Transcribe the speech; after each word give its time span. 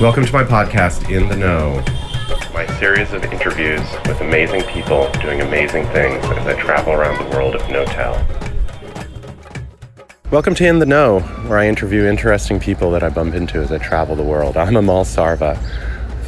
Welcome 0.00 0.24
to 0.24 0.32
my 0.32 0.44
podcast, 0.44 1.14
In 1.14 1.28
the 1.28 1.36
Know. 1.36 1.84
My 2.54 2.64
series 2.78 3.12
of 3.12 3.22
interviews 3.22 3.86
with 4.06 4.18
amazing 4.22 4.62
people 4.62 5.12
doing 5.20 5.42
amazing 5.42 5.84
things 5.88 6.24
as 6.24 6.46
I 6.46 6.58
travel 6.58 6.94
around 6.94 7.22
the 7.22 7.36
world 7.36 7.54
of 7.54 7.60
Knotel. 7.64 8.16
Welcome 10.30 10.54
to 10.54 10.66
In 10.66 10.78
the 10.78 10.86
Know, 10.86 11.20
where 11.20 11.58
I 11.58 11.68
interview 11.68 12.06
interesting 12.06 12.58
people 12.58 12.90
that 12.92 13.02
I 13.02 13.10
bump 13.10 13.34
into 13.34 13.58
as 13.58 13.70
I 13.70 13.76
travel 13.76 14.16
the 14.16 14.22
world. 14.22 14.56
I'm 14.56 14.72
Amol 14.72 15.04
Sarva, 15.04 15.58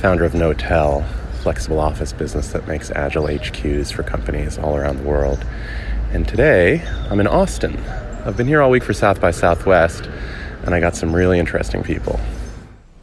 founder 0.03 0.27
of 0.27 0.33
Knotel, 0.33 1.09
flexible 1.41 1.81
office 1.81 2.13
business 2.13 2.53
that 2.53 2.69
makes 2.69 2.91
agile 2.91 3.25
HQs 3.25 3.91
for 3.91 4.03
companies 4.03 4.59
all 4.59 4.77
around 4.77 4.99
the 4.99 5.09
world. 5.09 5.47
And 6.13 6.29
today, 6.29 6.87
I'm 7.09 7.21
in 7.21 7.27
Austin. 7.27 7.83
I've 8.27 8.37
been 8.37 8.49
here 8.49 8.61
all 8.61 8.69
week 8.69 8.85
for 8.85 8.93
South 8.93 9.19
by 9.19 9.31
Southwest, 9.31 10.11
and 10.65 10.75
I 10.75 10.81
got 10.81 10.95
some 10.95 11.17
really 11.17 11.39
interesting 11.39 11.83
people. 11.83 12.21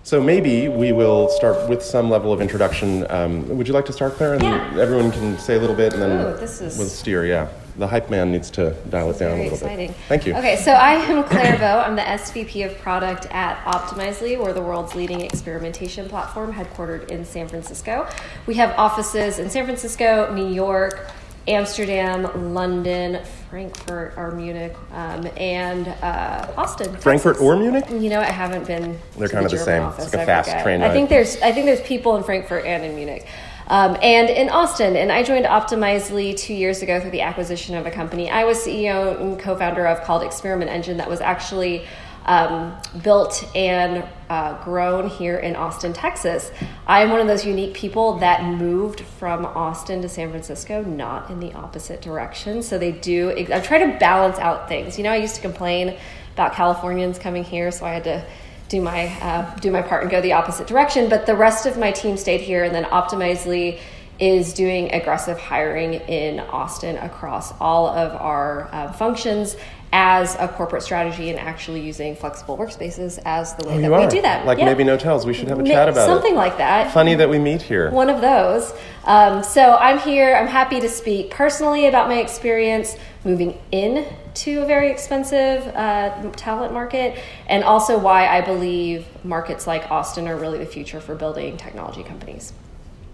So 0.09 0.19
maybe 0.19 0.69
we 0.69 0.91
will 0.91 1.29
start 1.29 1.69
with 1.69 1.83
some 1.83 2.09
level 2.09 2.33
of 2.33 2.41
introduction. 2.41 3.05
Um, 3.11 3.47
would 3.55 3.67
you 3.67 3.75
like 3.75 3.85
to 3.85 3.93
start, 3.93 4.15
Claire? 4.15 4.33
And 4.33 4.41
Yeah. 4.41 4.81
everyone 4.81 5.11
can 5.11 5.37
say 5.37 5.53
a 5.53 5.59
little 5.59 5.75
bit, 5.75 5.93
and 5.93 6.01
then 6.01 6.11
Ooh, 6.25 6.35
this 6.35 6.61
is- 6.61 6.79
we'll 6.79 6.87
steer. 6.87 7.25
Yeah, 7.27 7.45
the 7.77 7.85
hype 7.85 8.09
man 8.09 8.31
needs 8.31 8.49
to 8.57 8.71
dial 8.89 9.11
it 9.11 9.19
down 9.19 9.33
a 9.33 9.43
little 9.43 9.53
exciting. 9.53 9.89
bit. 9.89 9.97
Thank 10.07 10.25
you. 10.25 10.33
Okay, 10.35 10.55
so 10.55 10.71
I 10.71 10.93
am 10.93 11.23
Claire 11.25 11.57
Vo. 11.57 11.83
I'm 11.85 11.95
the 11.95 12.01
SVP 12.09 12.63
of 12.63 12.75
product 12.81 13.27
at 13.29 13.63
Optimizely. 13.65 14.35
We're 14.35 14.51
the 14.51 14.63
world's 14.63 14.95
leading 14.95 15.21
experimentation 15.21 16.09
platform 16.09 16.55
headquartered 16.55 17.09
in 17.11 17.23
San 17.23 17.47
Francisco. 17.47 18.07
We 18.47 18.55
have 18.55 18.73
offices 18.79 19.37
in 19.37 19.51
San 19.51 19.65
Francisco, 19.65 20.33
New 20.33 20.47
York, 20.47 21.05
Amsterdam, 21.49 22.53
London, 22.53 23.23
Frankfurt 23.49 24.13
or 24.15 24.31
Munich, 24.31 24.75
um, 24.93 25.27
and 25.35 25.87
uh, 25.87 26.53
Austin. 26.55 26.95
Frankfurt 26.97 27.35
Texas. 27.35 27.41
or 27.41 27.57
Munich? 27.57 27.85
You 27.89 28.09
know, 28.09 28.19
I 28.19 28.25
haven't 28.25 28.67
been. 28.67 28.97
They're 29.17 29.27
kind 29.27 29.45
of 29.45 29.51
the 29.51 29.57
same. 29.57 29.83
Office. 29.83 30.05
It's 30.05 30.13
like 30.13 30.21
a 30.21 30.23
I 30.23 30.25
fast 30.25 30.49
forget. 30.49 30.63
train 30.63 30.81
I 30.83 30.91
think 30.91 31.09
there's 31.09 31.41
I 31.41 31.51
think 31.51 31.65
there's 31.65 31.81
people 31.81 32.15
in 32.17 32.23
Frankfurt 32.23 32.65
and 32.65 32.85
in 32.85 32.95
Munich. 32.95 33.27
Um, 33.67 33.97
and 34.01 34.29
in 34.31 34.49
Austin, 34.49 34.95
and 34.95 35.11
I 35.11 35.21
joined 35.21 35.45
Optimizely 35.45 36.35
two 36.35 36.55
years 36.55 36.81
ago 36.81 36.99
through 36.99 37.11
the 37.11 37.21
acquisition 37.21 37.75
of 37.75 37.85
a 37.85 37.91
company 37.91 38.29
I 38.29 38.43
was 38.43 38.57
CEO 38.57 39.19
and 39.21 39.39
co-founder 39.39 39.85
of 39.85 40.03
called 40.03 40.23
Experiment 40.23 40.71
Engine 40.71 40.97
that 40.97 41.07
was 41.07 41.21
actually 41.21 41.85
um, 42.29 42.77
built 43.01 43.43
and 43.55 44.07
uh, 44.29 44.63
grown 44.63 45.09
here 45.09 45.37
in 45.37 45.55
Austin, 45.55 45.93
Texas. 45.93 46.51
I'm 46.85 47.09
one 47.09 47.19
of 47.19 47.27
those 47.27 47.43
unique 47.43 47.73
people 47.73 48.19
that 48.19 48.43
moved 48.43 49.01
from 49.01 49.47
Austin 49.47 50.03
to 50.03 50.09
San 50.09 50.29
Francisco, 50.29 50.83
not 50.83 51.31
in 51.31 51.39
the 51.39 51.51
opposite 51.53 52.03
direction. 52.03 52.61
So 52.61 52.77
they 52.77 52.91
do. 52.91 53.31
I 53.51 53.59
try 53.59 53.79
to 53.79 53.97
balance 53.97 54.37
out 54.37 54.69
things. 54.69 54.95
You 54.99 55.05
know, 55.05 55.11
I 55.11 55.15
used 55.15 55.35
to 55.35 55.41
complain 55.41 55.97
about 56.33 56.53
Californians 56.53 57.17
coming 57.17 57.43
here, 57.43 57.71
so 57.71 57.87
I 57.87 57.93
had 57.93 58.03
to 58.03 58.23
do 58.67 58.79
my 58.79 59.07
uh, 59.21 59.55
do 59.55 59.71
my 59.71 59.81
part 59.81 60.03
and 60.03 60.11
go 60.11 60.21
the 60.21 60.33
opposite 60.33 60.67
direction. 60.67 61.09
But 61.09 61.25
the 61.25 61.35
rest 61.35 61.65
of 61.65 61.79
my 61.79 61.91
team 61.91 62.15
stayed 62.15 62.41
here, 62.41 62.63
and 62.63 62.75
then 62.75 62.83
Optimizely 62.83 63.79
is 64.19 64.53
doing 64.53 64.91
aggressive 64.93 65.39
hiring 65.39 65.93
in 65.93 66.39
Austin 66.39 66.97
across 66.97 67.53
all 67.59 67.87
of 67.87 68.13
our 68.19 68.67
uh, 68.73 68.91
functions 68.91 69.55
as 69.91 70.35
a 70.35 70.47
corporate 70.47 70.83
strategy 70.83 71.31
and 71.31 71.39
actually 71.39 71.81
using 71.81 72.15
flexible 72.15 72.55
workspaces 72.55 73.19
as 73.25 73.55
the 73.55 73.67
way 73.67 73.77
Oh, 73.83 73.89
that 73.89 73.99
we 74.01 74.07
do 74.07 74.21
that. 74.21 74.45
Like 74.45 74.59
Yeah. 74.59 74.65
maybe 74.65 74.83
Knotels. 74.83 75.25
We 75.25 75.33
should 75.33 75.47
have 75.47 75.57
a 75.57 75.63
Ma- 75.63 75.69
chat 75.69 75.89
about 75.89 76.05
something 76.05 76.33
it. 76.33 76.37
like 76.37 76.57
that. 76.59 76.91
Funny 76.91 77.15
that 77.15 77.27
we 77.27 77.39
meet 77.39 77.63
here. 77.63 77.89
One 77.89 78.07
of 78.09 78.21
those. 78.21 78.71
Um, 79.05 79.41
so 79.41 79.75
I'm 79.79 79.97
here. 79.97 80.35
I'm 80.35 80.45
happy 80.47 80.79
to 80.79 80.89
speak 80.89 81.31
personally 81.31 81.87
about 81.87 82.07
my 82.07 82.19
experience 82.19 82.97
moving 83.23 83.57
in 83.71 84.05
to 84.35 84.61
a 84.61 84.65
very 84.67 84.91
expensive 84.91 85.65
uh, 85.75 86.29
talent 86.33 86.71
market, 86.71 87.17
and 87.47 87.63
also 87.63 87.97
why 87.97 88.27
I 88.27 88.41
believe 88.41 89.07
markets 89.25 89.65
like 89.65 89.89
Austin 89.89 90.27
are 90.27 90.37
really 90.37 90.59
the 90.59 90.67
future 90.67 90.99
for 91.01 91.15
building 91.15 91.57
technology 91.57 92.03
companies. 92.03 92.53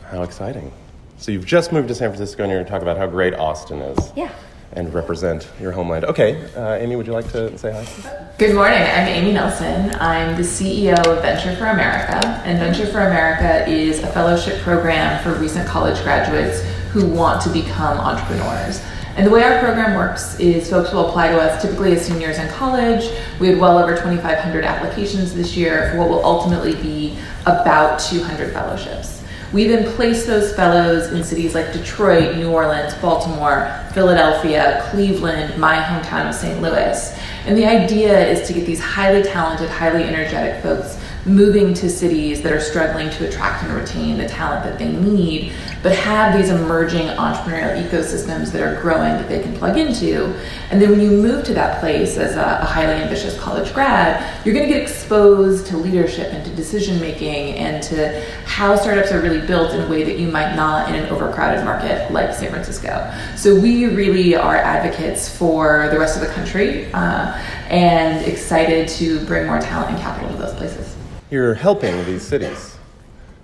How 0.04 0.24
exciting! 0.24 0.74
So 1.18 1.32
you've 1.32 1.46
just 1.46 1.72
moved 1.72 1.88
to 1.88 1.96
San 1.96 2.10
Francisco, 2.10 2.44
and 2.44 2.52
you're 2.52 2.60
going 2.60 2.66
to 2.66 2.72
talk 2.72 2.82
about 2.82 2.98
how 2.98 3.08
great 3.08 3.34
Austin 3.34 3.80
is. 3.82 4.12
Yeah. 4.16 4.32
And 4.74 4.94
represent 4.94 5.48
your 5.60 5.72
homeland. 5.72 6.04
Okay, 6.06 6.44
uh, 6.54 6.74
Amy, 6.74 6.98
would 6.98 7.08
you 7.08 7.14
like 7.14 7.32
to 7.32 7.58
say 7.58 7.72
hi? 7.72 8.34
Good 8.38 8.54
morning. 8.54 8.82
I'm 8.82 9.08
Amy 9.08 9.32
Nelson. 9.32 9.96
I'm 10.02 10.36
the 10.36 10.42
CEO 10.42 10.98
of 11.08 11.22
Venture 11.22 11.56
for 11.56 11.68
America, 11.68 12.28
and 12.44 12.60
Venture 12.60 12.86
for 12.86 13.00
America 13.00 13.66
is 13.70 14.00
a 14.00 14.08
fellowship 14.08 14.62
program 14.62 15.24
for 15.24 15.34
recent 15.40 15.66
college 15.66 16.02
graduates 16.04 16.62
who 16.92 17.08
want 17.08 17.42
to 17.44 17.50
become 17.50 17.98
entrepreneurs. 18.00 18.82
And 19.16 19.26
the 19.26 19.32
way 19.32 19.44
our 19.44 19.60
program 19.60 19.96
works 19.96 20.38
is 20.42 20.70
folks 20.70 20.92
will 20.92 21.08
apply 21.08 21.30
to 21.30 21.38
us 21.40 21.62
typically 21.62 21.94
as 21.94 22.06
seniors 22.06 22.38
in 22.38 22.50
college. 22.50 23.10
We 23.40 23.48
had 23.48 23.58
well 23.58 23.78
over 23.78 23.96
2,500 23.96 24.66
applications 24.66 25.34
this 25.34 25.56
year 25.56 25.92
for 25.92 26.00
what 26.00 26.10
will 26.10 26.26
ultimately 26.26 26.76
be 26.82 27.18
about 27.44 28.00
200 28.00 28.52
fellowships. 28.52 29.24
We 29.54 29.68
then 29.68 29.92
place 29.96 30.26
those 30.26 30.54
fellows 30.54 31.12
in 31.12 31.24
cities 31.24 31.56
like 31.56 31.72
Detroit, 31.72 32.36
New 32.36 32.52
Orleans, 32.52 32.94
Baltimore, 32.96 33.72
Philadelphia, 33.94 34.86
Cleveland, 34.90 35.58
my 35.60 35.78
hometown 35.78 36.30
of 36.30 36.36
St. 36.36 36.62
Louis. 36.62 37.18
And 37.46 37.58
the 37.58 37.66
idea 37.66 38.28
is 38.28 38.48
to 38.48 38.54
get 38.54 38.66
these 38.66 38.82
highly 38.82 39.24
talented, 39.24 39.70
highly 39.70 40.04
energetic 40.04 40.62
folks 40.62 41.00
moving 41.26 41.74
to 41.74 41.90
cities 41.90 42.42
that 42.44 42.52
are 42.52 42.60
struggling 42.60 43.10
to 43.10 43.28
attract 43.28 43.64
and 43.64 43.74
retain 43.74 44.18
the 44.18 44.28
talent 44.28 44.64
that 44.64 44.78
they 44.78 44.92
need, 44.92 45.54
but 45.86 45.96
have 45.96 46.36
these 46.36 46.50
emerging 46.50 47.06
entrepreneurial 47.10 47.88
ecosystems 47.88 48.52
that 48.52 48.60
are 48.60 48.82
growing 48.82 49.12
that 49.12 49.30
they 49.30 49.40
can 49.40 49.56
plug 49.56 49.78
into. 49.78 50.36
And 50.72 50.82
then 50.82 50.90
when 50.90 51.00
you 51.00 51.12
move 51.12 51.46
to 51.46 51.54
that 51.54 51.80
place 51.80 52.18
as 52.18 52.36
a, 52.36 52.58
a 52.64 52.66
highly 52.66 52.94
ambitious 52.94 53.40
college 53.40 53.72
grad, 53.72 54.44
you're 54.44 54.56
going 54.56 54.68
to 54.68 54.74
get 54.74 54.82
exposed 54.82 55.68
to 55.68 55.78
leadership 55.78 56.34
and 56.34 56.44
to 56.44 56.50
decision 56.56 57.00
making 57.00 57.54
and 57.54 57.84
to 57.84 58.20
how 58.46 58.76
startups 58.76 59.12
are 59.12 59.22
really 59.22 59.46
built 59.46 59.76
in 59.76 59.82
a 59.82 59.88
way 59.88 60.04
that 60.04 60.18
you 60.18 60.28
might 60.28 60.56
not 60.56 60.90
in 60.90 60.96
an 60.96 61.08
overcrowded 61.10 61.64
market 61.64 62.12
like 62.12 62.34
San 62.34 62.50
Francisco. 62.50 63.14
So 63.36 63.54
we 63.54 63.86
really 63.86 64.36
are 64.36 64.56
advocates 64.56 65.30
for 65.30 65.90
the 65.92 66.00
rest 66.00 66.20
of 66.20 66.28
the 66.28 66.34
country 66.34 66.92
uh, 66.94 67.40
and 67.70 68.26
excited 68.26 68.88
to 68.88 69.24
bring 69.28 69.46
more 69.46 69.60
talent 69.60 69.92
and 69.92 70.00
capital 70.00 70.32
to 70.32 70.38
those 70.38 70.56
places. 70.56 70.96
You're 71.30 71.54
helping 71.54 72.04
these 72.06 72.24
cities. 72.24 72.75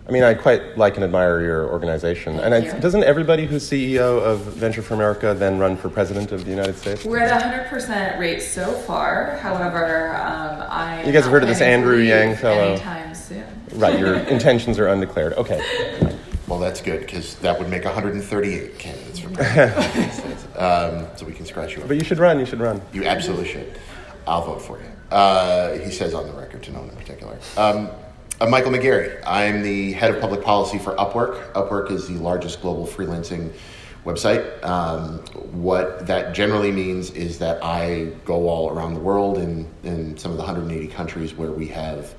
I 0.07 0.11
mean, 0.11 0.23
I 0.23 0.33
quite 0.33 0.77
like 0.77 0.95
and 0.95 1.03
admire 1.03 1.41
your 1.41 1.69
organization. 1.69 2.39
and 2.39 2.53
I, 2.53 2.57
you. 2.59 2.71
doesn't 2.79 3.03
everybody 3.03 3.45
who's 3.45 3.63
CEO 3.69 4.21
of 4.21 4.39
Venture 4.41 4.81
for 4.81 4.95
America 4.95 5.33
then 5.37 5.59
run 5.59 5.77
for 5.77 5.89
president 5.89 6.31
of 6.31 6.43
the 6.43 6.49
United 6.49 6.75
States? 6.75 7.05
We're 7.05 7.19
at 7.19 7.69
100% 7.69 8.17
rate 8.19 8.41
so 8.41 8.71
far. 8.71 9.37
However, 9.37 10.09
um, 10.15 10.63
I. 10.69 11.03
You 11.05 11.11
guys 11.11 11.23
have 11.23 11.31
heard 11.31 11.43
of 11.43 11.49
this 11.49 11.61
Andrew 11.61 11.97
Yang 11.99 12.37
fellow? 12.37 12.73
Anytime 12.73 13.13
soon. 13.15 13.45
Right, 13.73 13.97
your 13.99 14.15
intentions 14.35 14.79
are 14.79 14.87
undeclared. 14.87 15.33
Okay. 15.33 15.61
Well, 16.47 16.59
that's 16.59 16.81
good 16.81 17.01
because 17.01 17.35
that 17.35 17.57
would 17.57 17.69
make 17.69 17.85
138 17.85 18.77
candidates 18.79 19.19
for 19.19 19.29
president. 19.33 20.57
um, 20.57 21.07
so 21.15 21.25
we 21.25 21.33
can 21.33 21.45
scratch 21.45 21.75
you. 21.77 21.81
Off. 21.83 21.87
But 21.87 21.97
you 21.97 22.03
should 22.03 22.19
run, 22.19 22.39
you 22.39 22.45
should 22.45 22.59
run. 22.59 22.81
You 22.91 23.05
absolutely 23.05 23.47
should. 23.47 23.79
I'll 24.27 24.45
vote 24.45 24.61
for 24.61 24.77
you. 24.79 24.85
Uh, 25.15 25.77
he 25.77 25.91
says 25.91 26.13
on 26.13 26.25
the 26.27 26.33
record 26.33 26.63
to 26.63 26.71
no 26.71 26.79
one 26.79 26.89
in 26.89 26.95
particular. 26.95 27.37
Um, 27.55 27.89
I'm 28.41 28.49
Michael 28.49 28.71
McGeary. 28.71 29.21
I'm 29.23 29.61
the 29.61 29.91
head 29.91 30.09
of 30.09 30.19
public 30.19 30.41
policy 30.43 30.79
for 30.79 30.95
Upwork. 30.95 31.51
Upwork 31.51 31.91
is 31.91 32.07
the 32.07 32.15
largest 32.15 32.59
global 32.59 32.87
freelancing 32.87 33.53
website. 34.03 34.63
Um, 34.65 35.19
what 35.53 36.07
that 36.07 36.33
generally 36.33 36.71
means 36.71 37.11
is 37.11 37.37
that 37.37 37.63
I 37.63 38.05
go 38.25 38.49
all 38.49 38.71
around 38.71 38.95
the 38.95 38.99
world 38.99 39.37
in, 39.37 39.69
in 39.83 40.17
some 40.17 40.31
of 40.31 40.37
the 40.37 40.43
180 40.43 40.87
countries 40.87 41.35
where 41.35 41.51
we 41.51 41.67
have 41.67 42.15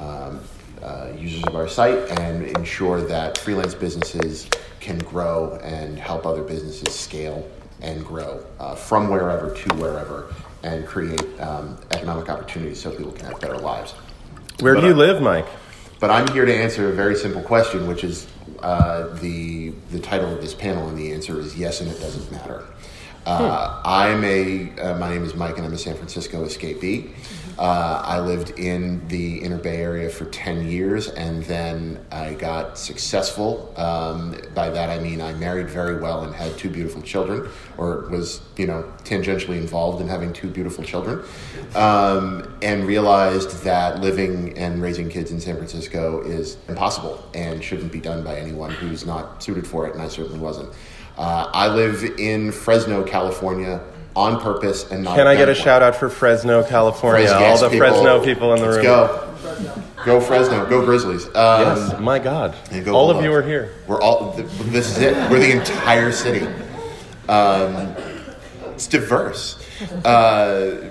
um, 0.00 0.40
uh, 0.82 1.12
users 1.16 1.44
of 1.44 1.54
our 1.54 1.68
site 1.68 2.00
and 2.18 2.48
ensure 2.56 3.00
that 3.02 3.38
freelance 3.38 3.72
businesses 3.72 4.48
can 4.80 4.98
grow 4.98 5.54
and 5.62 6.00
help 6.00 6.26
other 6.26 6.42
businesses 6.42 6.92
scale 6.92 7.48
and 7.80 8.04
grow 8.04 8.44
uh, 8.58 8.74
from 8.74 9.08
wherever 9.08 9.54
to 9.54 9.74
wherever 9.76 10.34
and 10.64 10.84
create 10.84 11.40
um, 11.40 11.78
economic 11.92 12.28
opportunities 12.28 12.82
so 12.82 12.90
people 12.90 13.12
can 13.12 13.26
have 13.26 13.40
better 13.40 13.56
lives. 13.56 13.94
Where 14.60 14.74
do 14.74 14.82
you 14.82 14.92
I- 14.92 14.96
live, 14.96 15.22
Mike? 15.22 15.46
But 16.00 16.10
I'm 16.10 16.26
here 16.28 16.46
to 16.46 16.54
answer 16.54 16.88
a 16.88 16.92
very 16.92 17.14
simple 17.14 17.42
question, 17.42 17.86
which 17.86 18.04
is 18.04 18.26
uh, 18.60 19.08
the 19.20 19.70
the 19.90 20.00
title 20.00 20.32
of 20.32 20.40
this 20.40 20.54
panel, 20.54 20.88
and 20.88 20.96
the 20.96 21.12
answer 21.12 21.38
is 21.38 21.58
yes, 21.58 21.80
and 21.82 21.90
it 21.90 22.00
doesn't 22.00 22.30
matter. 22.32 22.64
Uh, 23.26 23.80
I'm 23.84 24.24
a 24.24 24.70
uh, 24.80 24.98
my 24.98 25.10
name 25.12 25.24
is 25.24 25.34
Mike, 25.34 25.58
and 25.58 25.66
I'm 25.66 25.72
a 25.74 25.78
San 25.78 25.94
Francisco 25.94 26.44
escapee. 26.46 27.10
Uh, 27.60 28.00
I 28.06 28.20
lived 28.20 28.58
in 28.58 29.06
the 29.08 29.36
Inner 29.36 29.58
Bay 29.58 29.82
Area 29.82 30.08
for 30.08 30.24
ten 30.24 30.66
years, 30.66 31.08
and 31.08 31.44
then 31.44 32.02
I 32.10 32.32
got 32.32 32.78
successful. 32.78 33.74
Um, 33.76 34.34
by 34.54 34.70
that 34.70 34.88
I 34.88 34.98
mean 34.98 35.20
I 35.20 35.34
married 35.34 35.68
very 35.68 36.00
well 36.00 36.24
and 36.24 36.34
had 36.34 36.56
two 36.56 36.70
beautiful 36.70 37.02
children, 37.02 37.50
or 37.76 38.08
was 38.08 38.40
you 38.56 38.66
know 38.66 38.90
tangentially 39.04 39.58
involved 39.58 40.00
in 40.00 40.08
having 40.08 40.32
two 40.32 40.48
beautiful 40.48 40.82
children, 40.82 41.22
um, 41.74 42.50
and 42.62 42.86
realized 42.86 43.62
that 43.62 44.00
living 44.00 44.56
and 44.56 44.80
raising 44.80 45.10
kids 45.10 45.30
in 45.30 45.38
San 45.38 45.56
Francisco 45.56 46.22
is 46.22 46.56
impossible 46.66 47.22
and 47.34 47.62
shouldn't 47.62 47.92
be 47.92 48.00
done 48.00 48.24
by 48.24 48.36
anyone 48.36 48.70
who's 48.70 49.04
not 49.04 49.42
suited 49.42 49.66
for 49.66 49.86
it, 49.86 49.92
and 49.92 50.00
I 50.00 50.08
certainly 50.08 50.38
wasn't. 50.38 50.70
Uh, 51.18 51.50
I 51.52 51.68
live 51.68 52.04
in 52.18 52.52
Fresno, 52.52 53.04
California, 53.04 53.82
on 54.16 54.40
purpose 54.40 54.90
and 54.90 55.04
not. 55.04 55.16
Can 55.16 55.26
I 55.26 55.34
get 55.36 55.48
a 55.48 55.54
shout 55.54 55.82
out 55.82 55.94
for 55.96 56.08
Fresno, 56.08 56.62
California? 56.64 57.28
Fres- 57.28 57.32
All 57.32 57.58
the 57.58 57.68
people. 57.70 57.86
Fresno 57.88 58.24
people 58.24 58.54
in 58.54 58.60
the 58.60 58.66
Let's 58.66 58.76
room. 58.76 58.84
go. 58.86 59.26
Go 60.04 60.20
Fresno. 60.20 60.66
Go 60.66 60.84
Grizzlies. 60.84 61.26
Um, 61.26 61.32
Yes, 61.34 62.00
my 62.00 62.18
God. 62.18 62.54
All 62.88 63.10
of 63.10 63.22
you 63.22 63.32
are 63.32 63.42
here. 63.42 63.72
We're 63.86 64.00
all. 64.00 64.32
This 64.32 64.90
is 64.96 64.98
it. 65.02 65.14
We're 65.30 65.38
the 65.40 65.52
entire 65.52 66.10
city. 66.12 66.46
Um, 67.28 67.94
it's 68.72 68.86
diverse. 68.86 69.64
Uh, 70.04 70.90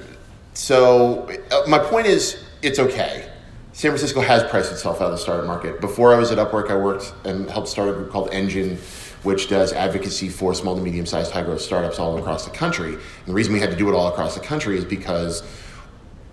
so 0.53 1.29
uh, 1.51 1.67
my 1.67 1.79
point 1.79 2.07
is, 2.07 2.43
it's 2.61 2.79
okay. 2.79 3.25
San 3.73 3.91
Francisco 3.91 4.19
has 4.21 4.43
priced 4.43 4.71
itself 4.71 4.97
out 5.01 5.05
of 5.05 5.11
the 5.11 5.17
startup 5.17 5.45
market. 5.47 5.79
Before 5.81 6.13
I 6.13 6.17
was 6.17 6.31
at 6.31 6.37
Upwork, 6.37 6.69
I 6.69 6.75
worked 6.75 7.13
and 7.23 7.49
helped 7.49 7.67
start 7.69 7.89
a 7.89 7.93
group 7.93 8.11
called 8.11 8.29
Engine, 8.33 8.77
which 9.23 9.49
does 9.49 9.73
advocacy 9.73 10.29
for 10.29 10.53
small 10.53 10.75
to 10.75 10.81
medium 10.81 11.05
sized 11.05 11.31
high 11.31 11.43
growth 11.43 11.61
startups 11.61 11.99
all 11.99 12.17
across 12.17 12.45
the 12.45 12.51
country. 12.51 12.93
And 12.93 13.25
the 13.25 13.33
reason 13.33 13.53
we 13.53 13.59
had 13.59 13.71
to 13.71 13.75
do 13.75 13.89
it 13.89 13.95
all 13.95 14.07
across 14.07 14.35
the 14.35 14.41
country 14.41 14.77
is 14.77 14.85
because 14.85 15.43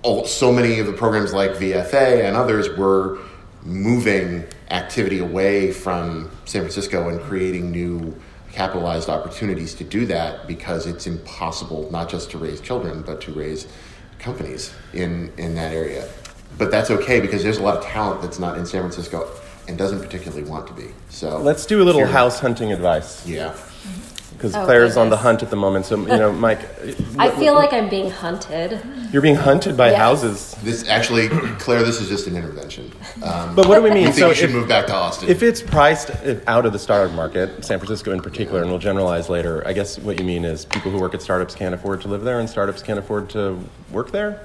oh, 0.04 0.24
so 0.24 0.52
many 0.52 0.78
of 0.78 0.86
the 0.86 0.92
programs 0.92 1.32
like 1.32 1.52
VFA 1.52 2.24
and 2.24 2.36
others 2.36 2.68
were 2.76 3.18
moving 3.64 4.44
activity 4.70 5.18
away 5.18 5.72
from 5.72 6.30
San 6.44 6.62
Francisco 6.62 7.08
and 7.08 7.20
creating 7.20 7.72
new 7.72 8.14
capitalized 8.52 9.08
opportunities 9.08 9.74
to 9.74 9.84
do 9.84 10.06
that 10.06 10.46
because 10.46 10.86
it's 10.86 11.06
impossible 11.06 11.90
not 11.90 12.08
just 12.08 12.30
to 12.30 12.38
raise 12.38 12.60
children 12.60 13.02
but 13.02 13.20
to 13.20 13.32
raise 13.32 13.66
companies 14.18 14.72
in 14.94 15.32
in 15.36 15.54
that 15.54 15.72
area. 15.72 16.08
But 16.56 16.70
that's 16.70 16.90
okay 16.90 17.20
because 17.20 17.42
there's 17.42 17.58
a 17.58 17.62
lot 17.62 17.76
of 17.76 17.84
talent 17.84 18.22
that's 18.22 18.38
not 18.38 18.56
in 18.56 18.64
San 18.64 18.80
Francisco 18.82 19.28
and 19.68 19.76
doesn't 19.76 20.00
particularly 20.00 20.44
want 20.44 20.66
to 20.68 20.72
be. 20.72 20.86
So 21.10 21.38
Let's 21.38 21.66
do 21.66 21.82
a 21.82 21.84
little 21.84 22.02
Here. 22.02 22.10
house 22.10 22.38
hunting 22.40 22.72
advice 22.72 23.26
Yeah. 23.26 23.54
because 24.32 24.54
Oh, 24.54 24.64
Claire's 24.64 24.96
on 24.96 25.10
the 25.10 25.16
hunt 25.16 25.42
at 25.42 25.50
the 25.50 25.56
moment. 25.56 25.86
So 25.86 25.96
you 25.96 26.06
know, 26.06 26.32
Mike, 26.46 26.60
I 27.18 27.30
feel 27.30 27.54
like 27.54 27.72
I'm 27.72 27.88
being 27.88 28.10
hunted. 28.10 28.80
you're 29.12 29.22
being 29.22 29.34
hunted 29.34 29.76
by 29.76 29.90
Yes. 29.90 29.98
houses. 29.98 30.56
This 30.62 30.88
actually, 30.88 31.28
Claire, 31.58 31.82
this 31.82 32.00
is 32.00 32.08
just 32.08 32.26
an 32.26 32.36
intervention. 32.36 32.92
Um, 33.22 33.54
But 33.54 33.66
what 33.66 33.76
do 33.76 33.82
we 33.82 33.90
mean? 33.90 33.98
you 34.00 34.04
think 34.08 34.18
so 34.18 34.28
you 34.28 34.34
should 34.34 34.50
if, 34.50 34.54
move 34.56 34.68
back 34.68 34.86
to 34.86 34.94
Austin? 34.94 35.28
if 35.28 35.42
it's 35.42 35.62
priced 35.62 36.10
out 36.46 36.64
of 36.66 36.72
the 36.72 36.78
startup 36.78 37.14
market, 37.14 37.64
San 37.64 37.78
Francisco 37.78 38.12
in 38.12 38.20
particular, 38.20 38.60
and 38.60 38.70
we'll 38.70 38.78
generalize 38.78 39.28
later, 39.28 39.62
I 39.66 39.72
guess 39.72 39.98
what 39.98 40.18
you 40.18 40.24
mean 40.24 40.44
is 40.44 40.64
people 40.66 40.90
who 40.92 40.98
work 40.98 41.14
at 41.14 41.22
startups 41.22 41.54
can't 41.54 41.74
afford 41.74 42.02
to 42.02 42.08
live 42.08 42.22
there, 42.22 42.38
and 42.38 42.48
startups 42.48 42.82
can't 42.82 42.98
afford 42.98 43.28
to 43.30 43.58
work 43.90 44.12
there. 44.12 44.40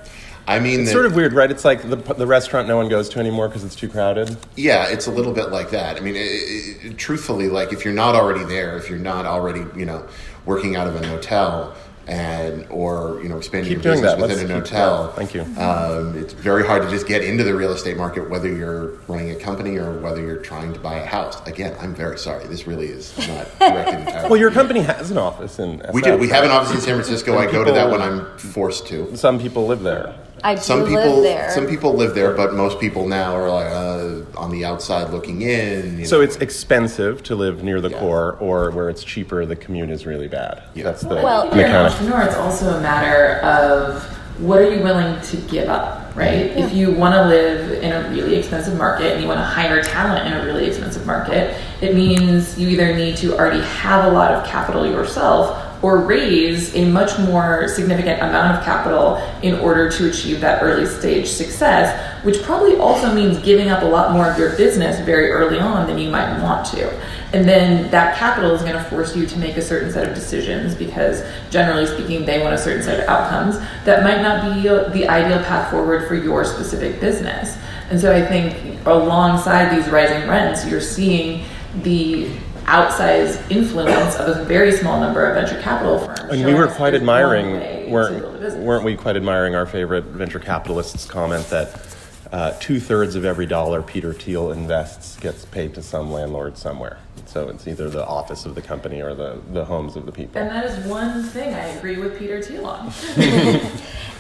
I 0.48 0.60
mean, 0.60 0.82
It's 0.82 0.90
that- 0.90 0.94
sort 0.94 1.06
of 1.06 1.16
weird, 1.16 1.34
right? 1.34 1.50
It's 1.52 1.64
like 1.66 1.90
the, 1.90 1.96
the 1.96 2.28
restaurant 2.28 2.68
no 2.68 2.78
one 2.78 2.90
goes 2.90 3.10
to 3.10 3.20
anymore 3.20 3.48
because 3.48 3.64
it's 3.64 3.76
too 3.76 3.88
crowded. 3.90 4.38
Yeah, 4.56 4.88
it's 4.88 5.08
a 5.08 5.12
little 5.12 5.34
bit 5.34 5.50
like 5.50 5.72
that. 5.72 5.98
I 5.98 6.00
mean, 6.00 6.16
it, 6.16 6.20
it, 6.20 6.98
truthfully, 6.98 7.48
like 7.48 7.72
if 7.74 7.86
you're 7.86 7.94
not 7.94 8.16
already 8.16 8.44
there, 8.44 8.78
if 8.78 8.90
you're 8.90 9.00
not 9.00 9.26
already, 9.26 9.64
you 9.78 9.86
know, 9.86 10.06
working 10.46 10.76
out 10.76 10.88
of 10.88 10.96
a 10.96 11.00
Knotel 11.00 11.74
and 12.08 12.66
or 12.72 13.20
you 13.22 13.30
know 13.30 13.38
expanding 13.38 13.76
Keep 13.76 13.84
your 13.84 13.94
business 13.94 14.20
within 14.20 14.48
Let's 14.48 14.72
a 14.72 14.74
Knotel. 14.74 15.08
yeah, 15.08 15.14
thank 15.14 15.34
you. 15.36 15.42
Um, 15.62 16.18
it's 16.18 16.34
very 16.34 16.66
hard 16.66 16.82
to 16.82 16.90
just 16.90 17.08
get 17.08 17.24
into 17.24 17.44
the 17.44 17.54
real 17.54 17.72
estate 17.72 17.96
market, 17.96 18.28
whether 18.30 18.52
you're 18.52 18.94
running 19.08 19.32
a 19.32 19.36
company 19.36 19.78
or 19.78 20.00
whether 20.00 20.20
you're 20.20 20.38
trying 20.42 20.74
to 20.74 20.80
buy 20.80 20.96
a 20.96 21.06
house. 21.06 21.40
Again, 21.48 21.76
I'm 21.80 21.94
very 21.94 22.18
sorry. 22.18 22.46
This 22.48 22.66
really 22.66 22.88
is 22.88 23.16
not 23.28 23.48
directed. 23.60 24.02
Well, 24.32 24.40
your 24.40 24.52
company 24.52 24.82
has 24.82 25.12
an 25.12 25.18
office 25.18 25.60
in. 25.60 25.82
we 25.94 26.02
do. 26.02 26.18
We 26.18 26.30
have 26.30 26.44
an 26.44 26.52
office 26.52 26.74
in 26.74 26.82
San 26.82 26.96
Francisco. 26.96 27.38
I 27.38 27.52
go 27.52 27.64
to 27.64 27.72
that 27.72 27.90
when 27.92 28.02
I'm 28.02 28.38
forced 28.38 28.88
to. 28.88 29.16
Some 29.16 29.40
people 29.40 29.68
live 29.68 29.82
there. 29.84 30.16
I 30.44 30.56
do 30.56 30.62
Some 30.62 30.80
live 30.82 30.90
people, 30.90 31.22
there. 31.22 31.52
some 31.52 31.68
people 31.68 31.94
live 31.94 32.16
there, 32.16 32.34
but 32.34 32.54
most 32.54 32.80
people 32.80 33.08
now 33.08 33.36
are 33.36 33.50
like 33.50 33.68
uh, 33.72 34.40
on 34.40 34.52
the 34.52 34.66
outside 34.66 35.10
looking 35.12 35.42
in. 35.42 36.00
you 36.00 36.06
So 36.06 36.18
know. 36.18 36.24
it's 36.24 36.38
expensive 36.38 37.22
to 37.24 37.36
live 37.36 37.64
near 37.64 37.80
the 37.82 37.90
Yeah. 37.90 38.00
core, 38.00 38.38
or 38.40 38.72
where 38.72 38.90
it's 38.90 39.04
cheaper, 39.04 39.46
the 39.46 39.56
commute 39.56 39.90
is 39.92 40.06
really 40.06 40.28
bad. 40.28 40.64
Yeah. 40.74 40.86
That's 40.86 41.02
the 41.02 41.16
Well, 41.16 41.48
If 41.50 41.56
you're 41.56 41.66
an 41.66 41.72
mechanic. 41.72 41.92
entrepreneur, 41.94 42.22
it's 42.28 42.36
also 42.38 42.78
a 42.78 42.82
matter 42.82 43.36
of 43.46 44.04
what 44.40 44.60
are 44.60 44.74
you 44.74 44.82
willing 44.82 45.20
to 45.22 45.38
give 45.38 45.70
up, 45.70 46.12
right? 46.16 46.34
If 46.58 46.74
you 46.74 46.92
want 46.92 47.14
to 47.14 47.26
live 47.26 47.84
in 47.84 47.92
a 47.92 48.10
really 48.10 48.36
expensive 48.38 48.76
market 48.76 49.12
and 49.14 49.22
you 49.22 49.28
want 49.28 49.40
to 49.40 49.44
hire 49.46 49.84
talent 49.84 50.26
in 50.26 50.34
a 50.34 50.44
really 50.44 50.66
expensive 50.66 51.06
market, 51.06 51.56
it 51.82 51.94
means 51.94 52.58
you 52.58 52.68
either 52.70 52.96
need 52.96 53.18
to 53.18 53.38
already 53.38 53.62
have 53.62 54.06
a 54.06 54.10
lot 54.12 54.32
of 54.32 54.44
capital 54.46 54.88
yourself 54.88 55.56
or 55.82 55.98
raise 55.98 56.76
a 56.76 56.86
much 56.86 57.18
more 57.20 57.68
significant 57.68 58.22
amount 58.22 58.58
of 58.58 58.64
capital 58.64 59.16
in 59.42 59.56
order 59.56 59.90
to 59.90 60.10
achieve 60.10 60.40
that 60.42 60.62
early 60.62 60.86
stage 60.86 61.28
success, 61.28 62.24
which 62.24 62.42
probably 62.44 62.76
also 62.78 63.14
means 63.14 63.40
giving 63.40 63.70
up 63.70 63.82
a 63.82 63.86
lot 63.86 64.12
more 64.12 64.30
of 64.30 64.38
your 64.38 64.56
business 64.58 65.00
very 65.00 65.32
early 65.32 65.60
on 65.60 65.88
than 65.88 65.98
you 65.98 66.10
might 66.10 66.42
want 66.42 66.66
to. 66.68 66.88
And 67.34 67.48
then 67.48 67.90
that 67.92 68.18
capital 68.18 68.52
is 68.52 68.62
going 68.62 68.74
to 68.74 68.84
force 68.86 69.16
you 69.16 69.26
to 69.26 69.40
make 69.40 69.58
a 69.58 69.62
certain 69.62 69.92
set 69.92 70.08
of 70.08 70.14
decisions 70.14 70.76
because, 70.76 71.24
generally 71.50 71.88
speaking, 71.88 72.26
they 72.26 72.42
want 72.42 72.54
a 72.54 72.58
certain 72.58 72.84
set 72.84 73.00
of 73.00 73.08
outcomes 73.08 73.58
that 73.86 74.04
might 74.04 74.22
not 74.22 74.54
be 74.54 74.68
the 75.00 75.08
ideal 75.08 75.42
path 75.44 75.72
forward 75.72 76.08
for 76.08 76.16
your 76.16 76.44
specific 76.44 77.00
business. 77.00 77.58
And 77.90 78.00
so 78.00 78.16
I 78.16 78.26
think 78.26 78.86
alongside 78.86 79.76
these 79.76 79.90
rising 79.90 80.30
rents, 80.30 80.66
you're 80.66 80.82
seeing 80.82 81.46
the 81.84 82.30
outsized 82.66 83.50
influence 83.52 84.16
of 84.16 84.38
a 84.38 84.46
very 84.46 84.72
small 84.72 85.00
number 85.00 85.26
of 85.26 85.36
venture 85.36 85.62
capital 85.62 86.00
firms. 86.00 86.20
And 86.32 86.46
we 86.46 86.54
were 86.54 86.68
us 86.68 86.76
quite 86.76 86.92
there's 86.92 87.04
one 87.04 87.30
way 87.30 87.40
admiring, 87.40 87.54
to 87.54 87.60
build 87.60 87.76
a 87.76 87.90
weren't, 87.90 88.58
weren't 88.60 88.86
we 88.86 88.96
quite 88.96 89.16
admiring 89.16 89.56
our 89.56 89.66
favorite 89.66 90.06
venture 90.06 90.40
capitalist's 90.40 91.06
comment 91.06 91.46
that 91.48 91.88
uh, 92.32 92.52
two 92.60 92.80
thirds 92.80 93.16
of 93.16 93.26
every 93.26 93.46
dollar 93.46 93.82
Peter 93.82 94.14
Thiel 94.14 94.52
invests 94.52 95.18
gets 95.18 95.44
paid 95.46 95.74
to 95.76 95.82
some 95.82 96.12
landlord 96.12 96.58
somewhere. 96.58 96.98
So 97.26 97.50
it's 97.50 97.68
either 97.68 97.90
the 97.90 98.06
office 98.06 98.46
of 98.46 98.56
the 98.56 98.62
company 98.62 99.02
or 99.02 99.14
the, 99.14 99.42
the 99.52 99.66
homes 99.66 99.96
of 99.96 100.06
the 100.06 100.12
people. 100.12 100.42
And 100.42 100.50
that 100.50 100.66
is 100.66 100.86
one 100.86 101.24
thing 101.24 101.54
I 101.54 101.68
agree 101.68 101.98
with 101.98 102.18
Peter 102.18 102.42
Thiel 102.42 102.66
on. 102.66 102.92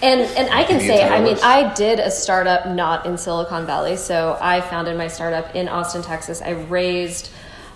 And 0.02 0.22
and 0.36 0.50
I 0.50 0.64
can 0.64 0.78
Any 0.78 0.88
say, 0.88 1.08
I 1.08 1.22
mean. 1.22 1.38
I 1.44 1.74
did 1.74 2.00
a 2.00 2.10
startup 2.10 2.68
not 2.68 3.06
in 3.06 3.18
Silicon 3.18 3.66
Valley. 3.68 3.96
So 3.98 4.38
I 4.42 4.62
founded 4.62 4.98
my 4.98 5.08
startup 5.08 5.56
in 5.56 5.68
Austin, 5.68 6.02
Texas. 6.02 6.42
I 6.42 6.52
raised 6.52 7.30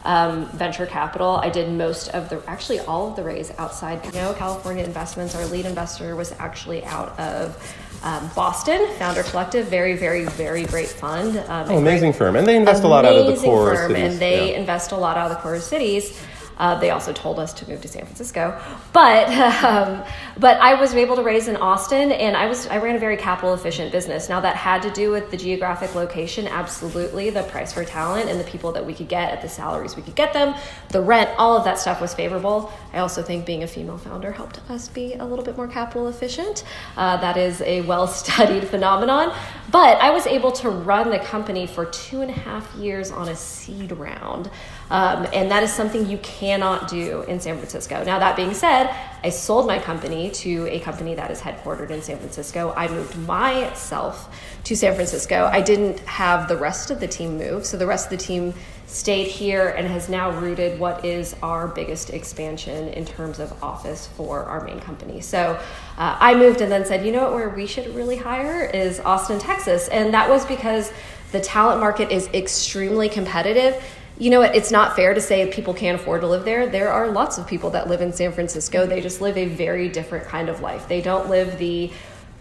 um, 0.06 0.46
venture 0.52 0.86
capital. 0.86 1.38
I 1.38 1.50
did 1.50 1.72
most 1.72 2.10
of 2.10 2.30
the, 2.30 2.42
actually 2.48 2.80
all 2.80 3.10
of 3.10 3.16
the 3.16 3.24
raise 3.24 3.52
outside. 3.58 4.06
You 4.06 4.12
know, 4.14 4.34
California 4.34 4.84
Investments. 4.84 5.36
Our 5.36 5.46
lead 5.48 5.66
investor 5.66 6.16
was 6.16 6.32
actually 6.40 6.84
out 6.86 7.20
of 7.20 7.58
um, 8.04 8.30
Boston. 8.36 8.88
Founder 9.00 9.24
Collective, 9.24 9.68
very, 9.68 9.96
very, 9.98 10.26
very 10.26 10.64
great 10.66 10.88
fund. 10.88 11.38
Um, 11.50 11.72
Oh, 11.72 11.78
amazing 11.78 12.14
firm. 12.14 12.36
And 12.36 12.48
they 12.48 12.56
invest 12.56 12.84
a 12.84 12.88
lot 12.88 13.04
out 13.04 13.16
of 13.16 13.26
the 13.26 13.42
core 13.42 13.76
firm, 13.76 13.92
cities. 13.92 14.12
and 14.14 14.22
they 14.22 14.52
yeah. 14.52 14.60
invest 14.60 14.92
a 14.92 14.96
lot 14.96 15.18
out 15.18 15.32
of 15.32 15.38
the 15.38 15.42
core 15.42 15.60
cities. 15.60 16.22
Uh, 16.58 16.80
they 16.80 16.90
also 16.90 17.12
told 17.12 17.40
us 17.40 17.54
to 17.54 17.70
move 17.70 17.82
to 17.82 17.88
San 17.88 18.06
Francisco, 18.06 18.60
but 18.94 19.28
um, 19.64 20.04
but 20.38 20.58
I 20.60 20.80
was 20.80 20.94
able 20.94 21.16
to 21.16 21.24
raise 21.24 21.48
in 21.48 21.58
Austin, 21.58 22.12
and 22.12 22.36
I 22.36 22.48
was 22.48 22.68
I 22.68 22.78
ran 22.78 22.96
a 22.96 23.00
very 23.00 23.18
capital 23.18 23.54
efficient 23.54 23.92
business. 23.92 24.30
Now 24.30 24.40
that 24.42 24.56
had 24.56 24.82
to 24.84 24.92
do 24.92 25.12
with 25.12 25.32
the 25.32 25.38
geographic 25.38 25.96
location, 25.96 26.48
absolutely, 26.48 27.30
the 27.30 27.44
price 27.44 27.74
for 27.74 27.84
talent 27.84 28.30
and 28.30 28.40
the 28.40 28.44
people 28.46 28.72
that 28.74 28.86
we 28.86 28.94
could 28.94 29.08
get 29.08 29.32
at 29.32 29.42
the 29.42 29.50
salaries 29.50 29.96
we 29.96 30.02
could 30.02 30.16
get 30.16 30.34
them, 30.34 30.56
the 30.90 31.02
rent, 31.02 31.30
all 31.38 31.58
of 31.58 31.64
that 31.66 31.80
stuff 31.80 32.02
was 32.02 32.14
favorable. 32.14 32.72
I 32.94 33.00
also 33.00 33.22
think 33.22 33.46
being 33.46 33.64
a 33.64 33.68
female 33.68 33.98
founder 33.98 34.32
helped 34.32 34.60
us 34.70 34.88
be 34.88 35.14
a 35.16 35.26
little 35.26 35.44
bit 35.44 35.58
more 35.58 35.68
capital 35.68 36.08
efficient. 36.08 36.64
Uh, 36.96 37.18
that 37.18 37.38
is 37.38 37.62
a 37.62 37.82
well 37.82 38.08
studied 38.08 38.68
phenomenon, 38.68 39.36
but 39.72 40.00
I 40.02 40.12
was 40.12 40.26
able 40.28 40.52
to 40.54 40.70
run 40.70 41.10
the 41.10 41.20
company 41.20 41.68
for 41.68 41.86
two 41.86 42.22
and 42.22 42.30
a 42.30 42.34
half 42.34 42.74
years 42.76 43.12
on 43.12 43.30
a 43.30 43.36
seed 43.36 43.92
round. 43.92 44.50
Um, 44.90 45.28
and 45.34 45.50
that 45.50 45.64
is 45.64 45.74
something 45.74 46.08
you 46.08 46.18
cannot 46.20 46.88
do 46.88 47.24
in 47.24 47.40
San 47.40 47.58
Francisco. 47.58 48.04
Now, 48.04 48.20
that 48.20 48.36
being 48.36 48.54
said, 48.54 48.96
I 49.24 49.30
sold 49.30 49.66
my 49.66 49.80
company 49.80 50.30
to 50.32 50.68
a 50.68 50.80
company 50.80 51.16
that 51.16 51.32
is 51.32 51.42
headquartered 51.42 51.90
in 51.90 52.02
San 52.04 52.18
Francisco. 52.18 52.74
I 52.78 52.88
moved 52.88 53.18
myself 53.18 54.30
to 54.66 54.76
San 54.76 54.94
Francisco. 54.94 55.50
I 55.52 55.62
didn't 55.62 56.00
have 56.02 56.48
the 56.48 56.58
rest 56.58 56.92
of 56.92 57.00
the 57.00 57.08
team 57.08 57.38
move, 57.38 57.66
so 57.66 57.78
the 57.78 57.88
rest 57.88 58.12
of 58.12 58.20
the 58.20 58.24
team 58.24 58.54
stayed 58.88 59.28
here 59.28 59.70
and 59.70 59.88
has 59.88 60.10
now 60.10 60.30
rooted 60.40 60.80
what 60.80 61.04
is 61.04 61.36
our 61.42 61.68
biggest 61.68 62.12
expansion 62.12 62.90
in 62.90 63.04
terms 63.04 63.40
of 63.40 63.52
office 63.64 64.08
for 64.16 64.44
our 64.44 64.64
main 64.64 64.80
company. 64.80 65.22
So 65.22 65.60
uh, 65.98 66.18
I 66.20 66.36
moved 66.36 66.62
and 66.62 66.72
then 66.72 66.86
said, 66.86 67.04
you 67.04 67.12
know 67.12 67.24
what, 67.24 67.34
where 67.34 67.50
we 67.50 67.66
should 67.66 67.94
really 67.96 68.18
hire 68.18 68.64
is 68.64 69.00
Austin, 69.00 69.40
Texas. 69.40 69.88
And 69.88 70.14
that 70.14 70.30
was 70.30 70.46
because 70.46 70.92
the 71.32 71.42
talent 71.42 71.80
market 71.80 72.12
is 72.12 72.28
extremely 72.28 73.10
competitive 73.10 73.84
you 74.18 74.30
know 74.30 74.40
what? 74.40 74.56
It's 74.56 74.72
not 74.72 74.96
fair 74.96 75.14
to 75.14 75.20
say 75.20 75.52
people 75.52 75.74
can't 75.74 76.00
afford 76.00 76.22
to 76.22 76.28
live 76.28 76.46
there. 76.46 76.68
There 76.68 76.90
are 76.90 77.10
lots 77.10 77.38
of 77.38 77.46
people 77.48 77.72
that 77.72 77.90
live 77.90 78.02
in 78.02 78.14
San 78.14 78.32
Francisco. 78.32 78.86
They 78.86 79.02
just 79.02 79.20
live 79.22 79.38
a 79.38 79.46
very 79.46 79.90
different 79.90 80.26
kind 80.26 80.48
of 80.48 80.62
life. 80.62 80.88
They 80.88 81.02
don't 81.02 81.30
live 81.30 81.58
the, 81.58 81.92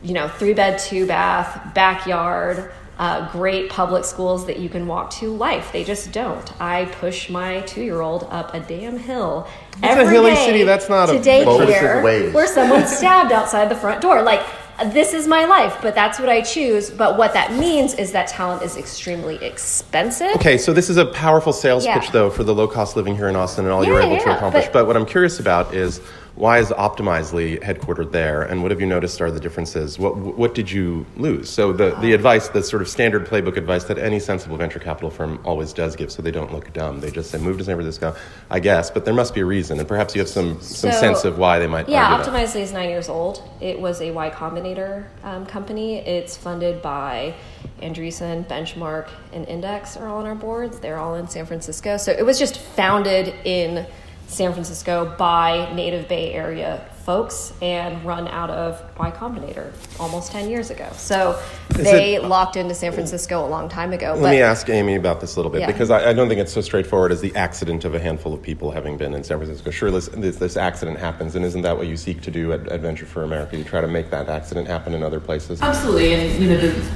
you 0.03 0.15
know, 0.15 0.29
three 0.29 0.55
bed, 0.55 0.79
two 0.79 1.07
bath, 1.07 1.75
backyard, 1.75 2.71
uh, 2.99 3.31
great 3.33 3.71
public 3.71 4.05
schools 4.05 4.47
that 4.47 4.61
you 4.61 4.69
can 4.69 4.87
walk 4.87 5.11
to 5.11 5.35
life. 5.35 5.73
They 5.73 5.83
just 5.83 6.13
don't. 6.13 6.61
I 6.61 6.85
push 6.85 7.29
my 7.29 7.61
two 7.63 7.83
year 7.83 8.01
old 8.03 8.29
up 8.31 8.55
a 8.55 8.61
damn 8.61 8.97
hill. 8.97 9.49
That's 9.81 10.01
a 10.01 10.09
hilly 10.09 10.37
city. 10.37 10.63
That's 10.63 10.89
not 10.89 11.11
a 11.11 11.15
to 11.15 11.19
daycare 11.19 12.33
where 12.33 12.47
someone 12.47 12.87
stabbed 12.87 13.33
outside 13.33 13.69
the 13.69 13.75
front 13.75 14.01
door. 14.01 14.23
Like 14.23 14.47
this 14.93 15.15
is 15.15 15.27
my 15.27 15.45
life, 15.45 15.79
but 15.83 15.95
that's 15.95 16.19
what 16.19 16.29
I 16.29 16.41
choose. 16.41 16.91
But 16.91 17.17
what 17.17 17.33
that 17.35 17.53
means 17.53 17.95
is 17.95 18.13
that 18.13 18.29
talent 18.29 18.63
is 18.63 18.77
extremely 18.77 19.37
expensive. 19.45 20.35
Okay, 20.37 20.59
so 20.59 20.73
this 20.73 20.91
is 20.91 20.97
a 20.97 21.07
powerful 21.07 21.53
sales 21.53 21.85
Yeah. 21.85 21.99
pitch, 21.99 22.11
though, 22.11 22.31
for 22.31 22.45
the 22.45 22.55
low 22.55 22.67
cost 22.67 22.97
living 22.97 23.17
here 23.17 23.29
in 23.29 23.37
Austin 23.37 23.65
and 23.65 23.73
all 23.73 23.85
you're 23.85 24.01
Yeah, 24.01 24.07
able 24.07 24.25
to 24.25 24.37
accomplish. 24.37 24.65
but- 24.67 24.73
But 24.73 24.87
what 24.87 24.97
I'm 24.97 25.07
curious 25.07 25.39
about 25.41 25.73
is 25.75 26.01
why 26.37 26.59
is 26.59 26.71
Optimizely 26.71 27.63
headquartered 27.63 28.11
there, 28.11 28.43
and 28.43 28.63
what 28.63 28.73
have 28.73 28.81
you 28.81 28.87
noticed 28.87 29.21
are 29.21 29.31
the 29.31 29.39
differences? 29.39 29.99
What 29.99 30.17
what 30.17 30.55
did 30.55 30.71
you 30.71 31.07
lose? 31.17 31.49
So 31.49 31.73
the 31.73 31.95
the 32.01 32.13
advice, 32.13 32.49
the 32.49 32.63
sort 32.63 32.83
of 32.83 32.89
standard 32.89 33.27
playbook 33.27 33.57
advice 33.57 33.85
that 33.85 33.99
any 33.99 34.19
sensible 34.19 34.57
venture 34.57 34.81
capital 34.81 35.11
firm 35.11 35.39
always 35.45 35.73
does 35.73 35.95
give, 35.95 36.11
so 36.11 36.23
they 36.23 36.33
don't 36.33 36.53
look 36.53 36.73
dumb. 36.73 37.01
They 37.01 37.13
just 37.13 37.31
say 37.31 37.39
move 37.39 37.59
to 37.59 37.65
San 37.65 37.77
Francisco, 37.77 38.17
I 38.51 38.59
guess, 38.59 38.91
but 38.91 39.05
there 39.05 39.15
must 39.15 39.33
be 39.33 39.43
a 39.43 39.45
reason, 39.45 39.79
and 39.79 39.87
perhaps 39.87 40.15
you 40.17 40.21
have 40.21 40.29
some 40.29 40.61
some 40.61 40.91
So, 40.91 41.01
sense 41.01 41.25
of 41.25 41.39
why 41.39 41.61
they 41.61 41.69
might. 41.69 41.89
Yeah. 41.89 42.21
Optimizely 42.21 42.63
is 42.63 42.73
nine 42.73 42.89
years 42.89 43.09
old. 43.09 43.49
It 43.61 43.79
was 43.79 44.01
a 44.01 44.11
Y 44.11 44.31
Combinator 44.31 45.07
um, 45.23 45.47
company. 45.47 45.99
It's 45.99 46.37
funded 46.37 46.83
by 46.83 47.35
Andreessen, 47.81 48.45
Benchmark, 48.49 49.09
and 49.33 49.47
Index 49.47 49.97
are 49.97 50.09
all 50.09 50.19
on 50.19 50.27
our 50.27 50.35
boards. 50.35 50.81
They're 50.81 50.99
all 50.99 51.15
in 51.15 51.29
San 51.29 51.47
Francisco. 51.47 51.97
So 51.97 52.11
it 52.11 52.27
was 52.27 52.41
just 52.41 52.59
founded 52.59 53.35
in 53.45 53.87
San 54.35 54.53
Francisco 54.53 55.15
by 55.17 55.73
native 55.75 56.09
Bay 56.09 56.33
Area 56.33 56.85
folks 57.05 57.53
and 57.61 58.03
run 58.05 58.27
out 58.29 58.49
of 58.51 58.83
Y 58.99 59.11
Combinator 59.11 59.71
almost 60.01 60.33
10 60.33 60.49
years 60.49 60.71
ago. 60.71 60.89
So 60.95 61.39
Is 61.71 61.77
they 61.85 62.15
it- 62.17 62.25
locked 62.25 62.57
into 62.57 62.75
San 62.75 62.93
Francisco 62.93 63.47
a 63.47 63.49
long 63.49 63.69
time 63.69 63.93
ago. 63.93 64.15
Let 64.19 64.31
me 64.31 64.41
ask 64.41 64.69
Amy 64.71 64.97
about 64.97 65.21
this 65.21 65.37
a 65.37 65.39
little 65.39 65.53
bit 65.53 65.61
Yeah. 65.61 65.67
because 65.67 65.91
I, 65.91 66.11
I 66.11 66.13
don't 66.15 66.29
think 66.29 66.41
it's 66.41 66.53
so 66.53 66.63
straightforward 66.63 67.13
as 67.13 67.21
the 67.21 67.35
accident 67.37 67.85
of 67.85 67.95
a 67.95 68.01
handful 68.01 68.33
of 68.35 68.43
people 68.43 68.71
having 68.71 68.97
been 68.97 69.15
in 69.15 69.23
San 69.23 69.37
Francisco. 69.39 69.71
Sure, 69.71 69.91
this, 69.91 70.09
this, 70.09 70.37
this 70.37 70.57
accident 70.57 70.99
happens, 70.99 71.37
and 71.37 71.45
isn't 71.45 71.63
that 71.63 71.77
what 71.77 71.87
you 71.87 71.97
seek 71.97 72.23
to 72.23 72.31
do 72.31 72.53
at, 72.53 72.73
Adventure 72.73 73.07
for 73.07 73.23
America? 73.23 73.57
You 73.57 73.65
try 73.65 73.83
to 73.83 73.87
make 73.89 74.11
that 74.11 74.29
accident 74.29 74.67
happen 74.67 74.95
in 74.95 75.03
other 75.03 75.21
places. 75.21 75.61
Absolutely, 75.63 76.15
and 76.15 76.43
you 76.43 76.49
know 76.51 76.57
the 76.57 76.91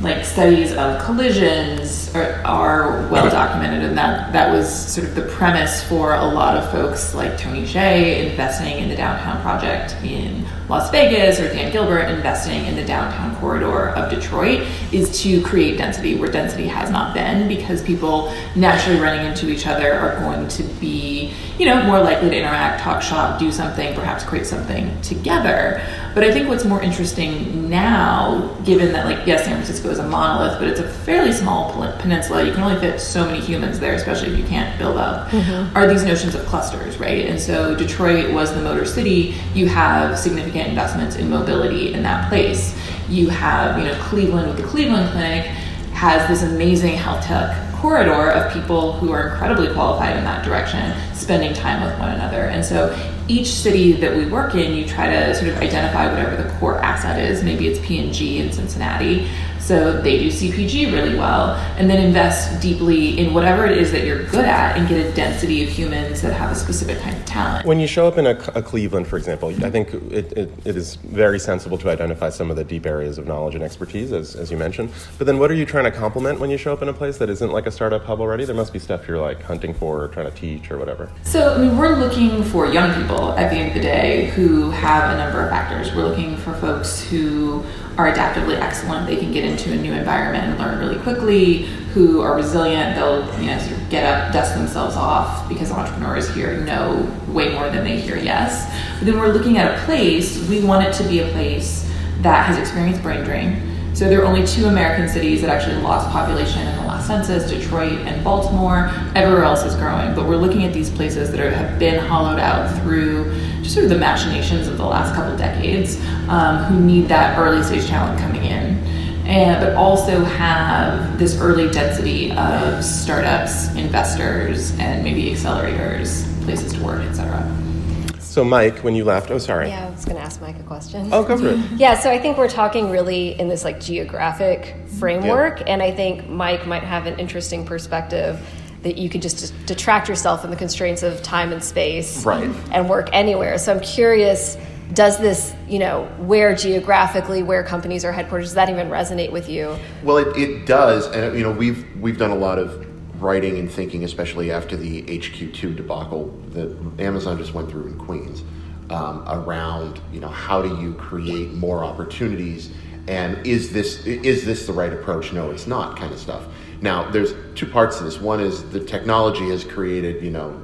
like 0.00 0.24
studies 0.24 0.72
of 0.72 1.02
collisions 1.02 2.14
are, 2.14 2.42
are 2.44 3.08
well 3.08 3.28
documented, 3.30 3.84
and 3.84 3.96
that 3.96 4.32
that 4.32 4.52
was 4.52 4.68
sort 4.68 5.06
of 5.06 5.14
the 5.14 5.22
premise 5.22 5.82
for 5.84 6.14
a 6.14 6.24
lot 6.24 6.56
of 6.56 6.70
folks 6.70 7.14
like 7.14 7.38
Tony 7.38 7.62
Hsieh 7.62 8.30
investing 8.30 8.78
in 8.78 8.88
the 8.88 8.96
downtown 8.96 9.40
project 9.42 9.94
in 10.04 10.43
Las 10.68 10.90
Vegas, 10.90 11.40
or 11.40 11.48
Dan 11.48 11.70
Gilbert 11.70 12.08
investing 12.08 12.64
in 12.66 12.74
the 12.74 12.84
downtown 12.84 13.36
corridor 13.36 13.90
of 13.90 14.10
Detroit, 14.10 14.66
is 14.92 15.22
to 15.22 15.42
create 15.42 15.76
density 15.76 16.16
where 16.16 16.30
density 16.30 16.66
has 16.66 16.90
not 16.90 17.14
been, 17.14 17.48
because 17.48 17.82
people 17.82 18.32
naturally 18.56 18.98
running 18.98 19.26
into 19.26 19.50
each 19.50 19.66
other 19.66 19.92
are 19.92 20.18
going 20.20 20.48
to 20.48 20.62
be 20.80 21.32
you 21.58 21.66
know 21.66 21.82
more 21.84 22.00
likely 22.00 22.30
to 22.30 22.36
interact, 22.36 22.82
talk 22.82 23.02
shop, 23.02 23.38
do 23.38 23.52
something, 23.52 23.94
perhaps 23.94 24.24
create 24.24 24.46
something 24.46 25.00
together. 25.02 25.82
But 26.14 26.24
I 26.24 26.32
think 26.32 26.48
what's 26.48 26.64
more 26.64 26.80
interesting 26.80 27.68
now, 27.68 28.56
given 28.64 28.92
that 28.92 29.04
like 29.04 29.26
yes, 29.26 29.44
San 29.44 29.54
Francisco 29.54 29.90
is 29.90 29.98
a 29.98 30.06
monolith, 30.06 30.58
but 30.58 30.68
it's 30.68 30.80
a 30.80 30.88
fairly 30.88 31.32
small 31.32 31.72
peninsula. 31.98 32.44
You 32.44 32.52
can 32.52 32.62
only 32.62 32.80
fit 32.80 33.00
so 33.00 33.26
many 33.26 33.40
humans 33.40 33.80
there, 33.80 33.94
especially 33.94 34.32
if 34.32 34.38
you 34.38 34.44
can't 34.44 34.78
build 34.78 34.96
up. 34.96 35.28
Mm-hmm. 35.30 35.76
Are 35.76 35.86
these 35.86 36.04
notions 36.04 36.34
of 36.34 36.44
clusters, 36.46 36.98
right? 36.98 37.26
And 37.26 37.40
so 37.40 37.74
Detroit 37.74 38.32
was 38.32 38.54
the 38.54 38.62
motor 38.62 38.84
city. 38.84 39.34
You 39.54 39.68
have 39.68 40.18
significant 40.18 40.53
investments 40.54 41.16
in 41.16 41.28
mobility 41.28 41.92
in 41.92 42.02
that 42.02 42.28
place. 42.28 42.76
You 43.08 43.28
have 43.28 43.78
you 43.78 43.84
know 43.84 43.94
Cleveland 44.02 44.48
with 44.48 44.56
the 44.56 44.64
Cleveland 44.64 45.10
Clinic 45.10 45.46
has 45.94 46.28
this 46.28 46.42
amazing 46.42 46.94
health 46.94 47.24
tech 47.24 47.72
corridor 47.84 48.30
of 48.30 48.50
people 48.50 48.92
who 48.94 49.12
are 49.12 49.28
incredibly 49.28 49.70
qualified 49.74 50.16
in 50.16 50.24
that 50.24 50.42
direction, 50.42 50.94
spending 51.14 51.52
time 51.52 51.82
with 51.82 51.98
one 51.98 52.08
another. 52.10 52.44
And 52.44 52.64
so 52.64 52.96
each 53.28 53.48
city 53.48 53.92
that 53.92 54.16
we 54.16 54.24
work 54.24 54.54
in, 54.54 54.74
you 54.74 54.86
try 54.86 55.10
to 55.10 55.34
sort 55.34 55.48
of 55.48 55.58
identify 55.58 56.08
whatever 56.08 56.42
the 56.42 56.48
core 56.58 56.78
asset 56.78 57.20
is. 57.20 57.44
Maybe 57.44 57.68
it's 57.68 57.78
P&G 57.86 58.38
in 58.38 58.50
Cincinnati. 58.52 59.28
So 59.64 59.98
they 60.02 60.18
do 60.18 60.28
CPG 60.28 60.92
really 60.92 61.18
well, 61.18 61.54
and 61.78 61.88
then 61.88 62.04
invest 62.04 62.60
deeply 62.60 63.18
in 63.18 63.32
whatever 63.32 63.64
it 63.64 63.78
is 63.78 63.90
that 63.92 64.04
you're 64.04 64.24
good 64.24 64.44
at 64.44 64.76
and 64.76 64.86
get 64.86 65.06
a 65.06 65.10
density 65.12 65.64
of 65.64 65.70
humans 65.70 66.20
that 66.20 66.34
have 66.34 66.52
a 66.52 66.54
specific 66.54 66.98
kind 66.98 67.16
of 67.16 67.24
talent. 67.24 67.64
When 67.64 67.80
you 67.80 67.86
show 67.86 68.06
up 68.06 68.18
in 68.18 68.26
a, 68.26 68.38
a 68.54 68.60
Cleveland, 68.60 69.06
for 69.06 69.16
example, 69.16 69.48
I 69.64 69.70
think 69.70 69.94
it, 69.94 70.36
it, 70.36 70.52
it 70.66 70.76
is 70.76 70.96
very 70.96 71.38
sensible 71.38 71.78
to 71.78 71.88
identify 71.88 72.28
some 72.28 72.50
of 72.50 72.56
the 72.56 72.64
deep 72.64 72.84
areas 72.84 73.16
of 73.16 73.26
knowledge 73.26 73.54
and 73.54 73.64
expertise, 73.64 74.12
as, 74.12 74.36
as 74.36 74.50
you 74.50 74.58
mentioned. 74.58 74.90
But 75.16 75.26
then 75.26 75.38
what 75.38 75.50
are 75.50 75.54
you 75.54 75.64
trying 75.64 75.84
to 75.84 75.90
complement 75.90 76.40
when 76.40 76.50
you 76.50 76.58
show 76.58 76.74
up 76.74 76.82
in 76.82 76.90
a 76.90 76.92
place 76.92 77.16
that 77.16 77.30
isn't 77.30 77.50
like 77.50 77.64
a 77.64 77.70
startup 77.70 78.04
hub 78.04 78.20
already? 78.20 78.44
There 78.44 78.54
must 78.54 78.74
be 78.74 78.78
stuff 78.78 79.08
you're 79.08 79.18
like 79.18 79.42
hunting 79.42 79.72
for 79.72 80.02
or 80.02 80.08
trying 80.08 80.30
to 80.30 80.36
teach 80.36 80.70
or 80.70 80.76
whatever. 80.76 81.10
So, 81.22 81.54
I 81.54 81.58
mean, 81.58 81.78
we're 81.78 81.96
looking 81.96 82.44
for 82.44 82.66
young 82.66 82.92
people 83.00 83.32
at 83.38 83.48
the 83.48 83.56
end 83.56 83.68
of 83.68 83.74
the 83.74 83.80
day 83.80 84.26
who 84.32 84.70
have 84.72 85.10
a 85.10 85.16
number 85.16 85.40
of 85.40 85.48
factors. 85.48 85.94
We're 85.94 86.06
looking 86.06 86.36
for 86.36 86.52
folks 86.52 87.02
who 87.02 87.64
are 87.96 88.12
adaptively 88.12 88.60
excellent. 88.60 89.06
They 89.06 89.16
can 89.16 89.32
get 89.32 89.44
into 89.54 89.72
a 89.72 89.76
new 89.76 89.92
environment 89.92 90.44
and 90.44 90.58
learn 90.58 90.78
really 90.78 91.00
quickly, 91.02 91.62
who 91.94 92.20
are 92.20 92.34
resilient. 92.36 92.96
They'll, 92.96 93.22
you 93.40 93.46
know, 93.46 93.58
sort 93.58 93.80
of 93.80 93.88
get 93.88 94.04
up, 94.04 94.32
dust 94.32 94.54
themselves 94.54 94.96
off 94.96 95.48
because 95.48 95.70
entrepreneurs 95.70 96.32
here 96.34 96.60
know 96.64 97.08
way 97.28 97.54
more 97.54 97.70
than 97.70 97.84
they 97.84 98.00
hear 98.00 98.16
yes. 98.16 98.68
But 98.98 99.06
then 99.06 99.18
we're 99.18 99.32
looking 99.32 99.58
at 99.58 99.78
a 99.78 99.84
place, 99.84 100.48
we 100.48 100.62
want 100.62 100.84
it 100.86 100.92
to 100.94 101.08
be 101.08 101.20
a 101.20 101.28
place 101.30 101.88
that 102.22 102.46
has 102.46 102.58
experienced 102.58 103.02
brain 103.02 103.22
drain. 103.24 103.70
So 103.94 104.08
there 104.08 104.22
are 104.22 104.24
only 104.24 104.44
two 104.44 104.66
American 104.66 105.08
cities 105.08 105.40
that 105.42 105.50
actually 105.50 105.80
lost 105.80 106.10
population 106.10 106.66
in 106.66 106.74
the 106.78 106.82
last 106.82 107.06
census, 107.06 107.48
Detroit 107.48 107.92
and 107.92 108.24
Baltimore. 108.24 108.90
Everywhere 109.14 109.44
else 109.44 109.62
is 109.62 109.76
growing, 109.76 110.16
but 110.16 110.26
we're 110.26 110.36
looking 110.36 110.64
at 110.64 110.72
these 110.72 110.90
places 110.90 111.30
that 111.30 111.38
are, 111.38 111.50
have 111.50 111.78
been 111.78 112.04
hollowed 112.04 112.40
out 112.40 112.76
through 112.80 113.32
just 113.62 113.74
sort 113.74 113.84
of 113.84 113.90
the 113.90 113.98
machinations 113.98 114.66
of 114.66 114.78
the 114.78 114.84
last 114.84 115.14
couple 115.14 115.36
decades, 115.36 116.00
um, 116.28 116.64
who 116.64 116.80
need 116.80 117.06
that 117.06 117.38
early 117.38 117.62
stage 117.62 117.86
talent 117.86 118.18
coming 118.18 118.44
in. 118.44 118.82
And, 119.24 119.60
but 119.64 119.74
also 119.74 120.22
have 120.24 121.18
this 121.18 121.38
early 121.40 121.70
density 121.70 122.30
of 122.32 122.84
startups, 122.84 123.74
investors, 123.74 124.72
and 124.78 125.02
maybe 125.02 125.30
accelerators, 125.30 126.24
places 126.44 126.74
to 126.74 126.82
work, 126.84 127.00
et 127.02 127.14
cetera. 127.14 128.20
So, 128.20 128.44
Mike, 128.44 128.78
when 128.78 128.94
you 128.94 129.04
left, 129.04 129.30
oh, 129.30 129.38
sorry. 129.38 129.68
Yeah, 129.68 129.86
I 129.86 129.90
was 129.90 130.04
going 130.04 130.16
to 130.16 130.22
ask 130.22 130.40
Mike 130.42 130.58
a 130.58 130.62
question. 130.64 131.08
Oh, 131.12 131.22
go 131.22 131.38
for 131.38 131.48
it. 131.50 131.58
Yeah, 131.76 131.98
so 131.98 132.10
I 132.10 132.18
think 132.18 132.36
we're 132.36 132.48
talking 132.48 132.90
really 132.90 133.38
in 133.38 133.48
this 133.48 133.64
like 133.64 133.80
geographic 133.80 134.74
framework, 134.98 135.62
and 135.66 135.82
I 135.82 135.90
think 135.92 136.28
Mike 136.28 136.66
might 136.66 136.82
have 136.82 137.06
an 137.06 137.18
interesting 137.18 137.64
perspective 137.64 138.40
that 138.82 138.98
you 138.98 139.08
could 139.08 139.22
just 139.22 139.54
detract 139.66 140.08
yourself 140.08 140.42
from 140.42 140.50
the 140.50 140.56
constraints 140.56 141.02
of 141.02 141.22
time 141.22 141.52
and 141.52 141.64
space 141.64 142.26
Right. 142.26 142.50
and 142.72 142.90
work 142.90 143.08
anywhere. 143.12 143.56
So 143.56 143.72
I'm 143.72 143.80
curious, 143.80 144.58
does 144.94 145.18
this, 145.18 145.54
you 145.68 145.78
know, 145.78 146.04
where 146.18 146.54
geographically, 146.54 147.42
where 147.42 147.62
companies 147.62 148.04
are 148.04 148.12
headquartered, 148.12 148.42
does 148.42 148.54
that 148.54 148.68
even 148.68 148.88
resonate 148.88 149.32
with 149.32 149.48
you? 149.48 149.76
Well, 150.02 150.18
it, 150.18 150.36
it 150.36 150.66
does, 150.66 151.06
and 151.08 151.36
you 151.36 151.42
know 151.42 151.50
we've 151.50 151.84
we've 152.00 152.18
done 152.18 152.30
a 152.30 152.36
lot 152.36 152.58
of 152.58 152.86
writing 153.20 153.58
and 153.58 153.70
thinking, 153.70 154.04
especially 154.04 154.50
after 154.50 154.76
the 154.76 155.02
HQ2 155.02 155.76
debacle 155.76 156.28
that 156.50 156.76
Amazon 156.98 157.38
just 157.38 157.54
went 157.54 157.70
through 157.70 157.86
in 157.86 157.98
Queens, 157.98 158.42
um, 158.90 159.24
around 159.28 160.00
you 160.12 160.20
know 160.20 160.28
how 160.28 160.62
do 160.62 160.80
you 160.80 160.94
create 160.94 161.52
more 161.52 161.84
opportunities, 161.84 162.72
and 163.08 163.44
is 163.46 163.72
this 163.72 164.04
is 164.06 164.44
this 164.44 164.66
the 164.66 164.72
right 164.72 164.92
approach? 164.92 165.32
No, 165.32 165.50
it's 165.50 165.66
not, 165.66 165.96
kind 165.96 166.12
of 166.12 166.18
stuff. 166.18 166.44
Now, 166.80 167.10
there's 167.10 167.34
two 167.54 167.66
parts 167.66 167.98
to 167.98 168.04
this. 168.04 168.20
One 168.20 168.40
is 168.40 168.68
the 168.70 168.80
technology 168.80 169.48
has 169.48 169.64
created 169.64 170.22
you 170.22 170.30
know 170.30 170.60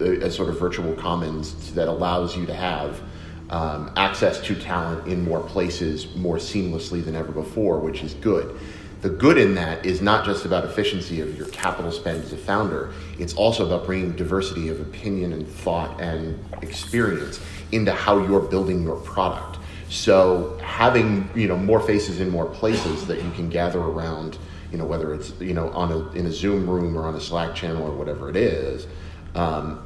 a, 0.00 0.26
a 0.26 0.30
sort 0.30 0.48
of 0.48 0.58
virtual 0.58 0.94
commons 0.94 1.72
that 1.74 1.88
allows 1.88 2.36
you 2.36 2.46
to 2.46 2.54
have 2.54 3.00
um, 3.50 3.90
access 3.96 4.40
to 4.40 4.54
talent 4.54 5.06
in 5.06 5.24
more 5.24 5.40
places 5.40 6.14
more 6.16 6.36
seamlessly 6.36 7.04
than 7.04 7.14
ever 7.14 7.32
before, 7.32 7.78
which 7.78 8.02
is 8.02 8.14
good. 8.14 8.58
The 9.02 9.10
good 9.10 9.38
in 9.38 9.54
that 9.54 9.84
is 9.84 10.00
not 10.00 10.24
just 10.24 10.44
about 10.46 10.64
efficiency 10.64 11.20
of 11.20 11.36
your 11.36 11.46
capital 11.48 11.92
spend 11.92 12.24
as 12.24 12.32
a 12.32 12.36
founder, 12.36 12.92
it's 13.18 13.34
also 13.34 13.66
about 13.66 13.86
bringing 13.86 14.16
diversity 14.16 14.68
of 14.68 14.80
opinion 14.80 15.32
and 15.32 15.46
thought 15.46 16.00
and 16.00 16.42
experience 16.62 17.40
into 17.72 17.92
how 17.92 18.18
you're 18.24 18.40
building 18.40 18.82
your 18.82 18.96
product. 18.96 19.58
So 19.88 20.58
having 20.62 21.28
you 21.34 21.46
know 21.46 21.56
more 21.56 21.80
faces 21.80 22.20
in 22.20 22.30
more 22.30 22.46
places 22.46 23.06
that 23.06 23.22
you 23.22 23.30
can 23.32 23.48
gather 23.48 23.78
around, 23.78 24.38
you 24.72 24.78
know 24.78 24.86
whether 24.86 25.14
it's 25.14 25.32
you 25.40 25.54
know 25.54 25.70
on 25.70 25.92
a 25.92 26.10
in 26.12 26.26
a 26.26 26.32
Zoom 26.32 26.68
room 26.68 26.96
or 26.98 27.04
on 27.04 27.14
a 27.14 27.20
Slack 27.20 27.54
channel 27.54 27.84
or 27.84 27.92
whatever 27.92 28.28
it 28.28 28.36
is, 28.36 28.86
um, 29.34 29.80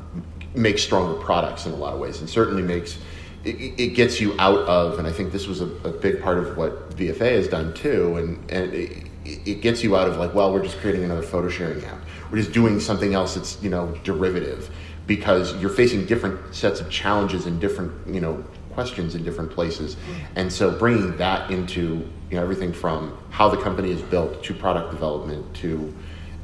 makes 0.54 0.82
stronger 0.82 1.20
products 1.20 1.66
in 1.66 1.72
a 1.72 1.76
lot 1.76 1.92
of 1.92 2.00
ways, 2.00 2.20
and 2.20 2.30
certainly 2.30 2.62
makes 2.62 2.96
it, 3.44 3.80
it 3.80 3.94
gets 3.94 4.20
you 4.20 4.34
out 4.38 4.60
of. 4.60 4.98
And 4.98 5.06
I 5.06 5.12
think 5.12 5.32
this 5.32 5.46
was 5.46 5.60
a, 5.60 5.66
a 5.84 5.90
big 5.90 6.22
part 6.22 6.38
of 6.38 6.56
what 6.56 6.90
VFA 6.96 7.32
has 7.36 7.48
done 7.48 7.74
too, 7.74 8.16
and 8.16 8.50
and 8.50 8.72
it, 8.74 9.06
it 9.24 9.60
gets 9.60 9.82
you 9.82 9.96
out 9.96 10.08
of 10.08 10.16
like, 10.16 10.34
well, 10.34 10.52
we're 10.52 10.62
just 10.62 10.78
creating 10.78 11.04
another 11.04 11.22
photo 11.22 11.48
sharing 11.48 11.84
app. 11.84 11.98
We're 12.30 12.38
just 12.38 12.52
doing 12.52 12.80
something 12.80 13.14
else 13.14 13.34
that's 13.34 13.62
you 13.62 13.70
know 13.70 13.94
derivative 14.04 14.70
because 15.06 15.54
you're 15.56 15.70
facing 15.70 16.06
different 16.06 16.54
sets 16.54 16.80
of 16.80 16.90
challenges 16.90 17.46
and 17.46 17.60
different 17.60 17.92
you 18.12 18.20
know 18.20 18.44
questions 18.72 19.14
in 19.14 19.24
different 19.24 19.50
places, 19.50 19.96
and 20.36 20.52
so 20.52 20.70
bringing 20.70 21.16
that 21.16 21.50
into 21.50 22.08
you 22.30 22.36
know 22.36 22.42
everything 22.42 22.72
from 22.72 23.16
how 23.30 23.48
the 23.48 23.56
company 23.56 23.90
is 23.90 24.02
built 24.02 24.42
to 24.44 24.54
product 24.54 24.90
development 24.90 25.54
to 25.54 25.94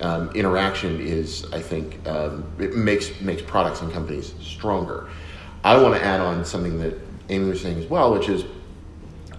um, 0.00 0.30
interaction 0.32 1.00
is, 1.00 1.50
I 1.52 1.60
think, 1.60 2.06
um, 2.06 2.44
it 2.58 2.74
makes 2.76 3.18
makes 3.20 3.42
products 3.42 3.80
and 3.80 3.92
companies 3.92 4.34
stronger. 4.40 5.08
I 5.64 5.76
want 5.78 5.94
to 5.94 6.04
add 6.04 6.20
on 6.20 6.44
something 6.44 6.78
that 6.78 6.94
Amy 7.28 7.48
was 7.48 7.60
saying 7.60 7.78
as 7.78 7.86
well, 7.86 8.12
which 8.12 8.28
is 8.28 8.44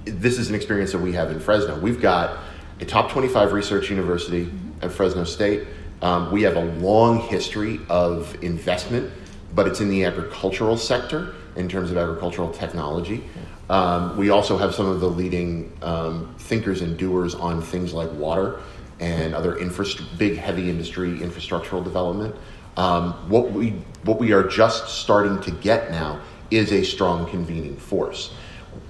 this 0.06 0.38
is 0.38 0.50
an 0.50 0.56
experience 0.56 0.92
that 0.92 1.00
we 1.00 1.14
have 1.14 1.32
in 1.32 1.40
Fresno. 1.40 1.80
We've 1.80 2.02
got 2.02 2.40
a 2.80 2.86
top 2.86 3.12
25 3.12 3.54
research 3.54 3.90
university 3.90 4.50
at 4.82 4.92
Fresno 4.92 5.24
State. 5.24 5.68
Um, 6.02 6.32
we 6.32 6.44
have 6.44 6.56
a 6.56 6.66
long 6.66 7.20
history 7.20 7.80
of 7.90 8.36
investment, 8.44 9.12
but 9.56 9.68
it's 9.68 9.82
in 9.82 9.90
the 9.90 10.06
agricultural 10.06 10.78
sector. 10.78 11.34
in 11.56 11.68
terms 11.68 11.90
of 11.90 11.98
agricultural 11.98 12.52
technology. 12.52 13.24
Um, 13.70 14.16
we 14.16 14.30
also 14.30 14.58
have 14.58 14.76
some 14.76 14.86
of 14.86 15.00
the 15.00 15.10
leading 15.10 15.76
um, 15.82 16.36
thinkers 16.38 16.82
and 16.82 16.96
doers 16.98 17.34
on 17.34 17.64
things 17.64 17.94
like 17.94 18.12
water 18.14 18.60
and 19.00 19.34
other 19.34 19.56
infrastru- 19.56 20.06
big, 20.18 20.38
heavy 20.38 20.70
industry 20.70 21.18
infrastructural 21.20 21.84
development. 21.84 22.36
Um, 22.78 23.14
what 23.28 23.52
we 23.52 23.72
what 24.04 24.20
we 24.20 24.32
are 24.32 24.44
just 24.44 24.88
starting 24.88 25.42
to 25.42 25.52
get 25.52 25.92
now 25.92 26.22
is 26.52 26.72
a 26.72 26.84
strong 26.84 27.28
convening 27.30 27.76
force. 27.76 28.34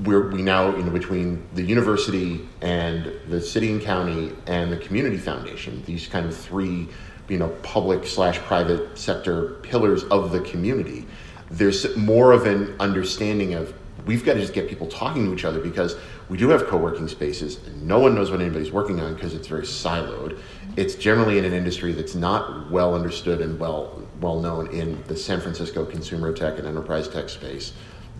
We're, 0.04 0.30
we 0.30 0.42
now, 0.44 0.76
you 0.76 0.84
know, 0.84 0.92
between 0.92 1.48
the 1.56 1.64
university 1.64 2.48
and 2.62 3.12
the 3.30 3.42
city 3.42 3.72
and 3.72 3.82
county 3.82 4.34
and 4.46 4.72
the 4.72 4.78
community 4.78 5.18
foundation, 5.18 5.82
these 5.86 6.06
kind 6.06 6.26
of 6.26 6.38
three, 6.38 6.88
you 7.30 7.38
know, 7.38 7.48
public 7.64 8.06
slash 8.06 8.38
private 8.40 8.96
sector 8.98 9.56
pillars 9.64 10.04
of 10.06 10.32
the 10.32 10.42
community, 10.42 11.08
there's 11.50 11.96
more 11.96 12.34
of 12.34 12.46
an 12.46 12.76
understanding 12.80 13.54
of 13.54 13.74
we've 14.06 14.24
got 14.24 14.34
to 14.34 14.42
just 14.42 14.54
get 14.54 14.70
people 14.70 14.88
talking 14.88 15.26
to 15.26 15.34
each 15.34 15.46
other 15.46 15.60
because 15.60 15.96
we 16.30 16.38
do 16.38 16.50
have 16.50 16.68
co-working 16.68 17.08
spaces 17.08 17.58
and 17.66 17.88
no 17.88 18.00
one 18.00 18.14
knows 18.14 18.30
what 18.30 18.42
anybody's 18.42 18.72
working 18.72 19.00
on 19.00 19.14
because 19.16 19.34
it's 19.34 19.48
very 19.48 19.64
siloed 19.64 20.40
it's 20.78 20.96
generally 20.96 21.38
in 21.38 21.46
an 21.46 21.54
industry 21.54 21.92
that's 21.92 22.16
not 22.16 22.72
well 22.72 22.96
understood 22.96 23.42
and 23.42 23.60
well 23.60 24.02
well 24.22 24.40
known 24.40 24.68
in 24.68 25.04
the 25.08 25.16
san 25.16 25.42
francisco 25.42 25.86
consumer 25.86 26.32
tech 26.32 26.58
and 26.58 26.68
enterprise 26.68 27.08
tech 27.08 27.30
space. 27.30 27.74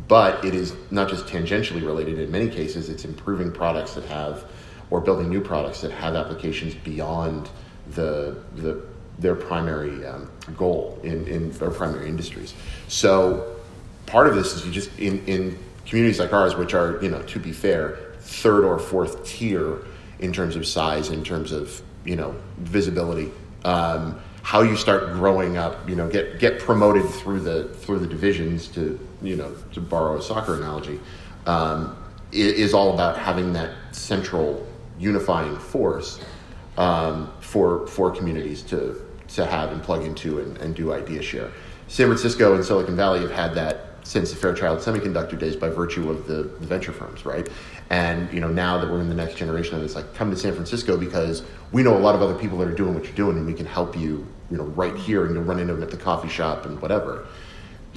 But 0.08 0.44
it 0.44 0.54
is 0.54 0.74
not 0.92 1.10
just 1.10 1.26
tangentially 1.26 1.86
related. 1.86 2.20
In 2.20 2.32
many 2.32 2.50
cases 2.50 2.90
it's 2.90 3.06
improving 3.06 3.52
products 3.52 3.94
that 3.94 4.06
have 4.06 4.46
or 4.90 5.02
building 5.02 5.30
new 5.30 5.42
products 5.42 5.82
that 5.82 5.92
have 5.92 6.16
applications 6.16 6.74
beyond 6.76 7.50
the 7.92 8.38
the 8.56 8.84
their 9.20 9.36
primary 9.36 10.06
um, 10.06 10.30
goal 10.56 11.00
in, 11.04 11.28
in 11.28 11.52
their 11.54 11.72
primary 11.72 12.08
industries. 12.08 12.54
So 12.88 13.56
part 14.06 14.28
of 14.28 14.36
this 14.36 14.54
is 14.54 14.66
you 14.66 14.72
just 14.72 14.98
in, 15.00 15.26
in 15.26 15.58
communities 15.86 16.20
like 16.20 16.34
ours, 16.34 16.56
which 16.56 16.74
are, 16.74 17.02
you 17.02 17.10
know, 17.10 17.22
to 17.24 17.40
be 17.40 17.52
fair, 17.52 17.98
third 18.20 18.64
or 18.64 18.78
fourth 18.78 19.26
tier 19.26 19.80
in 20.20 20.34
terms 20.34 20.56
of 20.56 20.68
size, 20.68 21.10
in 21.10 21.24
terms 21.24 21.52
of, 21.52 21.82
you 22.08 22.16
know, 22.16 22.34
visibility. 22.60 23.32
Um, 23.64 24.20
how 24.42 24.62
you 24.62 24.78
start 24.78 25.12
growing 25.12 25.58
up, 25.58 25.88
you 25.90 25.96
know, 25.96 26.08
get 26.10 26.40
get 26.40 26.60
promoted 26.60 27.08
through 27.10 27.42
the 27.42 27.66
through 27.66 28.00
the 28.00 28.08
divisions 28.08 28.68
to, 28.70 28.98
you 29.22 29.36
know, 29.36 29.54
to 29.74 29.82
borrow 29.82 30.18
a 30.18 30.22
soccer 30.22 30.56
analogy, 30.56 31.00
um, 31.46 32.02
is 32.32 32.74
all 32.74 32.94
about 32.94 33.18
having 33.18 33.52
that 33.54 33.76
central 33.92 34.66
unifying 34.98 35.58
force 35.58 36.22
um, 36.78 37.32
for 37.42 37.86
for 37.88 38.10
communities 38.10 38.62
to 38.64 39.02
to 39.28 39.46
have 39.46 39.74
and 39.74 39.84
plug 39.84 40.04
into 40.04 40.40
and, 40.40 40.58
and 40.60 40.76
do 40.76 40.94
idea 40.94 41.22
share. 41.22 41.52
San 41.90 42.08
Francisco 42.08 42.56
and 42.56 42.64
Silicon 42.64 42.96
Valley 42.96 43.20
have 43.20 43.32
had 43.32 43.54
that 43.56 43.88
since 44.04 44.30
the 44.32 44.38
Fairchild 44.38 44.80
Semiconductor 44.80 45.38
days 45.38 45.58
by 45.58 45.68
virtue 45.70 46.10
of 46.10 46.28
the, 46.28 46.44
the, 46.44 46.66
venture 46.66 46.94
firms, 46.94 47.26
right? 47.26 47.50
And 47.90 48.32
you 48.34 48.40
know 48.40 48.50
now 48.50 48.78
that 48.78 48.90
we're 48.90 49.00
in 49.00 49.10
the 49.10 49.16
next 49.16 49.36
generation 49.36 49.76
of 49.76 49.82
this, 49.82 49.96
like 49.96 50.14
come 50.14 50.30
to 50.30 50.38
San 50.38 50.54
Francisco 50.54 50.98
because 50.98 51.44
we 51.72 51.84
know 51.84 51.96
a 51.96 52.00
lot 52.00 52.16
of 52.16 52.22
other 52.22 52.36
people 52.36 52.58
that 52.60 52.68
are 52.68 52.76
doing 52.76 52.94
what 52.94 53.04
you're 53.04 53.14
doing, 53.14 53.38
and 53.38 53.46
we 53.46 53.54
can 53.54 53.66
help 53.66 53.98
you, 53.98 54.26
you 54.52 54.58
know, 54.58 54.66
right 54.66 54.96
here, 54.96 55.26
and 55.26 55.34
you'll 55.34 55.44
run 55.44 55.60
into 55.60 55.74
them 55.74 55.84
at 55.84 55.92
the 55.92 55.98
coffee 55.98 56.30
shop 56.30 56.66
and 56.66 56.82
whatever 56.82 57.26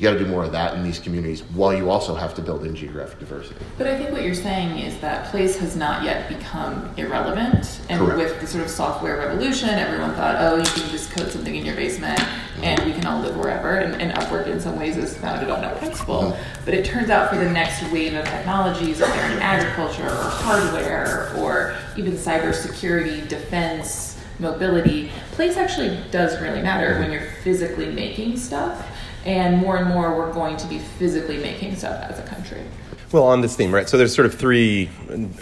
you 0.00 0.04
got 0.04 0.14
to 0.14 0.18
do 0.18 0.30
more 0.30 0.44
of 0.44 0.52
that 0.52 0.74
in 0.74 0.82
these 0.82 0.98
communities 0.98 1.42
while 1.42 1.74
you 1.74 1.90
also 1.90 2.14
have 2.14 2.34
to 2.34 2.40
build 2.40 2.64
in 2.64 2.74
geographic 2.74 3.18
diversity. 3.18 3.62
But 3.76 3.86
I 3.86 3.98
think 3.98 4.12
what 4.12 4.22
you're 4.22 4.34
saying 4.34 4.78
is 4.78 4.98
that 5.00 5.30
place 5.30 5.58
has 5.58 5.76
not 5.76 6.02
yet 6.04 6.26
become 6.26 6.90
irrelevant. 6.96 7.82
And 7.90 8.00
Correct. 8.00 8.18
with 8.18 8.40
the 8.40 8.46
sort 8.46 8.64
of 8.64 8.70
software 8.70 9.18
revolution, 9.18 9.68
everyone 9.68 10.14
thought, 10.14 10.36
oh, 10.38 10.56
you 10.56 10.64
can 10.64 10.88
just 10.88 11.10
code 11.10 11.30
something 11.30 11.54
in 11.54 11.66
your 11.66 11.76
basement. 11.76 12.18
And 12.62 12.84
we 12.84 12.92
can 12.92 13.06
all 13.06 13.20
live 13.20 13.36
wherever. 13.36 13.76
And, 13.76 14.00
and 14.00 14.12
Upwork, 14.12 14.46
in 14.46 14.60
some 14.60 14.78
ways, 14.78 14.96
is 14.96 15.16
founded 15.16 15.50
on 15.50 15.60
that 15.62 15.78
principle. 15.78 16.22
Mm-hmm. 16.22 16.64
But 16.64 16.74
it 16.74 16.84
turns 16.84 17.10
out 17.10 17.30
for 17.30 17.36
the 17.36 17.50
next 17.50 17.82
wave 17.92 18.14
of 18.14 18.24
technologies, 18.24 19.00
whether 19.00 19.20
in 19.32 19.38
agriculture 19.38 20.06
or 20.06 20.30
hardware 20.30 21.32
or 21.36 21.76
even 21.96 22.12
cybersecurity, 22.12 23.26
defense, 23.28 24.18
mobility, 24.38 25.10
place 25.32 25.56
actually 25.56 25.98
does 26.10 26.40
really 26.40 26.62
matter 26.62 26.98
when 26.98 27.12
you're 27.12 27.30
physically 27.42 27.90
making 27.92 28.36
stuff 28.36 28.86
and 29.24 29.58
more 29.58 29.76
and 29.76 29.88
more 29.88 30.16
we're 30.16 30.32
going 30.32 30.56
to 30.56 30.66
be 30.66 30.78
physically 30.78 31.38
making 31.38 31.76
stuff 31.76 32.02
as 32.10 32.18
a 32.18 32.22
country. 32.22 32.62
Well, 33.12 33.24
on 33.24 33.40
this 33.40 33.56
theme, 33.56 33.74
right? 33.74 33.88
So 33.88 33.98
there's 33.98 34.14
sort 34.14 34.26
of 34.26 34.34
three 34.34 34.88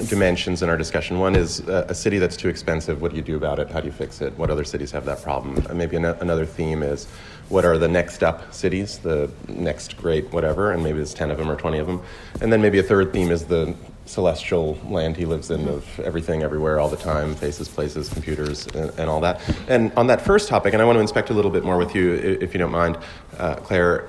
dimensions 0.09 0.63
in 0.63 0.71
our 0.71 0.79
discussion. 0.79 1.19
One 1.19 1.37
is 1.37 1.61
uh, 1.69 1.85
a 1.91 1.95
city 1.95 2.17
that's 2.17 2.35
too 2.35 2.49
expensive. 2.49 3.03
What 3.03 3.11
do 3.11 3.19
you 3.19 3.23
do 3.23 3.37
about 3.37 3.59
it? 3.59 3.71
How 3.71 3.81
do 3.81 3.87
you 3.87 3.93
fix 3.93 4.23
it? 4.23 4.33
What 4.39 4.49
other 4.49 4.65
cities 4.65 4.91
have 4.93 5.05
that 5.05 5.21
problem? 5.21 5.59
And 5.67 5.77
maybe 5.77 5.97
an- 5.97 6.07
another 6.07 6.47
theme 6.47 6.83
is 6.83 7.05
what 7.51 7.67
are 7.67 7.77
the 7.77 7.87
next 7.87 8.23
up 8.23 8.55
cities, 8.55 8.97
the 8.97 9.31
next 9.49 9.99
great 9.99 10.33
whatever, 10.33 10.73
and 10.73 10.83
maybe 10.83 10.97
there's 10.97 11.13
10 11.13 11.31
of 11.31 11.37
them 11.37 11.51
or 11.51 11.57
20 11.57 11.77
of 11.77 11.87
them. 11.87 12.01
And 12.41 12.51
then 12.51 12.63
maybe 12.63 12.79
a 12.79 12.83
third 12.83 13.13
theme 13.13 13.31
is 13.31 13.45
the 13.45 13.77
celestial 14.07 14.79
land 14.87 15.19
he 15.19 15.27
lives 15.27 15.51
in 15.51 15.69
of 15.69 16.01
everything 16.01 16.43
everywhere 16.43 16.81
all 16.81 16.89
the 16.89 16.97
time 16.97 17.35
faces 17.35 17.69
places 17.69 18.09
computers 18.09 18.67
and, 18.69 18.89
and, 18.99 19.11
all 19.11 19.21
that 19.21 19.39
and 19.69 19.93
on 19.99 20.07
that 20.07 20.19
first 20.23 20.49
topic 20.49 20.73
and 20.73 20.81
i 20.81 20.85
want 20.87 20.97
to 20.97 21.01
inspect 21.01 21.29
a 21.29 21.35
little 21.35 21.51
bit 21.51 21.63
more 21.63 21.77
with 21.77 21.95
you 21.95 22.15
if 22.15 22.55
you 22.55 22.59
don't 22.59 22.73
mind 22.73 22.97
uh, 23.37 23.57
claire 23.57 24.09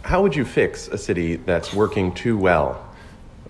how 0.00 0.22
would 0.22 0.34
you 0.34 0.46
fix 0.46 0.88
a 0.88 0.96
city 0.96 1.36
that's 1.36 1.74
working 1.74 2.10
too 2.14 2.38
well 2.38 2.93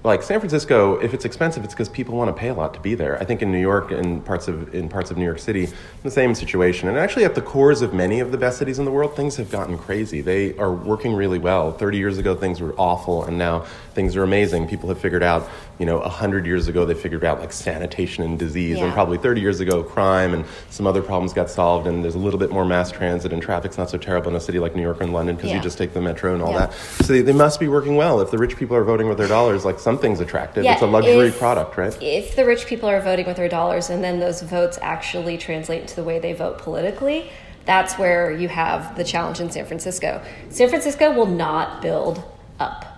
like 0.05 0.23
San 0.23 0.39
Francisco, 0.39 0.97
if 0.99 1.15
it's 1.15 1.25
expensive, 1.25 1.65
it's 1.65 1.73
because 1.73 1.89
people 1.89 2.15
want 2.15 2.29
to 2.29 2.39
pay 2.39 2.49
a 2.49 2.55
lot 2.55 2.75
to 2.75 2.81
be 2.81 2.95
there. 2.95 3.19
I 3.21 3.25
think 3.25 3.41
in 3.41 3.51
New 3.51 3.61
York 3.61 3.91
and 3.91 4.23
parts 4.23 4.49
of 4.49 4.75
in 4.75 4.91
parts 4.91 5.11
of 5.11 5.17
New 5.17 5.25
York 5.25 5.39
City, 5.39 5.69
the 6.03 6.11
same 6.11 6.35
situation. 6.35 6.91
And 6.91 6.99
actually, 6.99 7.25
at 7.25 7.35
the 7.35 7.41
cores 7.41 7.81
of 7.81 7.95
many 7.95 8.21
of 8.21 8.31
the 8.31 8.37
best 8.37 8.59
cities 8.59 8.79
in 8.79 8.85
the 8.85 8.91
world, 8.91 9.17
things 9.17 9.37
have 9.37 9.51
gotten 9.51 9.79
crazy. 9.79 10.21
They 10.21 10.55
are 10.59 10.71
working 10.71 11.15
really 11.15 11.39
well. 11.39 11.73
Thirty 11.73 11.97
years 11.97 12.19
ago, 12.19 12.35
things 12.35 12.61
were 12.61 12.75
awful, 12.77 13.25
and 13.25 13.39
now 13.39 13.65
things 13.95 14.15
are 14.15 14.23
amazing. 14.23 14.69
People 14.69 14.91
have 14.91 14.99
figured 14.99 15.23
out, 15.23 15.49
you 15.79 15.87
know, 15.87 16.01
hundred 16.01 16.45
years 16.45 16.69
ago, 16.69 16.85
they 16.85 16.93
figured 16.93 17.25
out 17.25 17.41
like 17.41 17.53
sanitation 17.53 18.25
and 18.25 18.39
disease, 18.39 18.77
yeah. 18.77 18.85
and 18.85 18.93
probably 18.93 19.17
thirty 19.17 19.41
years 19.41 19.61
ago, 19.61 19.83
crime 19.83 20.35
and 20.35 20.45
some 20.69 20.87
other 20.87 21.01
problems 21.01 21.33
got 21.33 21.49
solved. 21.49 21.87
And 21.87 22.05
there's 22.05 22.15
a 22.15 22.19
little 22.19 22.39
bit 22.39 22.51
more 22.51 22.67
mass 22.67 22.93
transit, 22.93 23.33
and 23.33 23.41
traffic's 23.41 23.79
not 23.79 23.89
so 23.89 23.97
terrible 23.97 24.29
in 24.29 24.37
a 24.37 24.41
city 24.41 24.59
like 24.59 24.77
New 24.77 24.83
York 24.83 25.01
and 25.01 25.15
London 25.15 25.35
because 25.35 25.49
yeah. 25.49 25.57
you 25.57 25.63
just 25.63 25.79
take 25.79 25.95
the 25.95 26.01
metro 26.03 26.35
and 26.35 26.43
all 26.43 26.53
yeah. 26.53 26.67
that. 26.67 26.75
So 26.75 27.15
they, 27.15 27.23
they 27.23 27.33
must 27.33 27.59
be 27.59 27.69
working 27.69 27.97
well. 27.97 28.21
If 28.21 28.31
the 28.31 28.37
rich 28.37 28.59
people 28.59 28.77
are 28.77 28.85
voting 28.85 29.09
with 29.09 29.17
their 29.17 29.29
dollars, 29.29 29.65
like 29.65 29.79
something's 29.95 30.21
attractive. 30.21 30.65
it's 30.65 30.83
a 30.83 30.87
luxury 30.87 31.29
if, 31.29 31.39
product, 31.39 31.77
right? 31.77 31.97
If 32.03 32.37
the 32.37 32.45
rich 32.45 32.67
people 32.67 32.89
are 32.89 33.01
voting 33.01 33.27
with 33.27 33.37
their 33.37 33.49
dollars, 33.49 33.91
and 33.91 34.03
then 34.03 34.21
those 34.21 34.43
votes 34.43 34.79
actually 34.83 35.39
translate 35.39 35.83
into 35.83 35.97
the 35.97 36.05
way 36.05 36.19
they 36.19 36.33
vote 36.33 36.59
politically 36.59 37.31
that's 37.65 37.99
where 37.99 38.31
you 38.31 38.49
have 38.49 38.97
the 38.97 39.05
challenge 39.05 39.41
in 39.41 39.51
San 39.51 39.65
Francisco. 39.65 40.23
San 40.51 40.69
Francisco 40.69 41.13
will 41.13 41.27
not 41.27 41.81
build 41.81 42.23
up. 42.61 42.91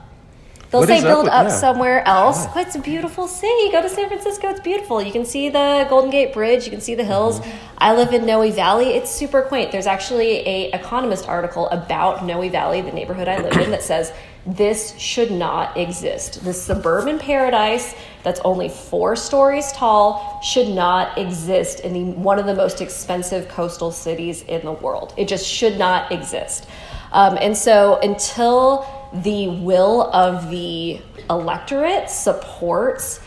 They'll 0.70 0.80
what 0.80 0.88
say 0.88 1.00
build 1.00 1.28
up, 1.28 1.34
up 1.34 1.46
yeah. 1.46 1.56
somewhere 1.56 2.06
else. 2.08 2.46
Oh, 2.48 2.60
it's 2.60 2.74
a 2.74 2.80
beautiful 2.80 3.28
city. 3.28 3.70
Go 3.70 3.82
to 3.82 3.88
San 3.88 4.08
Francisco. 4.08 4.48
It's 4.48 4.60
beautiful. 4.60 5.00
You 5.00 5.12
can 5.12 5.24
see 5.24 5.48
the 5.48 5.86
Golden 5.88 6.10
Gate 6.10 6.32
Bridge. 6.32 6.64
You 6.64 6.72
can 6.72 6.80
see 6.80 6.96
the 6.96 7.04
hills. 7.04 7.38
Mm-hmm. 7.38 7.74
I 7.78 7.94
live 7.94 8.12
in 8.12 8.26
Noe 8.26 8.50
Valley. 8.50 8.86
It's 8.86 9.08
super 9.08 9.42
quaint. 9.42 9.70
There's 9.70 9.86
actually 9.86 10.38
a 10.46 10.72
Economist 10.72 11.28
article 11.28 11.68
about 11.68 12.24
Noe 12.24 12.48
Valley, 12.48 12.80
the 12.80 12.90
neighborhood 12.90 13.28
I 13.28 13.40
live 13.40 13.56
in, 13.58 13.70
that 13.70 13.84
says 13.84 14.12
this 14.46 14.96
should 14.96 15.32
not 15.32 15.76
exist. 15.76 16.44
This 16.44 16.62
suburban 16.62 17.18
paradise 17.18 17.94
that's 18.22 18.40
only 18.44 18.68
four 18.68 19.16
stories 19.16 19.72
tall 19.72 20.40
should 20.42 20.68
not 20.68 21.18
exist 21.18 21.80
in 21.80 21.92
the, 21.92 22.02
one 22.12 22.38
of 22.38 22.46
the 22.46 22.54
most 22.54 22.80
expensive 22.80 23.48
coastal 23.48 23.90
cities 23.90 24.42
in 24.42 24.64
the 24.64 24.72
world. 24.72 25.14
It 25.16 25.26
just 25.26 25.46
should 25.46 25.78
not 25.78 26.12
exist. 26.12 26.66
Um, 27.12 27.38
and 27.40 27.56
so 27.56 27.98
until 28.02 28.86
the 29.12 29.48
will 29.48 30.02
of 30.12 30.50
the 30.50 31.00
electorate 31.28 32.10
supports 32.10 33.20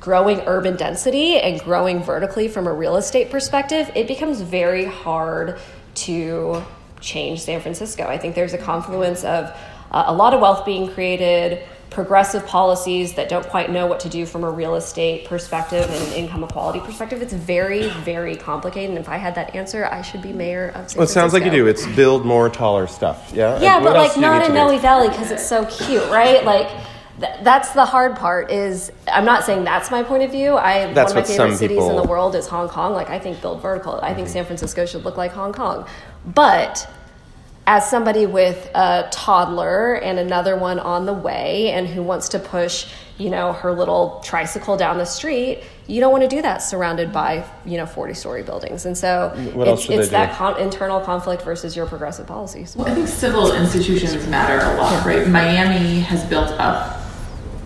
growing 0.00 0.40
urban 0.46 0.76
density 0.76 1.38
and 1.38 1.60
growing 1.60 2.02
vertically 2.02 2.48
from 2.48 2.66
a 2.66 2.72
real 2.72 2.96
estate 2.96 3.30
perspective, 3.30 3.90
it 3.94 4.08
becomes 4.08 4.40
very 4.40 4.84
hard 4.84 5.58
to 5.94 6.62
change 7.00 7.40
San 7.40 7.60
Francisco. 7.60 8.04
I 8.04 8.18
think 8.18 8.34
there's 8.34 8.54
a 8.54 8.58
confluence 8.58 9.22
of 9.22 9.56
uh, 9.90 10.04
a 10.06 10.14
lot 10.14 10.34
of 10.34 10.40
wealth 10.40 10.64
being 10.64 10.88
created, 10.88 11.62
progressive 11.90 12.46
policies 12.46 13.14
that 13.14 13.28
don't 13.28 13.46
quite 13.48 13.70
know 13.70 13.86
what 13.86 14.00
to 14.00 14.08
do 14.08 14.26
from 14.26 14.44
a 14.44 14.50
real 14.50 14.74
estate 14.74 15.24
perspective 15.24 15.88
and 15.88 16.12
income 16.12 16.44
equality 16.44 16.80
perspective. 16.80 17.22
It's 17.22 17.32
very, 17.32 17.88
very 18.00 18.36
complicated. 18.36 18.90
And 18.90 18.98
if 18.98 19.08
I 19.08 19.16
had 19.16 19.34
that 19.36 19.54
answer, 19.54 19.86
I 19.86 20.02
should 20.02 20.20
be 20.20 20.32
mayor 20.32 20.72
of 20.74 20.90
San 20.90 20.98
Well, 20.98 21.06
it 21.06 21.10
sounds 21.10 21.32
like 21.32 21.44
you 21.44 21.50
do. 21.50 21.66
It's 21.66 21.86
build 21.86 22.26
more 22.26 22.50
taller 22.50 22.86
stuff. 22.86 23.32
Yeah. 23.34 23.58
Yeah, 23.60 23.80
but 23.80 23.94
like 23.94 24.16
not 24.18 24.44
in 24.44 24.52
Noe 24.52 24.76
Valley 24.78 25.08
because 25.08 25.30
it's 25.30 25.46
so 25.46 25.64
cute, 25.66 26.04
right? 26.10 26.44
Like. 26.44 26.68
that's 27.42 27.70
the 27.70 27.86
hard 27.86 28.14
part 28.14 28.50
is 28.50 28.92
i'm 29.10 29.24
not 29.24 29.42
saying 29.42 29.64
that's 29.64 29.90
my 29.90 30.02
point 30.02 30.22
of 30.22 30.30
view 30.30 30.54
i 30.58 30.92
that's 30.92 31.14
one 31.14 31.22
of 31.22 31.26
my 31.26 31.34
favorite 31.34 31.56
cities 31.56 31.78
people... 31.78 31.88
in 31.88 31.96
the 31.96 32.06
world 32.06 32.34
is 32.36 32.46
hong 32.46 32.68
kong 32.68 32.92
like 32.92 33.08
i 33.08 33.18
think 33.18 33.40
build 33.40 33.62
vertical 33.62 33.98
i 34.02 34.12
think 34.12 34.26
mm-hmm. 34.26 34.34
san 34.34 34.44
francisco 34.44 34.84
should 34.84 35.02
look 35.02 35.16
like 35.16 35.32
hong 35.32 35.50
kong 35.50 35.86
but 36.26 36.86
as 37.66 37.88
somebody 37.90 38.26
with 38.26 38.70
a 38.74 39.08
toddler 39.10 39.94
and 39.94 40.18
another 40.18 40.56
one 40.56 40.78
on 40.78 41.04
the 41.04 41.12
way 41.12 41.72
and 41.72 41.88
who 41.88 42.02
wants 42.02 42.28
to 42.30 42.38
push 42.38 42.86
you 43.18 43.30
know 43.30 43.52
her 43.52 43.72
little 43.72 44.20
tricycle 44.24 44.76
down 44.76 44.98
the 44.98 45.04
street 45.04 45.62
you 45.86 46.00
don't 46.00 46.12
want 46.12 46.22
to 46.22 46.28
do 46.28 46.42
that 46.42 46.58
surrounded 46.58 47.12
by 47.12 47.44
you 47.64 47.76
know 47.76 47.86
40 47.86 48.14
story 48.14 48.42
buildings 48.42 48.86
and 48.86 48.96
so 48.96 49.32
What 49.54 49.68
it's, 49.68 49.88
it's 49.88 50.08
that 50.10 50.36
con- 50.36 50.60
internal 50.60 51.00
conflict 51.00 51.42
versus 51.42 51.74
your 51.74 51.86
progressive 51.86 52.26
policies 52.26 52.76
Well, 52.76 52.86
I 52.86 52.94
think 52.94 53.08
civil 53.08 53.54
institutions 53.54 54.26
matter 54.26 54.64
a 54.64 54.76
lot, 54.76 55.04
right? 55.06 55.26
Miami 55.26 56.00
has 56.00 56.24
built 56.24 56.50
up, 56.52 57.00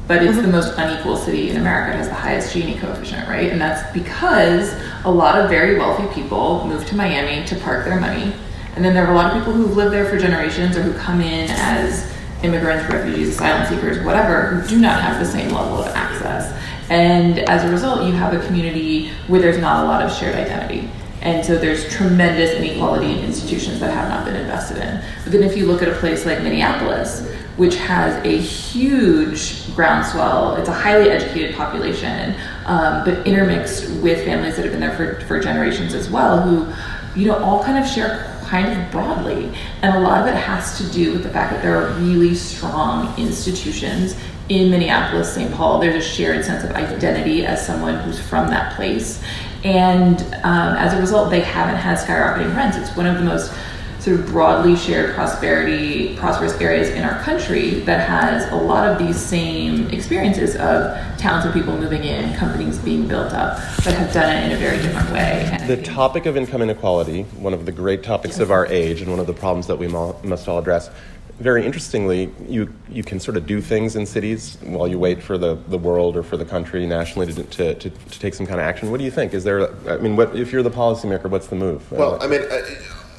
but 0.06 0.22
it's 0.22 0.36
the 0.36 0.42
mm-hmm. 0.42 0.52
most 0.52 0.74
unequal 0.76 1.16
city 1.16 1.50
in 1.50 1.56
America. 1.56 1.94
It 1.94 1.96
has 1.96 2.08
the 2.08 2.14
highest 2.14 2.54
Gini 2.54 2.78
coefficient, 2.78 3.28
right? 3.28 3.50
And 3.50 3.60
that's 3.60 3.92
because 3.92 4.74
a 5.04 5.10
lot 5.10 5.38
of 5.38 5.50
very 5.50 5.78
wealthy 5.78 6.06
people 6.14 6.66
move 6.66 6.86
to 6.86 6.96
Miami 6.96 7.46
to 7.46 7.56
park 7.56 7.84
their 7.84 7.98
money. 8.00 8.32
And 8.76 8.84
then 8.84 8.94
there 8.94 9.06
are 9.06 9.12
a 9.12 9.16
lot 9.16 9.34
of 9.34 9.38
people 9.38 9.52
who've 9.52 9.76
lived 9.76 9.92
there 9.92 10.06
for 10.06 10.18
generations 10.18 10.76
or 10.76 10.82
who 10.82 10.92
come 10.98 11.20
in 11.20 11.50
as 11.50 12.10
immigrants, 12.42 12.90
refugees, 12.90 13.30
asylum 13.30 13.66
seekers, 13.68 14.04
whatever, 14.04 14.46
who 14.46 14.68
do 14.68 14.80
not 14.80 15.02
have 15.02 15.18
the 15.18 15.30
same 15.30 15.50
level 15.50 15.78
of 15.78 15.88
access. 15.88 16.56
And 16.88 17.38
as 17.40 17.64
a 17.64 17.70
result, 17.70 18.06
you 18.06 18.12
have 18.12 18.32
a 18.32 18.44
community 18.46 19.10
where 19.28 19.40
there's 19.40 19.58
not 19.58 19.84
a 19.84 19.86
lot 19.86 20.02
of 20.02 20.12
shared 20.12 20.34
identity. 20.34 20.90
And 21.22 21.44
so 21.44 21.58
there's 21.58 21.92
tremendous 21.94 22.52
inequality 22.52 23.12
in 23.12 23.18
institutions 23.18 23.78
that 23.80 23.92
have 23.92 24.08
not 24.08 24.24
been 24.24 24.36
invested 24.36 24.78
in. 24.78 25.02
But 25.22 25.32
then 25.32 25.42
if 25.42 25.56
you 25.56 25.66
look 25.66 25.82
at 25.82 25.88
a 25.88 25.94
place 25.94 26.24
like 26.24 26.42
Minneapolis, 26.42 27.28
which 27.58 27.76
has 27.76 28.24
a 28.24 28.38
huge 28.38 29.74
groundswell, 29.74 30.56
it's 30.56 30.70
a 30.70 30.72
highly 30.72 31.10
educated 31.10 31.54
population, 31.54 32.34
um, 32.64 33.04
but 33.04 33.26
intermixed 33.26 33.90
with 34.00 34.24
families 34.24 34.56
that 34.56 34.62
have 34.62 34.72
been 34.72 34.80
there 34.80 34.96
for, 34.96 35.20
for 35.26 35.38
generations 35.38 35.92
as 35.92 36.08
well, 36.08 36.40
who, 36.40 37.20
you 37.20 37.26
know, 37.26 37.36
all 37.44 37.62
kind 37.62 37.76
of 37.76 37.86
share 37.86 38.29
kind 38.50 38.80
of 38.80 38.90
broadly. 38.90 39.52
And 39.82 39.94
a 39.94 40.00
lot 40.00 40.20
of 40.20 40.26
it 40.26 40.36
has 40.36 40.76
to 40.78 40.90
do 40.90 41.12
with 41.12 41.22
the 41.22 41.30
fact 41.30 41.52
that 41.52 41.62
there 41.62 41.80
are 41.80 41.92
really 42.00 42.34
strong 42.34 43.16
institutions 43.16 44.16
in 44.48 44.72
Minneapolis, 44.72 45.32
St. 45.32 45.54
Paul. 45.54 45.78
There's 45.78 46.04
a 46.04 46.06
shared 46.06 46.44
sense 46.44 46.64
of 46.64 46.72
identity 46.72 47.46
as 47.46 47.64
someone 47.64 48.00
who's 48.00 48.18
from 48.18 48.48
that 48.48 48.74
place. 48.74 49.22
And 49.62 50.20
um, 50.42 50.74
as 50.76 50.92
a 50.94 51.00
result, 51.00 51.30
they 51.30 51.42
haven't 51.42 51.76
had 51.76 51.96
skyrocketing 51.96 52.56
rents. 52.56 52.76
It's 52.76 52.96
one 52.96 53.06
of 53.06 53.18
the 53.18 53.24
most 53.24 53.52
sort 54.00 54.20
of 54.20 54.26
broadly 54.26 54.76
shared 54.76 55.14
prosperity, 55.14 56.16
prosperous 56.16 56.58
areas 56.60 56.88
in 56.90 57.02
our 57.04 57.20
country 57.22 57.80
that 57.80 58.08
has 58.08 58.50
a 58.52 58.56
lot 58.56 58.88
of 58.88 58.98
these 58.98 59.18
same 59.18 59.88
experiences 59.90 60.54
of 60.56 60.96
towns 61.18 61.40
talented 61.40 61.52
people 61.52 61.78
moving 61.78 62.04
in, 62.04 62.34
companies 62.36 62.78
being 62.78 63.06
built 63.06 63.32
up, 63.32 63.56
but 63.84 63.94
have 63.94 64.12
done 64.12 64.34
it 64.36 64.44
in 64.46 64.52
a 64.52 64.56
very 64.56 64.76
different 64.78 65.10
way. 65.10 65.48
And 65.52 65.68
The 65.68 65.82
topic 65.82 66.26
of 66.26 66.36
income 66.36 66.60
inequality, 66.60 67.22
one 67.38 67.54
of 67.54 67.66
the 67.66 67.72
great 67.72 68.02
topics 68.02 68.38
of 68.40 68.50
our 68.50 68.66
age, 68.66 69.00
and 69.00 69.10
one 69.10 69.20
of 69.20 69.26
the 69.26 69.32
problems 69.32 69.66
that 69.68 69.76
we 69.76 69.88
mo- 69.88 70.18
must 70.24 70.48
all 70.48 70.58
address. 70.58 70.90
Very 71.38 71.64
interestingly, 71.64 72.30
you, 72.46 72.74
you 72.90 73.02
can 73.02 73.18
sort 73.18 73.36
of 73.38 73.46
do 73.46 73.62
things 73.62 73.96
in 73.96 74.04
cities 74.04 74.58
while 74.62 74.86
you 74.86 74.98
wait 74.98 75.22
for 75.22 75.38
the, 75.38 75.54
the 75.68 75.78
world 75.78 76.16
or 76.16 76.22
for 76.22 76.36
the 76.36 76.44
country 76.44 76.84
nationally 76.84 77.32
to, 77.32 77.42
to, 77.42 77.74
to, 77.76 77.90
to 77.90 78.18
take 78.18 78.34
some 78.34 78.46
kind 78.46 78.60
of 78.60 78.66
action. 78.66 78.90
What 78.90 78.98
do 78.98 79.04
you 79.04 79.10
think? 79.10 79.32
Is 79.32 79.44
there, 79.44 79.72
I 79.88 79.96
mean, 79.96 80.16
what, 80.16 80.36
if 80.36 80.52
you're 80.52 80.62
the 80.62 80.70
policymaker, 80.70 81.30
what's 81.30 81.46
the 81.46 81.56
move? 81.56 81.90
Well, 81.90 82.22
I 82.22 82.26
mean, 82.26 82.42
uh, 82.42 82.60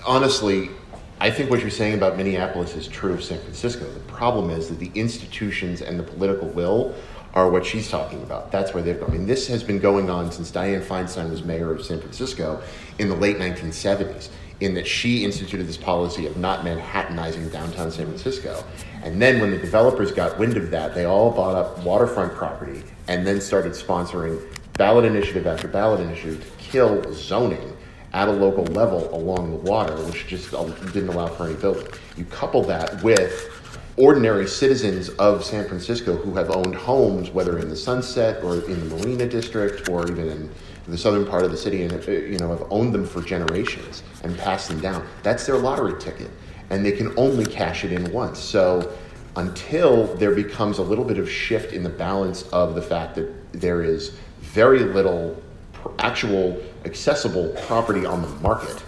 honestly, 0.05 0.69
I 1.19 1.29
think 1.29 1.49
what 1.49 1.61
you're 1.61 1.69
saying 1.69 1.93
about 1.93 2.17
Minneapolis 2.17 2.75
is 2.75 2.87
true 2.87 3.13
of 3.13 3.23
San 3.23 3.39
Francisco. 3.39 3.85
The 3.91 3.99
problem 4.01 4.49
is 4.49 4.69
that 4.69 4.79
the 4.79 4.91
institutions 4.95 5.81
and 5.81 5.99
the 5.99 6.03
political 6.03 6.47
will 6.49 6.95
are 7.33 7.49
what 7.49 7.65
she's 7.65 7.89
talking 7.89 8.21
about. 8.23 8.51
That's 8.51 8.73
where 8.73 8.83
they've 8.83 8.99
gone. 8.99 9.11
I 9.11 9.13
mean, 9.13 9.27
this 9.27 9.47
has 9.47 9.63
been 9.63 9.79
going 9.79 10.09
on 10.09 10.31
since 10.31 10.51
Dianne 10.51 10.83
Feinstein 10.83 11.29
was 11.29 11.43
mayor 11.43 11.71
of 11.71 11.85
San 11.85 11.99
Francisco 11.99 12.61
in 12.99 13.07
the 13.07 13.15
late 13.15 13.37
1970s, 13.37 14.29
in 14.59 14.73
that 14.73 14.85
she 14.85 15.23
instituted 15.23 15.65
this 15.65 15.77
policy 15.77 16.27
of 16.27 16.37
not 16.37 16.65
Manhattanizing 16.65 17.51
downtown 17.51 17.91
San 17.91 18.07
Francisco. 18.07 18.63
And 19.03 19.21
then 19.21 19.39
when 19.39 19.51
the 19.51 19.57
developers 19.57 20.11
got 20.11 20.37
wind 20.37 20.57
of 20.57 20.71
that, 20.71 20.93
they 20.93 21.05
all 21.05 21.31
bought 21.31 21.55
up 21.55 21.83
waterfront 21.83 22.33
property 22.33 22.83
and 23.07 23.25
then 23.25 23.39
started 23.39 23.71
sponsoring 23.73 24.41
ballot 24.73 25.05
initiative 25.05 25.47
after 25.47 25.67
ballot 25.67 26.01
initiative 26.01 26.43
to 26.43 26.63
kill 26.63 27.13
zoning 27.13 27.70
at 28.13 28.28
a 28.28 28.32
local 28.32 28.65
level 28.65 29.13
along 29.15 29.52
the 29.52 29.58
water, 29.58 29.95
which 30.04 30.28
just 30.28 30.54
uh, 30.54 30.63
didn't 30.91 31.10
allow 31.10 31.28
for 31.28 31.45
any 31.45 31.56
building. 31.56 31.88
You 32.17 32.26
couple 32.26 32.62
that 32.63 33.02
with 33.04 33.50
ordinary 33.97 34.47
citizens 34.47 35.10
of 35.10 35.43
San 35.43 35.67
Francisco 35.67 36.15
who 36.15 36.36
have 36.36 36.50
owned 36.50 36.76
homes, 36.76 37.30
whether 37.30 37.60
in 37.60 37.69
the 37.69 37.76
Sunset 37.76 38.43
or 38.43 38.56
in 38.56 38.89
the 38.89 38.95
Marina 38.95 39.28
District 39.28 39.88
or 39.89 40.10
even 40.10 40.28
in 40.30 40.50
the 40.88 40.97
southern 40.97 41.26
part 41.26 41.43
of 41.43 41.52
the 41.52 41.58
city, 41.58 41.84
and 41.84 41.93
uh, 41.93 42.12
you 42.12 42.38
know 42.39 42.50
have 42.50 42.65
owned 42.69 42.93
them 42.93 43.06
for 43.06 43.21
generations 43.21 44.04
and 44.24 44.38
passed 44.38 44.69
them 44.69 44.80
down. 44.82 45.08
That's 45.24 45.45
their 45.45 45.58
lottery 45.58 46.00
ticket, 46.00 46.30
and 46.69 46.86
they 46.86 46.91
can 46.91 47.17
only 47.17 47.45
cash 47.45 47.84
it 47.86 47.91
in 47.91 48.12
once. 48.12 48.39
So 48.39 48.91
until 49.36 50.08
there 50.15 50.36
becomes 50.36 50.80
a 50.80 50.84
little 50.84 51.06
bit 51.06 51.17
of 51.17 51.30
shift 51.30 51.71
in 51.71 51.84
the 51.84 51.89
balance 51.89 52.43
of 52.50 52.76
the 52.76 52.82
fact 52.82 53.15
that 53.15 53.32
there 53.54 53.84
is 53.84 54.17
very 54.39 54.80
little 54.80 55.41
actual 56.00 56.62
accessible 56.85 57.49
property 57.67 58.05
on 58.05 58.21
the 58.21 58.27
market, 58.39 58.83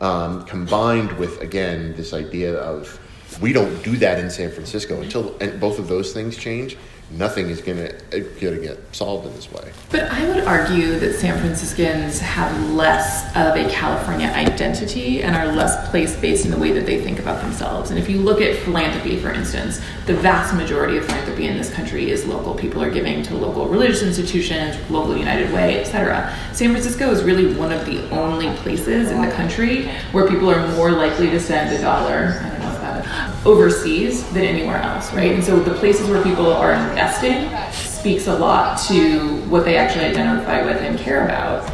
um, 0.00 0.44
combined 0.44 1.12
with 1.18 1.40
again 1.40 1.94
this 1.96 2.12
idea 2.12 2.56
of 2.58 2.98
we 3.40 3.52
don't 3.52 3.82
do 3.82 3.96
that 3.98 4.18
in 4.18 4.30
San 4.30 4.50
Francisco 4.50 5.00
until 5.00 5.30
both 5.58 5.78
of 5.78 5.88
those 5.88 6.12
things 6.12 6.36
change. 6.36 6.76
Nothing 7.10 7.48
is 7.48 7.62
gonna 7.62 7.90
uh, 8.12 8.18
get 8.38 8.78
solved 8.94 9.26
in 9.26 9.32
this 9.34 9.50
way. 9.50 9.72
But 9.90 10.04
I 10.10 10.28
would 10.28 10.44
argue 10.44 10.98
that 10.98 11.14
San 11.14 11.38
Franciscans 11.40 12.20
have 12.20 12.70
less 12.70 13.24
of 13.34 13.56
a 13.56 13.66
California 13.70 14.26
identity 14.26 15.22
and 15.22 15.34
are 15.34 15.46
less 15.46 15.88
place 15.88 16.14
based 16.20 16.44
in 16.44 16.50
the 16.50 16.58
way 16.58 16.72
that 16.72 16.84
they 16.84 17.02
think 17.02 17.18
about 17.18 17.40
themselves. 17.40 17.90
And 17.90 17.98
if 17.98 18.10
you 18.10 18.18
look 18.18 18.42
at 18.42 18.56
philanthropy, 18.58 19.18
for 19.18 19.32
instance, 19.32 19.80
the 20.04 20.14
vast 20.14 20.54
majority 20.54 20.98
of 20.98 21.06
philanthropy 21.06 21.46
in 21.46 21.56
this 21.56 21.72
country 21.72 22.10
is 22.10 22.26
local. 22.26 22.54
People 22.54 22.82
are 22.82 22.90
giving 22.90 23.22
to 23.22 23.34
local 23.34 23.66
religious 23.68 24.02
institutions, 24.02 24.76
local 24.90 25.16
United 25.16 25.50
Way, 25.52 25.80
etc. 25.80 26.36
San 26.52 26.72
Francisco 26.72 27.10
is 27.10 27.22
really 27.22 27.54
one 27.54 27.72
of 27.72 27.86
the 27.86 28.06
only 28.10 28.54
places 28.56 29.10
in 29.10 29.22
the 29.22 29.30
country 29.30 29.88
where 30.12 30.28
people 30.28 30.50
are 30.50 30.68
more 30.76 30.90
likely 30.90 31.30
to 31.30 31.40
send 31.40 31.74
a 31.74 31.80
dollar. 31.80 32.57
Overseas 33.44 34.28
than 34.32 34.44
anywhere 34.44 34.78
else, 34.78 35.12
right? 35.12 35.32
And 35.32 35.42
so 35.42 35.60
the 35.60 35.74
places 35.74 36.08
where 36.10 36.22
people 36.22 36.52
are 36.52 36.72
investing 36.72 37.48
speaks 37.72 38.26
a 38.26 38.36
lot 38.36 38.78
to 38.88 39.40
what 39.46 39.64
they 39.64 39.76
actually 39.76 40.06
identify 40.06 40.64
with 40.64 40.76
and 40.78 40.98
care 40.98 41.24
about. 41.24 41.68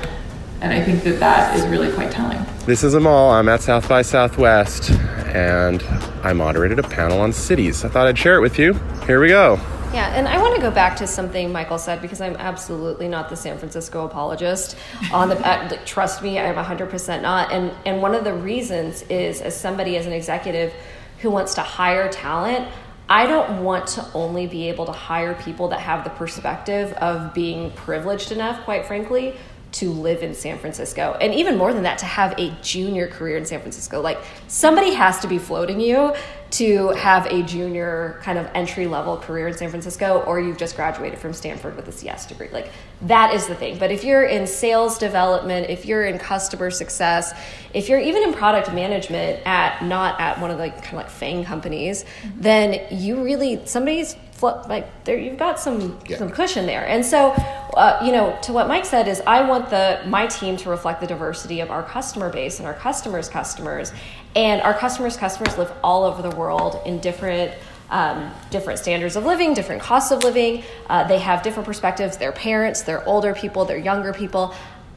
And 0.60 0.72
I 0.72 0.82
think 0.82 1.02
that 1.04 1.20
that 1.20 1.56
is 1.56 1.66
really 1.66 1.92
quite 1.92 2.10
telling. 2.10 2.44
This 2.66 2.82
is 2.82 2.94
Amol. 2.94 3.32
I'm 3.32 3.48
at 3.48 3.60
South 3.60 3.88
by 3.88 4.02
Southwest, 4.02 4.90
and 5.26 5.82
I 6.22 6.32
moderated 6.32 6.78
a 6.78 6.82
panel 6.82 7.20
on 7.20 7.32
cities. 7.32 7.84
I 7.84 7.88
thought 7.88 8.06
I'd 8.06 8.18
share 8.18 8.36
it 8.36 8.40
with 8.40 8.58
you. 8.58 8.74
Here 9.06 9.20
we 9.20 9.28
go. 9.28 9.60
Yeah, 9.94 10.08
and 10.08 10.26
I 10.26 10.38
want 10.38 10.56
to 10.56 10.60
go 10.60 10.72
back 10.72 10.96
to 10.96 11.06
something 11.06 11.52
Michael 11.52 11.78
said 11.78 12.02
because 12.02 12.20
I'm 12.20 12.34
absolutely 12.36 13.06
not 13.06 13.28
the 13.28 13.36
San 13.36 13.58
Francisco 13.58 14.04
apologist. 14.04 14.76
On 15.12 15.28
the 15.28 15.36
uh, 15.36 15.68
like, 15.70 15.86
trust 15.86 16.20
me, 16.20 16.38
I'm 16.38 16.56
100% 16.56 17.22
not. 17.22 17.52
And 17.52 17.70
and 17.86 18.02
one 18.02 18.12
of 18.12 18.24
the 18.24 18.34
reasons 18.34 19.02
is 19.02 19.40
as 19.40 19.54
somebody 19.54 19.96
as 19.96 20.06
an 20.06 20.12
executive 20.12 20.74
who 21.20 21.30
wants 21.30 21.54
to 21.54 21.62
hire 21.62 22.08
talent, 22.08 22.68
I 23.08 23.26
don't 23.26 23.62
want 23.62 23.86
to 23.88 24.06
only 24.14 24.46
be 24.46 24.68
able 24.68 24.86
to 24.86 24.92
hire 24.92 25.34
people 25.34 25.68
that 25.68 25.80
have 25.80 26.04
the 26.04 26.10
perspective 26.10 26.92
of 26.94 27.34
being 27.34 27.70
privileged 27.72 28.32
enough, 28.32 28.64
quite 28.64 28.86
frankly, 28.86 29.36
to 29.74 29.90
live 29.90 30.22
in 30.22 30.34
San 30.34 30.58
Francisco. 30.58 31.16
And 31.20 31.34
even 31.34 31.56
more 31.56 31.72
than 31.72 31.82
that, 31.82 31.98
to 31.98 32.06
have 32.06 32.38
a 32.38 32.50
junior 32.62 33.08
career 33.08 33.36
in 33.36 33.44
San 33.44 33.60
Francisco. 33.60 34.00
Like 34.00 34.18
somebody 34.46 34.94
has 34.94 35.18
to 35.20 35.28
be 35.28 35.38
floating 35.38 35.80
you 35.80 36.14
to 36.52 36.90
have 36.90 37.26
a 37.26 37.42
junior 37.42 38.20
kind 38.22 38.38
of 38.38 38.48
entry 38.54 38.86
level 38.86 39.16
career 39.16 39.48
in 39.48 39.56
San 39.56 39.70
Francisco, 39.70 40.22
or 40.28 40.38
you've 40.38 40.56
just 40.56 40.76
graduated 40.76 41.18
from 41.18 41.32
Stanford 41.32 41.74
with 41.74 41.88
a 41.88 41.92
CS 41.92 42.26
degree. 42.26 42.48
Like 42.52 42.70
that 43.02 43.34
is 43.34 43.48
the 43.48 43.56
thing. 43.56 43.76
But 43.78 43.90
if 43.90 44.04
you're 44.04 44.22
in 44.22 44.46
sales 44.46 44.96
development, 44.96 45.68
if 45.68 45.84
you're 45.84 46.04
in 46.04 46.18
customer 46.18 46.70
success, 46.70 47.32
if 47.72 47.88
you're 47.88 47.98
even 47.98 48.22
in 48.22 48.32
product 48.32 48.72
management 48.72 49.44
at 49.44 49.82
not 49.84 50.20
at 50.20 50.40
one 50.40 50.52
of 50.52 50.58
the 50.58 50.70
kind 50.70 50.86
of 50.86 50.94
like 50.94 51.10
FANG 51.10 51.44
companies, 51.44 52.04
then 52.36 52.80
you 52.92 53.24
really 53.24 53.66
somebody's 53.66 54.14
flo- 54.44 54.62
like 54.68 55.04
there 55.04 55.18
you've 55.18 55.38
got 55.38 55.58
some 55.58 55.98
Yeah. 56.06 56.18
some 56.18 56.30
cushion 56.30 56.66
there. 56.66 56.86
And 56.86 57.04
so, 57.04 57.30
uh, 57.76 58.00
you 58.04 58.12
know, 58.12 58.36
to 58.42 58.52
what 58.52 58.68
Mike 58.68 58.84
said 58.84 59.08
is, 59.08 59.22
I 59.26 59.42
want 59.48 59.70
the 59.70 60.00
my 60.06 60.26
team 60.26 60.56
to 60.58 60.70
reflect 60.70 61.00
the 61.00 61.06
diversity 61.06 61.60
of 61.60 61.70
our 61.70 61.82
customer 61.82 62.28
base 62.30 62.58
and 62.58 62.66
our 62.66 62.74
customers' 62.74 63.28
customers, 63.28 63.92
and 64.36 64.60
our 64.62 64.74
customers' 64.74 65.16
customers 65.16 65.56
live 65.56 65.72
all 65.82 66.04
over 66.04 66.20
the 66.28 66.34
world 66.36 66.80
in 66.84 66.98
different. 67.00 67.52
Um, 67.90 68.32
different 68.50 68.78
standards 68.78 69.14
of 69.14 69.26
living, 69.26 69.52
different 69.52 69.80
costs 69.82 70.10
of 70.10 70.24
living. 70.24 70.64
Uh, 70.88 71.04
they 71.06 71.18
have 71.18 71.42
different 71.42 71.66
perspectives. 71.66 72.16
They're 72.16 72.32
parents, 72.32 72.80
they're 72.80 73.06
older 73.06 73.34
people, 73.34 73.66
they're 73.66 73.76
younger 73.92 74.12
people. 74.14 74.54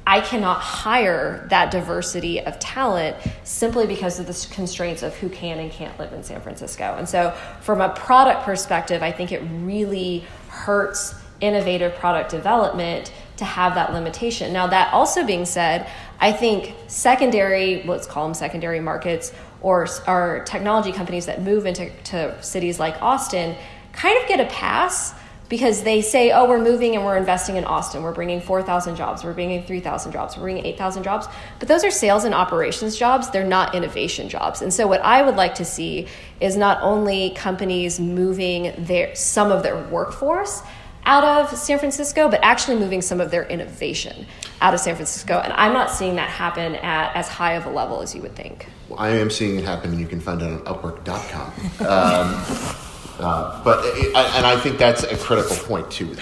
I 0.07 0.21
cannot 0.21 0.61
hire 0.61 1.45
that 1.49 1.69
diversity 1.69 2.39
of 2.39 2.57
talent 2.59 3.17
simply 3.43 3.85
because 3.85 4.21
of 4.21 4.25
the 4.25 4.47
constraints 4.55 5.03
of 5.03 5.13
who 5.17 5.27
can 5.27 5.59
and 5.59 5.69
can't 5.69 5.99
live 5.99 6.13
in 6.13 6.23
San 6.23 6.39
Francisco. 6.39 6.95
And 6.97 7.07
so, 7.07 7.31
from 7.59 7.81
a 7.81 7.89
product 7.89 8.43
perspective, 8.43 9.03
I 9.03 9.11
think 9.11 9.33
it 9.33 9.41
really 9.41 10.23
hurts 10.47 11.13
innovative 11.41 11.93
product 11.95 12.31
development 12.31 13.11
to 13.35 13.43
have 13.43 13.75
that 13.75 13.91
limitation. 13.91 14.53
Now, 14.53 14.67
that 14.67 14.93
also 14.93 15.25
being 15.25 15.43
said, 15.43 15.89
I 16.21 16.31
think 16.31 16.73
secondary, 16.87 17.83
let's 17.83 18.07
call 18.07 18.23
them 18.23 18.33
secondary 18.33 18.79
markets, 18.79 19.33
or 19.59 19.89
our 20.07 20.41
technology 20.45 20.93
companies 20.93 21.25
that 21.25 21.41
move 21.41 21.65
into 21.65 21.91
to 22.05 22.41
cities 22.41 22.79
like 22.79 23.01
Austin 23.01 23.57
kind 23.91 24.17
of 24.21 24.25
get 24.29 24.39
a 24.39 24.45
pass 24.45 25.13
because 25.49 25.83
they 25.83 26.01
say, 26.01 26.31
oh, 26.31 26.47
we're 26.47 26.61
moving 26.61 26.95
and 26.95 27.05
we're 27.05 27.17
investing 27.17 27.55
in 27.55 27.63
Austin. 27.63 28.03
We're 28.03 28.13
bringing 28.13 28.41
4,000 28.41 28.95
jobs. 28.95 29.23
We're 29.23 29.33
bringing 29.33 29.63
3,000 29.63 30.11
jobs. 30.11 30.35
We're 30.35 30.43
bringing 30.43 30.65
8,000 30.65 31.03
jobs. 31.03 31.27
But 31.59 31.67
those 31.67 31.83
are 31.83 31.91
sales 31.91 32.25
and 32.25 32.33
operations 32.33 32.97
jobs. 32.97 33.29
They're 33.29 33.45
not 33.45 33.73
innovation 33.73 34.29
jobs. 34.29 34.61
And 34.61 34.73
so 34.73 34.87
what 34.87 35.01
I 35.01 35.21
would 35.21 35.35
like 35.35 35.55
to 35.55 35.65
see 35.65 36.07
is 36.41 36.57
not 36.57 36.81
only 36.81 37.31
companies 37.31 37.99
moving 37.99 38.73
their, 38.77 39.15
some 39.15 39.51
of 39.51 39.63
their 39.63 39.81
workforce 39.87 40.61
out 41.05 41.23
of 41.23 41.57
San 41.57 41.79
Francisco, 41.79 42.29
but 42.29 42.41
actually 42.43 42.77
moving 42.77 43.01
some 43.01 43.21
of 43.21 43.31
their 43.31 43.45
innovation 43.45 44.27
out 44.61 44.73
of 44.73 44.79
San 44.81 44.95
Francisco. 44.95 45.39
And 45.39 45.53
I'm 45.53 45.73
not 45.73 45.89
seeing 45.89 46.17
that 46.17 46.29
happen 46.29 46.75
at 46.75 47.15
as 47.15 47.29
high 47.29 47.53
of 47.53 47.65
a 47.65 47.69
level 47.69 48.01
as 48.01 48.13
you 48.13 48.21
would 48.21 48.35
think. 48.35 48.67
Well, 48.89 48.99
I 48.99 49.09
am 49.11 49.29
seeing 49.29 49.57
it 49.57 49.63
happen, 49.63 49.91
and 49.91 49.99
you 49.99 50.07
can 50.07 50.19
find 50.19 50.41
it 50.41 50.45
on 50.45 50.59
Upwork.com. 50.65 51.53
Um, 51.87 52.86
uh, 53.19 53.63
but 53.63 53.83
it, 53.85 54.07
and 54.15 54.45
I 54.45 54.59
think 54.59 54.77
that's 54.77 55.03
a 55.03 55.17
critical 55.17 55.55
point 55.57 55.89
too. 55.91 56.15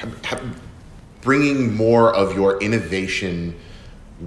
Bringing 1.22 1.76
more 1.76 2.14
of 2.14 2.36
your 2.36 2.62
innovation 2.62 3.56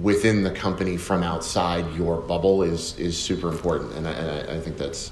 within 0.01 0.43
the 0.43 0.51
company 0.51 0.97
from 0.97 1.23
outside 1.23 1.95
your 1.95 2.17
bubble 2.17 2.63
is 2.63 2.97
is 2.99 3.17
super 3.17 3.49
important, 3.49 3.93
and 3.93 4.07
I, 4.07 4.11
and 4.11 4.51
I 4.51 4.59
think 4.59 4.77
that's 4.77 5.11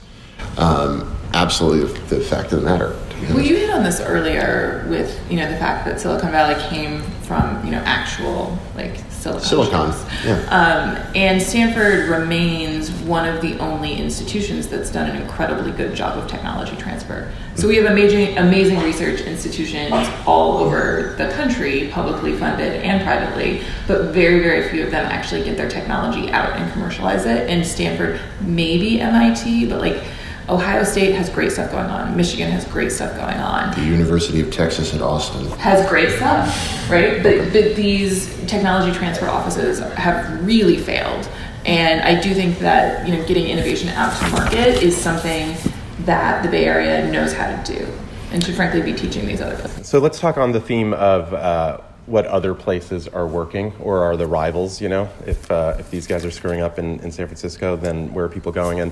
um, 0.58 1.16
absolutely 1.34 2.00
the 2.08 2.24
fact 2.24 2.52
of 2.52 2.62
the 2.62 2.66
matter. 2.66 2.96
Well, 3.30 3.40
you 3.40 3.56
hit 3.56 3.70
on 3.72 3.84
this 3.84 4.00
earlier 4.00 4.86
with 4.90 5.20
you 5.30 5.38
know 5.38 5.50
the 5.50 5.58
fact 5.58 5.86
that 5.86 6.00
Silicon 6.00 6.32
Valley 6.32 6.62
came 6.70 7.02
from 7.24 7.64
you 7.66 7.72
know 7.72 7.80
actual 7.80 8.58
like 8.76 8.98
silicon. 9.40 9.92
Silicon, 9.92 9.94
yeah. 10.26 10.38
Um, 10.50 11.12
and 11.16 11.42
Stanford 11.42 12.10
remains 12.10 12.92
one 12.92 13.28
of 13.28 13.42
the 13.42 13.58
only 13.60 13.96
institutions 13.96 14.68
that's 14.68 14.92
done 14.92 15.10
an 15.10 15.22
incredibly 15.22 15.72
good 15.72 15.96
job 15.96 16.18
of 16.18 16.30
technology 16.30 16.76
transfer. 16.78 17.32
So 17.56 17.68
we 17.68 17.76
have 17.78 17.86
amazing, 17.86 18.38
amazing 18.38 18.80
research 18.80 19.22
institutions 19.22 19.94
all 20.26 20.58
over 20.58 21.16
the 21.18 21.30
country, 21.32 21.90
publicly 21.92 22.36
funded 22.38 22.84
and 22.84 23.04
privately, 23.04 23.64
but 23.88 24.14
very, 24.14 24.40
very 24.42 24.70
few 24.70 24.84
of 24.84 24.92
them 24.92 25.06
actually 25.06 25.44
get 25.44 25.58
their 25.58 25.70
technology 25.70 26.30
out 26.32 26.54
and 26.54 26.72
commercialize 26.74 27.26
it. 27.26 27.50
And 27.50 27.66
Stanford, 27.66 28.20
maybe 28.42 29.02
MIT, 29.02 29.68
but 29.70 29.80
like 29.82 30.04
Ohio 30.50 30.84
State 30.84 31.14
has 31.14 31.30
great 31.30 31.52
stuff 31.52 31.72
going 31.72 31.88
on. 31.88 32.16
Michigan 32.16 32.50
has 32.52 32.64
great 32.66 32.92
stuff 32.92 33.12
going 33.18 33.38
on. 33.38 33.74
The 33.76 33.86
University 33.86 34.40
of 34.40 34.52
Texas 34.52 34.94
at 34.94 35.02
Austin 35.02 35.46
has 35.60 35.88
great 35.90 36.10
stuff, 36.12 36.48
right? 36.90 37.22
But, 37.22 37.52
but 37.52 37.76
these 37.76 38.34
technology 38.48 38.98
transfer 38.98 39.28
offices 39.28 39.80
have 39.80 40.46
really 40.46 40.78
failed. 40.78 41.30
And 41.66 42.02
I 42.02 42.22
do 42.22 42.34
think 42.34 42.60
that 42.60 43.06
you 43.06 43.16
know 43.16 43.26
getting 43.28 43.48
innovation 43.48 43.90
out 43.90 44.18
to 44.20 44.30
market 44.30 44.82
is 44.82 44.96
something 44.96 45.58
that 46.06 46.44
the 46.44 46.50
Bay 46.50 46.66
Area 46.66 47.12
knows 47.12 47.34
how 47.34 47.48
to 47.62 47.74
do 47.74 47.86
and 48.32 48.44
should 48.44 48.56
frankly 48.56 48.82
be 48.82 48.94
teaching 48.94 49.26
these 49.26 49.42
other 49.42 49.58
places. 49.58 49.88
So 49.88 50.00
let's 50.00 50.20
talk 50.20 50.38
on 50.38 50.54
the 50.54 50.62
theme 50.62 50.94
of 50.94 51.34
uh, 51.34 51.80
what 52.08 52.26
other 52.26 52.56
places 52.56 53.08
are 53.08 53.28
working 53.28 53.74
or 53.80 54.00
are 54.00 54.18
the 54.18 54.26
rivals 54.26 54.82
you 54.82 54.90
know? 54.90 55.10
If, 55.26 55.52
uh, 55.52 55.76
if 55.78 55.92
these 55.92 56.08
guys 56.08 56.26
are 56.26 56.32
screwing 56.32 56.62
up 56.62 56.80
in, 56.80 57.00
in 57.02 57.12
san 57.12 57.28
francisco 57.28 57.76
then 57.76 58.14
where 58.14 58.26
are 58.26 58.30
people 58.30 58.52
going? 58.52 58.80
And 58.80 58.92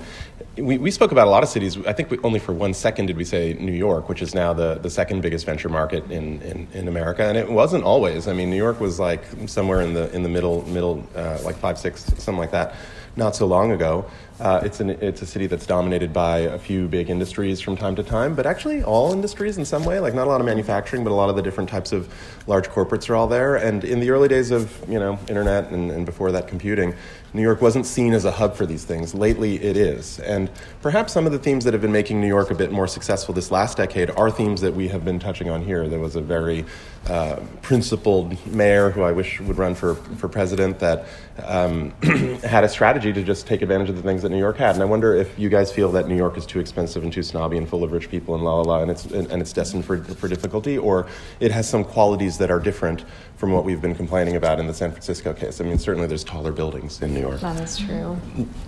we, 0.57 0.77
we 0.77 0.91
spoke 0.91 1.11
about 1.11 1.27
a 1.27 1.29
lot 1.29 1.43
of 1.43 1.49
cities 1.49 1.77
i 1.85 1.93
think 1.93 2.11
we, 2.11 2.17
only 2.19 2.39
for 2.39 2.53
one 2.53 2.73
second 2.73 3.07
did 3.07 3.17
we 3.17 3.25
say 3.25 3.53
new 3.53 3.73
york 3.73 4.07
which 4.07 4.21
is 4.21 4.33
now 4.35 4.53
the, 4.53 4.75
the 4.75 4.89
second 4.89 5.21
biggest 5.21 5.45
venture 5.45 5.69
market 5.69 6.09
in, 6.11 6.41
in, 6.41 6.67
in 6.73 6.87
america. 6.87 7.23
And 7.23 7.37
it 7.37 7.49
wasn't 7.49 7.83
always. 7.83 8.27
I 8.27 8.33
mean 8.33 8.49
new 8.49 8.57
york 8.57 8.79
was 8.79 8.99
like 8.99 9.23
somewhere 9.47 9.81
in 9.81 9.93
the 9.93 10.13
in 10.13 10.23
the 10.23 10.29
middle 10.29 10.63
middle 10.67 11.03
uh, 11.15 11.39
like 11.43 11.55
five 11.57 11.77
six 11.77 12.03
something 12.05 12.37
like 12.37 12.51
that 12.51 12.75
not 13.15 13.35
so 13.35 13.45
long 13.45 13.71
ago 13.71 14.05
uh, 14.39 14.59
it's, 14.63 14.81
an, 14.81 14.89
it's 14.89 15.21
a 15.21 15.25
city 15.25 15.47
that's 15.47 15.65
dominated 15.65 16.11
by 16.11 16.39
a 16.39 16.59
few 16.59 16.87
big 16.87 17.09
industries 17.09 17.61
from 17.61 17.77
time 17.77 17.95
to 17.95 18.03
time, 18.03 18.35
but 18.35 18.45
actually 18.45 18.83
all 18.83 19.13
industries 19.13 19.57
in 19.57 19.63
some 19.63 19.85
way. 19.85 19.99
Like 19.99 20.13
not 20.13 20.27
a 20.27 20.29
lot 20.29 20.41
of 20.41 20.45
manufacturing, 20.45 21.03
but 21.03 21.11
a 21.11 21.15
lot 21.15 21.29
of 21.29 21.37
the 21.37 21.41
different 21.41 21.69
types 21.69 21.93
of 21.93 22.13
large 22.45 22.67
corporates 22.67 23.09
are 23.09 23.15
all 23.15 23.27
there. 23.27 23.55
And 23.55 23.83
in 23.85 24.01
the 24.01 24.09
early 24.09 24.27
days 24.27 24.51
of 24.51 24.83
you 24.89 24.99
know 24.99 25.17
internet 25.29 25.71
and, 25.71 25.89
and 25.89 26.05
before 26.05 26.31
that 26.33 26.47
computing, 26.47 26.95
New 27.35 27.41
York 27.41 27.61
wasn't 27.61 27.85
seen 27.85 28.13
as 28.13 28.23
a 28.23 28.31
hub 28.31 28.55
for 28.55 28.65
these 28.65 28.85
things. 28.85 29.13
Lately, 29.13 29.61
it 29.61 29.75
is. 29.75 30.19
And 30.19 30.49
perhaps 30.81 31.11
some 31.11 31.25
of 31.25 31.33
the 31.33 31.39
themes 31.39 31.65
that 31.65 31.73
have 31.73 31.81
been 31.81 31.91
making 31.91 32.21
New 32.21 32.27
York 32.27 32.49
a 32.49 32.55
bit 32.55 32.71
more 32.71 32.87
successful 32.87 33.33
this 33.33 33.51
last 33.51 33.75
decade 33.75 34.09
are 34.11 34.31
themes 34.31 34.61
that 34.61 34.73
we 34.73 34.87
have 34.87 35.03
been 35.03 35.19
touching 35.19 35.49
on 35.49 35.61
here. 35.61 35.89
There 35.89 35.99
was 35.99 36.15
a 36.15 36.21
very 36.21 36.63
uh, 37.07 37.41
principled 37.61 38.45
mayor 38.47 38.89
who 38.89 39.03
I 39.03 39.11
wish 39.11 39.41
would 39.41 39.57
run 39.57 39.75
for, 39.75 39.95
for 39.95 40.29
president 40.29 40.79
that 40.79 41.05
um, 41.43 41.91
had 42.43 42.63
a 42.63 42.69
strategy 42.69 43.11
to 43.11 43.21
just 43.21 43.45
take 43.45 43.61
advantage 43.61 43.89
of 43.89 43.97
the 43.97 44.01
things 44.01 44.21
that 44.21 44.29
New 44.29 44.39
York 44.39 44.57
had. 44.57 44.75
And 44.75 44.81
I 44.81 44.85
wonder 44.85 45.13
if 45.13 45.37
you 45.37 45.49
guys 45.49 45.71
feel 45.71 45.91
that 45.91 46.07
New 46.07 46.15
York 46.15 46.37
is 46.37 46.45
too 46.45 46.59
expensive 46.59 47.03
and 47.03 47.11
too 47.11 47.23
snobby 47.23 47.57
and 47.57 47.67
full 47.67 47.83
of 47.83 47.91
rich 47.91 48.09
people 48.09 48.33
and 48.33 48.43
la 48.43 48.55
la 48.55 48.61
la, 48.61 48.81
and 48.81 48.89
it's, 48.89 49.05
and, 49.05 49.29
and 49.29 49.41
it's 49.41 49.51
destined 49.51 49.83
for, 49.83 50.01
for 50.03 50.29
difficulty, 50.29 50.77
or 50.77 51.05
it 51.41 51.51
has 51.51 51.69
some 51.69 51.83
qualities 51.83 52.37
that 52.37 52.49
are 52.49 52.59
different 52.59 53.03
from 53.35 53.51
what 53.51 53.65
we've 53.65 53.81
been 53.81 53.95
complaining 53.95 54.37
about 54.37 54.59
in 54.59 54.67
the 54.67 54.73
San 54.73 54.91
Francisco 54.91 55.33
case. 55.33 55.59
I 55.59 55.65
mean, 55.65 55.77
certainly 55.77 56.07
there's 56.07 56.23
taller 56.23 56.53
buildings 56.53 57.01
in 57.01 57.13
New 57.13 57.19
York. 57.19 57.24
That 57.31 57.59
is 57.61 57.77
true. 57.77 58.17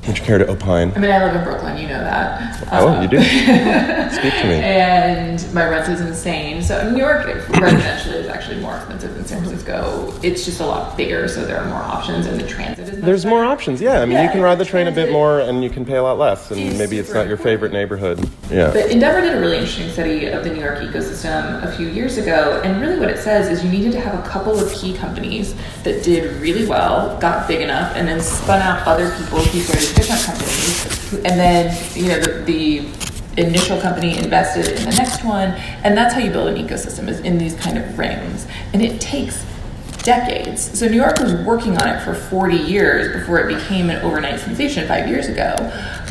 Would 0.08 0.18
you 0.18 0.24
care 0.24 0.38
to 0.38 0.50
opine? 0.50 0.92
I 0.96 1.00
mean, 1.00 1.12
I 1.12 1.24
live 1.24 1.36
in 1.36 1.44
Brooklyn, 1.44 1.78
you 1.78 1.88
know 1.88 2.00
that. 2.00 2.68
Oh, 2.72 2.88
um, 2.90 3.04
you 3.04 3.08
do? 3.08 3.18
Speak 3.24 4.34
to 4.34 4.48
me. 4.48 4.56
And 4.56 5.54
my 5.54 5.70
rent 5.70 5.88
is 5.90 6.02
insane. 6.02 6.64
So 6.64 6.80
in 6.80 6.94
New 6.94 7.00
York 7.00 7.26
residentially 7.26 8.16
is 8.16 8.17
actually 8.38 8.62
more 8.62 8.76
expensive 8.76 9.16
than 9.16 9.26
San 9.26 9.44
Francisco. 9.44 10.14
It's 10.22 10.46
just 10.46 10.60
a 10.60 10.66
lot 10.66 10.96
bigger, 10.96 11.28
so 11.28 11.44
there 11.44 11.58
are 11.60 11.66
more 11.68 11.82
options, 11.82 12.28
and 12.28 12.40
the 12.40 12.48
transit 12.48 12.88
is 12.90 13.02
There's 13.02 13.24
better. 13.24 13.36
more 13.36 13.46
options, 13.46 13.82
yeah. 13.82 14.02
I 14.02 14.06
mean, 14.06 14.12
Yeah, 14.14 14.24
you 14.26 14.30
can 14.30 14.42
ride 14.42 14.60
the 14.60 14.66
train 14.66 14.88
a 14.88 14.92
bit 14.92 15.12
more 15.12 15.40
and 15.40 15.64
you 15.64 15.72
can 15.72 15.86
pay 15.86 15.96
a 15.96 16.04
lot 16.04 16.20
less, 16.20 16.52
and 16.52 16.78
maybe 16.78 17.00
it's 17.00 17.12
not 17.12 17.28
your 17.28 17.38
favorite 17.38 17.74
neighborhood. 17.74 18.20
Yeah. 18.52 18.72
But 18.72 18.92
Endeavor 18.92 19.22
did 19.22 19.34
a 19.36 19.40
really 19.40 19.58
interesting 19.58 19.90
study 19.90 20.28
of 20.28 20.44
the 20.44 20.54
New 20.54 20.62
York 20.62 20.78
ecosystem 20.80 21.64
a 21.64 21.72
few 21.76 21.88
years 21.88 22.18
ago, 22.18 22.62
and 22.64 22.80
really 22.80 23.00
what 23.00 23.10
it 23.10 23.18
says 23.18 23.50
is 23.50 23.64
you 23.64 23.72
needed 23.72 23.92
to 23.94 24.00
have 24.02 24.14
a 24.24 24.28
couple 24.30 24.60
of 24.60 24.72
key 24.72 24.94
companies 24.94 25.56
that 25.84 26.04
did 26.04 26.40
really 26.40 26.68
well, 26.68 27.20
got 27.20 27.48
big 27.48 27.62
enough, 27.62 27.96
and 27.96 28.08
then 28.08 28.22
spun 28.22 28.62
out 28.62 28.86
other 28.86 29.10
people 29.18 29.40
who 29.40 29.60
started 29.62 29.96
different 29.96 30.22
companies, 30.22 31.14
and 31.26 31.40
then 31.40 31.76
you 31.96 32.08
know 32.10 32.20
the, 32.20 32.44
the 32.44 33.07
initial 33.38 33.80
company 33.80 34.18
invested 34.18 34.68
in 34.68 34.90
the 34.90 34.96
next 34.96 35.24
one, 35.24 35.52
and 35.84 35.96
that's 35.96 36.14
how 36.14 36.20
you 36.20 36.32
build 36.32 36.48
an 36.48 36.56
ecosystem 36.56 37.08
is 37.08 37.20
in 37.22 37.38
these 37.38 37.56
kind 37.56 37.78
of 37.78 37.98
rings, 37.98 38.48
and 38.74 38.82
it 38.82 39.00
takes 39.00 39.46
decades. 40.04 40.78
So 40.78 40.88
New 40.88 40.96
York 40.96 41.20
was 41.20 41.34
working 41.46 41.78
on 41.78 41.88
it 41.90 42.02
for 42.02 42.14
40 42.14 42.56
years 42.56 43.20
before 43.20 43.40
it 43.40 43.54
became 43.54 43.90
an 43.90 44.02
overnight 44.04 44.40
sensation 44.40 44.88
five 44.88 45.08
years 45.08 45.28
ago. 45.28 45.56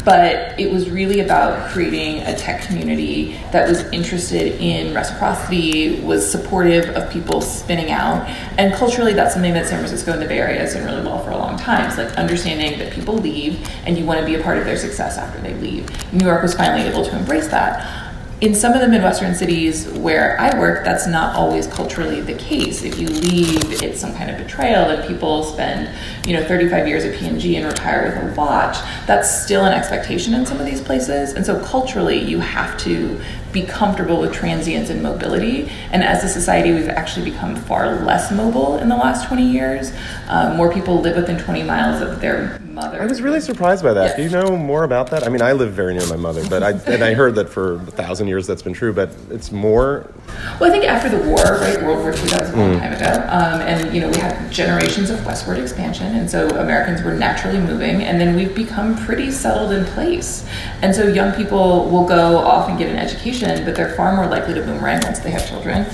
But 0.06 0.58
it 0.58 0.70
was 0.70 0.88
really 0.88 1.18
about 1.18 1.68
creating 1.72 2.22
a 2.22 2.36
tech 2.36 2.62
community 2.62 3.36
that 3.50 3.68
was 3.68 3.82
interested 3.90 4.58
in 4.62 4.94
reciprocity, 4.94 6.00
was 6.00 6.30
supportive 6.30 6.88
of 6.90 7.10
people 7.10 7.40
spinning 7.40 7.90
out. 7.90 8.24
And 8.56 8.72
culturally, 8.72 9.14
that's 9.14 9.34
something 9.34 9.52
that 9.54 9.66
San 9.66 9.78
Francisco 9.80 10.12
and 10.12 10.22
the 10.22 10.26
Bay 10.26 10.38
Area 10.38 10.60
has 10.60 10.74
done 10.74 10.84
really 10.84 11.04
well 11.04 11.18
for 11.24 11.30
a 11.30 11.36
long 11.36 11.58
time. 11.58 11.88
It's 11.88 11.98
like 11.98 12.12
understanding 12.12 12.78
that 12.78 12.92
people 12.92 13.18
leave 13.18 13.68
and 13.84 13.98
you 13.98 14.04
want 14.06 14.20
to 14.20 14.24
be 14.24 14.36
a 14.36 14.42
part 14.44 14.58
of 14.58 14.64
their 14.64 14.78
success 14.78 15.18
after 15.18 15.40
they 15.40 15.54
leave. 15.54 15.90
New 16.12 16.24
York 16.24 16.40
was 16.40 16.54
finally 16.54 16.88
able 16.88 17.04
to 17.04 17.18
embrace 17.18 17.48
that 17.48 18.05
in 18.42 18.54
some 18.54 18.74
of 18.74 18.80
the 18.80 18.88
Midwestern 18.88 19.34
cities 19.34 19.88
where 19.88 20.38
I 20.38 20.58
work, 20.58 20.84
that's 20.84 21.06
not 21.06 21.34
always 21.34 21.66
culturally 21.66 22.20
the 22.20 22.34
case. 22.34 22.82
If 22.82 22.98
you 22.98 23.08
leave, 23.08 23.82
it's 23.82 23.98
some 23.98 24.14
kind 24.14 24.30
of 24.30 24.36
betrayal 24.36 24.86
that 24.88 25.08
people 25.08 25.42
spend, 25.42 25.90
you 26.26 26.34
know, 26.34 26.44
35 26.46 26.86
years 26.86 27.04
at 27.06 27.18
P&G 27.18 27.56
and 27.56 27.66
retire 27.66 28.04
with 28.04 28.32
a 28.32 28.34
watch. 28.36 28.76
That's 29.06 29.42
still 29.44 29.64
an 29.64 29.72
expectation 29.72 30.34
in 30.34 30.44
some 30.44 30.60
of 30.60 30.66
these 30.66 30.82
places. 30.82 31.32
And 31.32 31.46
so 31.46 31.64
culturally, 31.64 32.18
you 32.18 32.38
have 32.40 32.76
to 32.80 33.18
be 33.56 33.66
comfortable 33.66 34.20
with 34.20 34.34
transience 34.34 34.90
and 34.90 35.02
mobility. 35.02 35.70
And 35.90 36.04
as 36.04 36.22
a 36.22 36.28
society, 36.28 36.74
we've 36.74 36.90
actually 36.90 37.30
become 37.30 37.56
far 37.56 38.02
less 38.02 38.30
mobile 38.30 38.76
in 38.76 38.90
the 38.90 38.96
last 38.96 39.26
20 39.28 39.50
years. 39.50 39.92
Um, 40.28 40.56
more 40.58 40.70
people 40.70 41.00
live 41.00 41.16
within 41.16 41.38
20 41.38 41.62
miles 41.62 42.02
of 42.02 42.20
their 42.20 42.60
mother. 42.76 43.02
I 43.02 43.06
was 43.06 43.22
really 43.22 43.40
surprised 43.40 43.82
by 43.82 43.94
that. 43.94 44.04
Yes. 44.08 44.16
Do 44.16 44.22
you 44.22 44.28
know 44.28 44.56
more 44.56 44.84
about 44.84 45.10
that? 45.10 45.24
I 45.24 45.30
mean, 45.30 45.42
I 45.42 45.52
live 45.52 45.72
very 45.72 45.94
near 45.94 46.06
my 46.08 46.16
mother, 46.16 46.46
but 46.48 46.62
I 46.62 46.72
and 46.92 47.02
I 47.02 47.14
heard 47.14 47.34
that 47.36 47.48
for 47.48 47.74
a 47.74 47.90
thousand 47.92 48.28
years 48.28 48.46
that's 48.46 48.62
been 48.62 48.74
true. 48.74 48.92
But 48.92 49.10
it's 49.30 49.50
more. 49.50 50.12
Well, 50.60 50.70
I 50.70 50.72
think 50.72 50.84
after 50.84 51.08
the 51.08 51.26
war, 51.26 51.42
right, 51.42 51.82
World 51.82 52.00
War 52.00 52.12
II, 52.12 52.28
that 52.28 52.42
was 52.42 52.50
a 52.50 52.56
long 52.56 52.78
time 52.78 52.92
ago, 52.92 53.12
um, 53.28 53.60
and 53.62 53.94
you 53.94 54.02
know 54.02 54.10
we 54.10 54.18
had 54.18 54.52
generations 54.52 55.08
of 55.10 55.24
westward 55.24 55.58
expansion, 55.58 56.14
and 56.14 56.30
so 56.30 56.48
Americans 56.50 57.02
were 57.02 57.14
naturally 57.14 57.58
moving, 57.58 58.02
and 58.02 58.20
then 58.20 58.36
we've 58.36 58.54
become 58.54 58.94
pretty 59.06 59.30
settled 59.30 59.72
in 59.72 59.84
place, 59.86 60.46
and 60.82 60.94
so 60.94 61.08
young 61.08 61.32
people 61.32 61.88
will 61.88 62.06
go 62.06 62.36
off 62.38 62.68
and 62.68 62.78
get 62.78 62.90
an 62.90 62.96
education, 62.96 63.45
but 63.64 63.74
they're 63.76 63.94
far 63.94 64.14
more 64.16 64.26
likely 64.26 64.54
to 64.54 64.60
boomerang 64.62 65.00
once 65.04 65.20
they 65.20 65.30
have 65.30 65.46
children. 65.48 65.86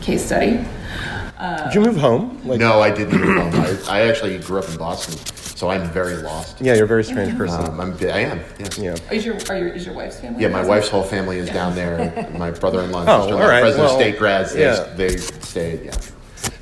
Case 0.00 0.24
study. 0.24 0.64
Did 1.64 1.74
you 1.74 1.80
move 1.80 1.96
home? 1.96 2.38
Like, 2.44 2.58
No, 2.60 2.80
I 2.80 2.90
didn't. 2.90 3.18
move 3.18 3.36
home. 3.38 3.54
I, 3.88 4.00
I 4.00 4.00
actually 4.08 4.38
grew 4.38 4.58
up 4.58 4.68
in 4.68 4.76
Boston, 4.76 5.14
so 5.34 5.70
I'm 5.70 5.88
very 5.90 6.16
lost. 6.16 6.60
Yeah, 6.60 6.74
you're 6.74 6.84
a 6.84 6.88
very 6.88 7.02
strange 7.04 7.34
person. 7.38 7.64
Um, 7.64 7.80
I'm, 7.80 7.92
I 7.94 8.20
am. 8.20 8.40
Yes. 8.58 8.76
yeah. 8.78 8.94
Is 9.10 9.24
your, 9.24 9.36
are 9.48 9.56
your 9.56 9.68
is 9.68 9.86
your 9.86 9.94
wife's 9.94 10.20
family? 10.20 10.42
Yeah, 10.42 10.48
my 10.48 10.58
present? 10.58 10.68
wife's 10.68 10.88
whole 10.90 11.02
family 11.02 11.38
is 11.38 11.48
down 11.48 11.74
there. 11.74 12.28
My 12.36 12.50
brother-in-law 12.50 13.00
and 13.00 13.08
Oh, 13.08 13.20
sister-in-law, 13.20 13.42
all 13.42 13.48
right. 13.50 13.60
Fresno 13.62 13.84
Well, 13.84 13.96
State 13.96 14.18
grads. 14.18 14.52
They, 14.52 14.60
yeah. 14.62 14.82
they 14.96 15.16
stayed. 15.16 15.84
Yeah. 15.86 15.92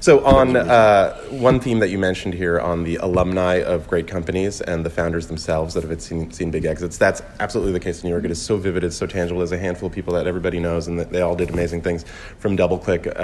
So, 0.09 0.25
on 0.25 0.57
uh, 0.57 1.15
one 1.29 1.61
theme 1.61 1.81
that 1.81 1.91
you 1.91 1.99
mentioned 1.99 2.33
here 2.33 2.59
on 2.59 2.83
the 2.83 2.97
alumni 2.97 3.57
of 3.57 3.87
great 3.87 4.07
companies 4.09 4.63
and 4.63 4.83
the 4.83 4.89
founders 4.89 5.27
themselves 5.27 5.75
that 5.75 5.85
have 5.85 6.01
seen, 6.01 6.31
seen 6.31 6.51
big 6.51 6.65
exits, 6.65 6.97
that's 6.97 7.21
absolutely 7.41 7.73
the 7.73 7.81
case 7.81 8.03
in 8.03 8.09
New 8.09 8.15
York. 8.15 8.25
It 8.25 8.31
is 8.31 8.41
so 8.41 8.57
vivid, 8.57 8.85
it's 8.85 8.97
so 8.97 9.07
tangible. 9.07 9.41
There's 9.41 9.53
a 9.53 9.59
handful 9.59 9.89
of 9.89 9.93
people 9.93 10.15
that 10.15 10.27
everybody 10.27 10.61
knows, 10.61 10.89
and 10.89 10.99
that 10.99 11.11
they 11.11 11.21
all 11.21 11.37
did 11.37 11.51
amazing 11.51 11.83
things 11.83 12.07
from 12.39 12.57
DoubleClick 12.57 13.07
uh, 13.07 13.21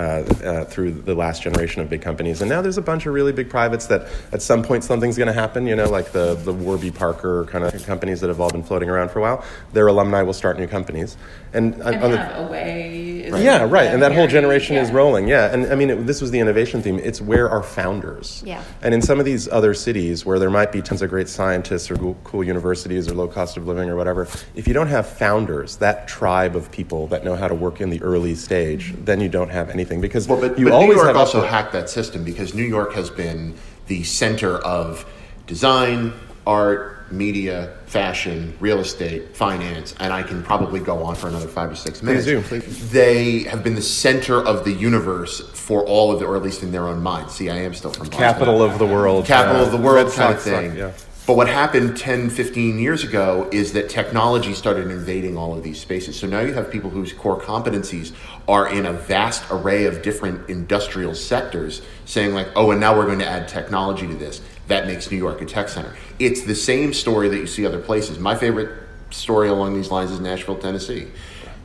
uh, 0.47 0.65
through 0.67 0.93
the 0.93 1.15
last 1.15 1.43
generation 1.43 1.81
of 1.81 1.89
big 1.89 2.03
companies. 2.03 2.43
And 2.43 2.51
now 2.51 2.61
there's 2.61 2.77
a 2.77 2.83
bunch 2.83 3.07
of 3.07 3.15
really 3.15 3.33
big 3.33 3.49
privates 3.49 3.87
that 3.87 4.07
at 4.33 4.43
some 4.43 4.63
point 4.63 4.85
something's 4.85 5.17
going 5.17 5.29
to 5.29 5.33
happen, 5.33 5.67
you 5.67 5.77
know, 5.77 5.89
like 5.89 6.13
the, 6.13 6.35
the 6.35 6.53
Warby 6.53 6.91
Parker 6.91 7.47
kind 7.47 7.65
of 7.65 7.87
companies 7.87 8.21
that 8.21 8.29
have 8.29 8.43
all 8.43 8.51
been 8.51 8.63
floating 8.63 8.91
around 8.91 9.09
for 9.09 9.21
a 9.21 9.23
while. 9.23 9.43
Their 9.73 9.87
alumni 9.87 10.21
will 10.21 10.35
start 10.35 10.59
new 10.59 10.67
companies. 10.67 11.17
And, 11.55 11.75
and 11.75 12.03
on 12.03 12.11
the, 12.11 12.47
away. 12.47 13.05
Yeah, 13.43 13.65
right. 13.69 13.87
And 13.87 14.03
that 14.03 14.13
whole 14.13 14.27
generation 14.27 14.77
yeah. 14.77 14.83
is 14.83 14.91
rolling. 14.91 15.29
Yeah. 15.29 15.53
And 15.53 15.67
I 15.67 15.75
mean, 15.75 15.91
it, 15.91 16.07
this 16.07 16.21
was 16.21 16.31
the 16.31 16.39
innovation 16.39 16.83
theme. 16.83 16.99
It's 16.99 17.21
where 17.21 17.49
are 17.49 17.63
founders? 17.63 18.43
Yeah. 18.45 18.63
And 18.83 18.95
in 18.95 19.03
some 19.03 19.19
of 19.19 19.25
these 19.25 19.49
other 19.49 19.75
cities 19.75 20.25
where 20.25 20.39
there 20.39 20.51
might 20.51 20.73
be 20.73 20.83
tons 20.83 21.03
of 21.03 21.11
great 21.11 21.29
scientists 21.29 21.91
or 21.91 21.97
cool 22.25 22.45
universities 22.45 23.09
or 23.09 23.15
low 23.15 23.29
cost 23.29 23.57
of 23.57 23.67
living 23.67 23.89
or 23.89 23.97
whatever, 23.97 24.29
if 24.55 24.69
you 24.69 24.75
don't 24.75 24.89
have 24.89 25.09
founders, 25.09 25.77
that 25.79 26.07
tribe 26.07 26.57
of 26.57 26.71
people 26.71 27.07
that 27.09 27.25
know 27.25 27.35
how 27.35 27.49
to 27.49 27.55
work 27.55 27.81
in 27.81 27.91
the 27.91 28.03
early 28.03 28.35
stage, 28.35 28.93
mm-hmm. 28.93 29.05
then 29.05 29.21
you 29.21 29.29
don't 29.29 29.51
have 29.51 29.71
anything 29.71 30.01
because 30.01 30.29
well, 30.29 30.41
but, 30.41 30.59
you 30.59 30.67
but 30.67 30.75
always 30.75 30.91
New 30.91 30.97
York 30.97 31.07
have 31.09 31.17
also 31.17 31.45
hacked 31.45 31.73
that 31.73 31.89
system 31.89 32.25
because 32.25 32.55
New 32.55 32.65
York 32.65 32.93
has 32.95 33.11
been 33.11 33.55
the 33.87 34.03
center 34.05 34.59
of 34.59 35.07
design, 35.47 36.13
art, 36.47 37.11
media, 37.11 37.73
fashion, 37.87 38.57
real 38.61 38.81
estate, 38.81 39.37
finance, 39.37 39.95
and 40.01 40.13
I 40.13 40.23
can 40.23 40.43
probably 40.43 40.81
go 40.81 41.03
on 41.03 41.15
for 41.15 41.29
another 41.29 41.49
five 41.49 41.71
or 41.71 41.77
six 41.77 42.03
minutes. 42.03 42.25
Please 42.27 42.33
do. 42.33 42.43
Please. 42.43 42.91
They 42.91 43.41
have 43.45 43.63
been 43.63 43.75
the 43.75 43.83
center 43.83 44.43
of 44.43 44.65
the 44.65 44.73
universe 44.73 45.41
for 45.51 45.85
all 45.85 46.13
of 46.13 46.21
the, 46.21 46.27
or 46.27 46.37
at 46.37 46.43
least 46.43 46.63
in 46.63 46.73
their 46.73 46.89
own 46.89 47.03
mind. 47.03 47.31
See, 47.31 47.51
I 47.51 47.57
am 47.57 47.75
still 47.75 47.93
from 47.93 48.07
Boston. 48.07 48.19
Capital 48.19 48.63
of 48.63 48.79
the 48.79 48.87
world. 48.87 49.27
Capital 49.27 49.63
uh, 49.63 49.67
of 49.67 49.73
the 49.73 49.79
world 49.79 50.13
kind 50.13 50.35
of 50.35 50.43
thing. 50.43 50.71
Suck, 50.71 50.79
yeah. 50.79 50.93
But 51.27 51.39
what 51.39 51.49
happened 51.49 51.97
10, 51.97 52.29
15 52.29 52.79
years 52.79 53.03
ago 53.03 53.49
is 53.51 53.73
that 53.73 53.89
technology 53.89 54.53
started 54.53 54.91
invading 54.91 55.39
all 55.39 55.57
of 55.57 55.63
these 55.63 55.81
spaces. 55.81 56.19
So 56.21 56.27
now 56.27 56.41
you 56.41 56.53
have 56.53 56.71
people 56.71 56.91
whose 56.91 57.15
core 57.15 57.41
competencies 57.41 58.13
are 58.47 58.69
in 58.69 58.85
a 58.85 58.93
vast 58.93 59.43
array 59.51 59.87
of 59.87 60.03
different 60.03 60.51
industrial 60.51 61.15
sectors 61.15 61.81
saying, 62.05 62.35
like, 62.35 62.49
oh, 62.57 62.73
and 62.73 62.81
now 62.81 62.95
we're 62.95 63.07
going 63.07 63.21
to 63.21 63.27
add 63.27 63.49
technology 63.49 64.07
to 64.07 64.15
this 64.15 64.43
that 64.69 64.87
makes 64.87 65.11
New 65.11 65.17
York 65.17 65.41
a 65.41 65.45
tech 65.45 65.69
center. 65.69 65.95
It's 66.19 66.43
the 66.43 66.55
same 66.55 66.93
story 66.95 67.29
that 67.29 67.37
you 67.37 67.47
see 67.47 67.67
other 67.67 67.81
places. 67.81 68.19
My 68.19 68.35
favorite 68.35 68.71
story 69.11 69.49
along 69.49 69.75
these 69.75 69.91
lines 69.91 70.11
is 70.11 70.21
Nashville, 70.21 70.59
Tennessee. 70.59 71.09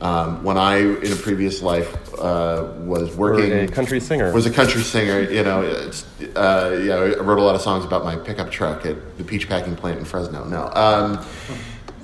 Um, 0.00 0.42
when 0.44 0.56
I, 0.56 0.78
in 0.78 1.12
a 1.12 1.16
previous 1.16 1.60
life, 1.60 1.94
uh, 2.14 2.72
was 2.78 3.14
working, 3.16 3.52
a 3.52 3.68
country 3.68 4.00
singer, 4.00 4.32
was 4.32 4.46
a 4.46 4.50
country 4.50 4.80
singer. 4.82 5.20
You 5.30 5.42
know, 5.42 5.60
uh, 6.36 6.70
you 6.72 6.86
know, 6.86 7.14
I 7.18 7.22
wrote 7.22 7.38
a 7.38 7.42
lot 7.42 7.54
of 7.54 7.60
songs 7.60 7.84
about 7.84 8.02
my 8.02 8.16
pickup 8.16 8.50
truck 8.50 8.86
at 8.86 9.18
the 9.18 9.24
peach 9.24 9.46
packing 9.46 9.76
plant 9.76 9.98
in 9.98 10.06
Fresno. 10.06 10.44
No, 10.44 10.70
um, 10.74 11.22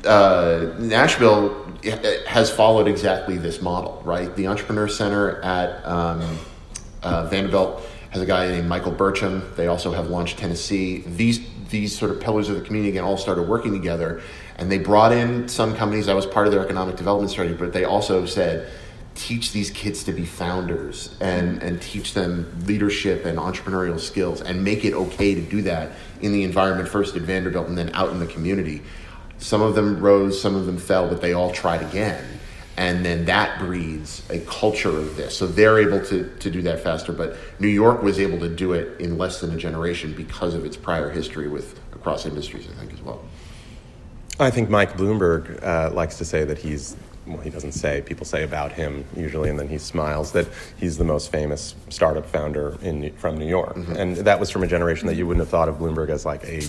uh, 0.04 0.74
Nashville 0.78 1.64
has 2.26 2.50
followed 2.50 2.86
exactly 2.86 3.38
this 3.38 3.62
model, 3.62 4.02
right? 4.04 4.34
The 4.36 4.46
Entrepreneur 4.48 4.88
Center 4.88 5.40
at 5.40 5.82
um, 5.86 6.38
uh, 7.02 7.26
Vanderbilt 7.28 7.82
has 8.10 8.22
a 8.22 8.26
guy 8.26 8.48
named 8.48 8.68
Michael 8.68 8.92
Burcham. 8.92 9.54
They 9.56 9.66
also 9.66 9.92
have 9.92 10.08
Launch 10.08 10.36
Tennessee. 10.36 11.04
These 11.06 11.40
these 11.68 11.98
sort 11.98 12.10
of 12.12 12.20
pillars 12.20 12.48
of 12.48 12.54
the 12.54 12.62
community 12.62 12.90
again 12.90 13.04
all 13.04 13.16
started 13.16 13.42
working 13.42 13.72
together, 13.72 14.22
and 14.56 14.70
they 14.70 14.78
brought 14.78 15.12
in 15.12 15.48
some 15.48 15.74
companies. 15.74 16.08
I 16.08 16.14
was 16.14 16.26
part 16.26 16.46
of 16.46 16.52
their 16.52 16.62
economic 16.64 16.96
development 16.96 17.30
strategy, 17.30 17.56
but 17.56 17.72
they 17.72 17.84
also 17.84 18.26
said 18.26 18.68
teach 19.14 19.52
these 19.52 19.70
kids 19.70 20.04
to 20.04 20.12
be 20.12 20.24
founders 20.24 21.16
and 21.20 21.62
and 21.62 21.80
teach 21.80 22.12
them 22.12 22.54
leadership 22.66 23.24
and 23.24 23.38
entrepreneurial 23.38 23.98
skills 23.98 24.42
and 24.42 24.62
make 24.62 24.84
it 24.84 24.92
okay 24.92 25.34
to 25.34 25.40
do 25.40 25.62
that 25.62 25.92
in 26.20 26.32
the 26.32 26.44
environment 26.44 26.88
first 26.88 27.16
at 27.16 27.22
Vanderbilt 27.22 27.66
and 27.66 27.78
then 27.78 27.90
out 27.94 28.10
in 28.10 28.20
the 28.20 28.26
community. 28.26 28.82
Some 29.38 29.62
of 29.62 29.74
them 29.74 30.00
rose, 30.00 30.40
some 30.40 30.54
of 30.54 30.66
them 30.66 30.78
fell, 30.78 31.08
but 31.08 31.20
they 31.20 31.32
all 31.32 31.52
tried 31.52 31.82
again 31.82 32.24
and 32.76 33.04
then 33.04 33.24
that 33.24 33.58
breeds 33.58 34.22
a 34.30 34.38
culture 34.40 34.90
of 34.90 35.16
this. 35.16 35.36
So 35.36 35.46
they're 35.46 35.78
able 35.78 36.04
to, 36.06 36.28
to 36.36 36.50
do 36.50 36.62
that 36.62 36.82
faster. 36.82 37.12
But 37.12 37.36
New 37.58 37.68
York 37.68 38.02
was 38.02 38.18
able 38.18 38.38
to 38.40 38.48
do 38.48 38.72
it 38.74 39.00
in 39.00 39.16
less 39.16 39.40
than 39.40 39.54
a 39.54 39.56
generation 39.56 40.12
because 40.12 40.54
of 40.54 40.64
its 40.64 40.76
prior 40.76 41.10
history 41.10 41.48
with 41.48 41.80
across 41.92 42.26
industries, 42.26 42.68
I 42.70 42.74
think, 42.78 42.92
as 42.92 43.00
well. 43.00 43.24
I 44.38 44.50
think 44.50 44.68
Mike 44.68 44.96
Bloomberg 44.98 45.62
uh, 45.62 45.90
likes 45.94 46.18
to 46.18 46.24
say 46.24 46.44
that 46.44 46.58
he's 46.58 46.96
well, 47.26 47.38
he 47.38 47.50
doesn't 47.50 47.72
say, 47.72 48.02
people 48.02 48.24
say 48.24 48.44
about 48.44 48.72
him 48.72 49.04
usually, 49.16 49.50
and 49.50 49.58
then 49.58 49.68
he 49.68 49.78
smiles 49.78 50.32
that 50.32 50.46
he's 50.76 50.96
the 50.96 51.04
most 51.04 51.32
famous 51.32 51.74
startup 51.88 52.24
founder 52.24 52.78
in, 52.82 53.12
from 53.16 53.36
New 53.36 53.48
York. 53.48 53.74
Mm-hmm. 53.74 53.96
And 53.96 54.16
that 54.18 54.38
was 54.38 54.50
from 54.50 54.62
a 54.62 54.66
generation 54.66 55.08
that 55.08 55.16
you 55.16 55.26
wouldn't 55.26 55.42
have 55.42 55.48
thought 55.48 55.68
of 55.68 55.76
Bloomberg 55.76 56.08
as 56.08 56.24
like 56.24 56.44
a 56.44 56.60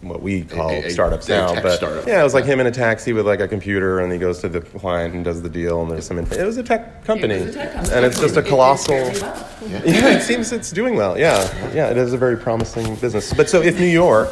what 0.00 0.22
we 0.22 0.42
call 0.42 0.70
a, 0.70 0.84
a, 0.84 0.90
startups 0.90 1.28
a 1.28 1.32
now. 1.32 1.54
but 1.62 1.76
startup. 1.76 2.06
yeah, 2.06 2.20
it 2.20 2.24
was 2.24 2.34
like 2.34 2.44
him 2.44 2.60
in 2.60 2.66
a 2.66 2.70
taxi 2.70 3.12
with 3.12 3.26
like 3.26 3.40
a 3.40 3.48
computer, 3.48 4.00
and 4.00 4.12
he 4.12 4.18
goes 4.18 4.40
to 4.40 4.48
the 4.48 4.60
client 4.60 5.14
and 5.14 5.24
does 5.24 5.42
the 5.42 5.48
deal, 5.48 5.82
and 5.82 5.90
there's 5.90 6.06
some. 6.06 6.18
Info. 6.18 6.34
It 6.34 6.44
was 6.44 6.56
a 6.56 6.62
tech 6.62 7.04
company, 7.04 7.34
a 7.34 7.52
tech 7.52 7.72
company. 7.72 7.94
and 7.94 8.04
it's 8.04 8.20
just 8.20 8.36
a 8.36 8.42
colossal. 8.42 8.94
It, 8.94 9.22
well. 9.22 9.48
yeah. 9.66 9.82
yeah, 9.84 10.08
it 10.16 10.22
seems 10.22 10.52
it's 10.52 10.70
doing 10.70 10.96
well. 10.96 11.18
Yeah, 11.18 11.42
yeah, 11.74 11.90
it 11.90 11.96
is 11.96 12.12
a 12.12 12.18
very 12.18 12.36
promising 12.36 12.96
business. 12.96 13.32
But 13.32 13.48
so 13.48 13.62
if 13.62 13.78
New 13.78 13.86
York 13.86 14.30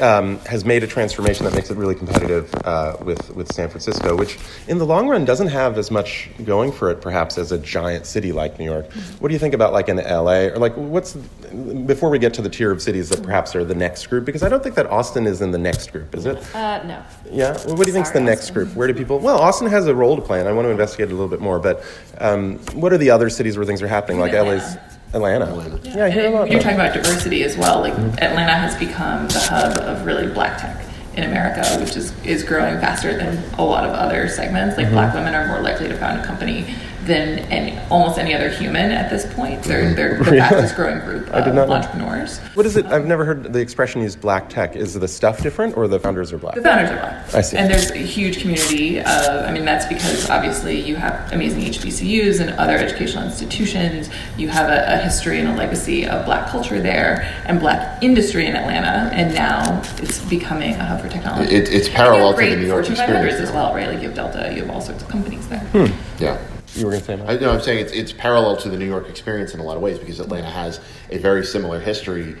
um, 0.00 0.38
has 0.40 0.64
made 0.64 0.82
a 0.82 0.86
transformation 0.86 1.44
that 1.44 1.54
makes 1.54 1.70
it 1.70 1.76
really 1.76 1.94
competitive 1.94 2.52
uh, 2.64 2.96
with, 3.00 3.34
with 3.34 3.52
San 3.52 3.68
Francisco, 3.68 4.16
which 4.16 4.38
in 4.68 4.78
the 4.78 4.86
long 4.86 5.08
run 5.08 5.24
doesn't 5.24 5.48
have 5.48 5.78
as 5.78 5.90
much 5.90 6.30
going 6.44 6.72
for 6.72 6.90
it, 6.90 7.00
perhaps, 7.00 7.38
as 7.38 7.52
a 7.52 7.58
giant 7.58 8.06
city 8.06 8.32
like 8.32 8.58
New 8.58 8.64
York. 8.64 8.90
What 9.20 9.28
do 9.28 9.34
you 9.34 9.38
think 9.38 9.54
about 9.54 9.72
like 9.72 9.88
in 9.88 9.96
LA? 9.96 10.48
Or 10.48 10.58
like, 10.58 10.76
what's, 10.76 11.14
before 11.14 12.10
we 12.10 12.18
get 12.18 12.34
to 12.34 12.42
the 12.42 12.48
tier 12.48 12.70
of 12.70 12.82
cities 12.82 13.08
that 13.10 13.22
perhaps 13.22 13.54
are 13.54 13.64
the 13.64 13.74
next 13.74 14.06
group, 14.06 14.24
because 14.24 14.42
I 14.42 14.48
don't 14.48 14.62
think 14.62 14.74
that 14.76 14.86
Austin 14.86 15.26
is 15.26 15.40
in 15.40 15.50
the 15.50 15.58
next 15.58 15.92
group, 15.92 16.14
is 16.14 16.26
it? 16.26 16.36
Uh, 16.54 16.82
no. 16.84 17.02
Yeah? 17.30 17.52
Well, 17.66 17.76
what 17.76 17.84
do 17.84 17.86
you 17.86 17.92
think 17.92 18.06
is 18.06 18.12
the 18.12 18.20
next 18.20 18.50
group? 18.50 18.74
Where 18.74 18.88
do 18.88 18.94
people, 18.94 19.18
well, 19.18 19.38
Austin 19.38 19.68
has 19.68 19.86
a 19.86 19.94
role 19.94 20.16
to 20.16 20.22
play, 20.22 20.40
and 20.40 20.48
I 20.48 20.52
want 20.52 20.66
to 20.66 20.70
investigate 20.70 21.08
it 21.08 21.12
a 21.12 21.16
little 21.16 21.28
bit 21.28 21.40
more, 21.40 21.58
but 21.58 21.84
um, 22.18 22.58
what 22.74 22.92
are 22.92 22.98
the 22.98 23.10
other 23.10 23.30
cities 23.30 23.56
where 23.56 23.66
things 23.66 23.82
are 23.82 23.88
happening? 23.88 24.18
Like 24.20 24.32
LA's. 24.32 24.76
Atlanta. 25.14 25.46
Atlanta. 25.46 25.80
Yeah, 25.82 25.96
yeah 25.96 26.04
I 26.04 26.10
hear 26.10 26.26
a 26.26 26.30
lot. 26.30 26.50
You're 26.50 26.60
talking 26.60 26.78
about 26.78 26.94
diversity 26.94 27.42
as 27.44 27.56
well. 27.56 27.80
Like 27.80 27.94
mm-hmm. 27.94 28.18
Atlanta 28.18 28.54
has 28.54 28.76
become 28.76 29.28
the 29.28 29.40
hub 29.40 29.78
of 29.78 30.06
really 30.06 30.32
black 30.32 30.60
tech 30.60 30.84
in 31.14 31.24
America, 31.24 31.62
which 31.78 31.96
is, 31.96 32.12
is 32.24 32.42
growing 32.42 32.80
faster 32.80 33.14
than 33.16 33.36
a 33.58 33.64
lot 33.64 33.84
of 33.84 33.92
other 33.92 34.28
segments. 34.28 34.76
Like 34.76 34.86
mm-hmm. 34.86 34.94
black 34.94 35.14
women 35.14 35.34
are 35.34 35.46
more 35.46 35.60
likely 35.60 35.88
to 35.88 35.96
found 35.96 36.20
a 36.20 36.24
company 36.24 36.74
than 37.06 37.40
any, 37.50 37.78
almost 37.88 38.18
any 38.18 38.34
other 38.34 38.48
human 38.48 38.92
at 38.92 39.10
this 39.10 39.32
point. 39.34 39.62
They're, 39.64 39.84
mm-hmm. 39.84 39.96
they're 39.96 40.18
the 40.18 40.24
fastest 40.48 40.76
growing 40.76 41.00
group 41.00 41.28
of 41.28 41.58
entrepreneurs. 41.58 42.38
What 42.54 42.66
is 42.66 42.76
it? 42.76 42.86
I've 42.86 43.06
never 43.06 43.24
heard 43.24 43.52
the 43.52 43.60
expression 43.60 44.02
used 44.02 44.20
black 44.20 44.48
tech. 44.48 44.76
Is 44.76 44.94
the 44.94 45.08
stuff 45.08 45.42
different 45.42 45.76
or 45.76 45.88
the 45.88 45.98
founders 45.98 46.32
are 46.32 46.38
black? 46.38 46.54
The 46.54 46.62
founders 46.62 46.90
are 46.90 46.98
black. 46.98 47.34
I 47.34 47.40
see. 47.40 47.56
And 47.56 47.70
there's 47.70 47.90
a 47.90 47.98
huge 47.98 48.40
community 48.40 49.00
of, 49.00 49.06
I 49.06 49.52
mean, 49.52 49.64
that's 49.64 49.86
because 49.86 50.30
obviously 50.30 50.80
you 50.80 50.96
have 50.96 51.32
amazing 51.32 51.62
HBCUs 51.62 52.40
and 52.40 52.50
other 52.50 52.76
educational 52.76 53.24
institutions. 53.24 54.08
You 54.36 54.48
have 54.48 54.70
a, 54.70 54.94
a 54.94 54.96
history 54.98 55.40
and 55.40 55.48
a 55.48 55.54
legacy 55.54 56.06
of 56.06 56.24
black 56.24 56.48
culture 56.48 56.80
there 56.80 57.22
and 57.46 57.58
black 57.58 58.02
industry 58.02 58.46
in 58.46 58.54
Atlanta. 58.54 59.12
And 59.12 59.34
now 59.34 59.82
it's 59.98 60.20
becoming 60.26 60.74
a 60.74 60.84
hub 60.84 61.00
for 61.00 61.08
technology. 61.08 61.52
It, 61.52 61.68
it's 61.68 61.88
parallel 61.88 62.34
to 62.34 62.48
the 62.48 62.56
New 62.56 62.66
York 62.66 62.86
Fortune 62.86 63.04
500s 63.04 63.40
as 63.40 63.50
well, 63.50 63.74
right? 63.74 63.88
Like 63.88 64.00
you 64.00 64.08
have 64.08 64.14
Delta, 64.14 64.52
you 64.54 64.62
have 64.62 64.70
all 64.70 64.80
sorts 64.80 65.02
of 65.02 65.08
companies 65.08 65.48
there. 65.48 65.60
Hmm. 65.60 66.22
Yeah. 66.22 66.38
You 66.74 66.86
were 66.86 66.92
going 66.92 67.02
to 67.02 67.06
say, 67.06 67.22
I, 67.22 67.38
no, 67.38 67.52
I'm 67.52 67.60
saying 67.60 67.80
it's, 67.80 67.92
it's 67.92 68.12
parallel 68.12 68.56
to 68.58 68.70
the 68.70 68.78
New 68.78 68.86
York 68.86 69.08
experience 69.08 69.52
in 69.52 69.60
a 69.60 69.62
lot 69.62 69.76
of 69.76 69.82
ways 69.82 69.98
because 69.98 70.20
Atlanta 70.20 70.50
has 70.50 70.80
a 71.10 71.18
very 71.18 71.44
similar 71.44 71.78
history, 71.78 72.36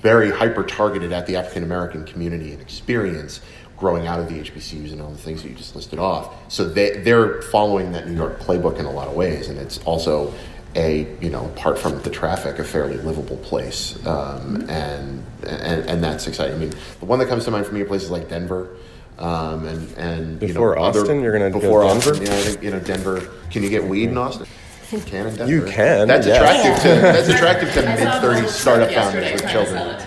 very 0.00 0.30
hyper 0.30 0.64
targeted 0.64 1.12
at 1.12 1.26
the 1.26 1.36
African 1.36 1.62
American 1.62 2.04
community 2.04 2.52
and 2.52 2.60
experience 2.60 3.40
growing 3.78 4.06
out 4.06 4.20
of 4.20 4.28
the 4.28 4.38
HBCUs 4.38 4.92
and 4.92 5.00
all 5.00 5.10
the 5.10 5.18
things 5.18 5.42
that 5.42 5.48
you 5.48 5.54
just 5.54 5.74
listed 5.74 5.98
off. 5.98 6.52
So 6.52 6.68
they, 6.68 6.98
they're 6.98 7.40
following 7.42 7.92
that 7.92 8.06
New 8.06 8.14
York 8.14 8.38
playbook 8.40 8.78
in 8.78 8.84
a 8.84 8.90
lot 8.90 9.08
of 9.08 9.14
ways, 9.14 9.48
and 9.48 9.58
it's 9.58 9.78
also 9.84 10.34
a 10.76 11.16
you 11.20 11.30
know 11.30 11.46
apart 11.46 11.78
from 11.78 12.00
the 12.02 12.10
traffic 12.10 12.58
a 12.58 12.64
fairly 12.64 12.96
livable 12.98 13.38
place. 13.38 13.96
Um, 14.06 14.66
and, 14.68 15.24
and 15.46 15.88
and 15.88 16.04
that's 16.04 16.26
exciting. 16.26 16.54
I 16.54 16.58
mean 16.58 16.72
the 17.00 17.06
one 17.06 17.18
that 17.18 17.28
comes 17.28 17.44
to 17.46 17.50
mind 17.50 17.66
for 17.66 17.72
me 17.72 17.80
are 17.80 17.86
places 17.86 18.10
like 18.10 18.28
denver 18.28 18.76
um, 19.18 19.66
and 19.66 19.98
and 19.98 20.38
before 20.38 20.70
you 20.70 20.76
know, 20.76 20.86
Austin, 20.86 21.02
other, 21.04 21.20
you're 21.20 21.36
going 21.36 21.52
to 21.52 21.58
before 21.58 21.82
go 21.82 21.88
Austin. 21.88 22.22
Yeah, 22.22 22.32
I 22.32 22.40
think 22.40 22.62
you 22.62 22.70
know 22.70 22.80
Denver. 22.80 23.28
Can 23.50 23.62
you 23.62 23.68
get 23.68 23.84
weed 23.84 24.08
in 24.08 24.18
Austin? 24.18 24.46
You 24.90 25.00
can 25.00 25.26
in 25.26 25.36
Denver. 25.36 25.52
You 25.52 25.64
can. 25.64 26.08
That's 26.08 26.26
yeah. 26.26 26.36
attractive 26.36 26.82
to 26.82 26.88
that's 27.00 27.28
attractive 27.28 27.72
to 27.74 27.82
mid 27.82 27.98
30s 27.98 28.48
startup 28.48 28.90
founders 28.90 29.32
with 29.32 29.50
children. 29.50 29.99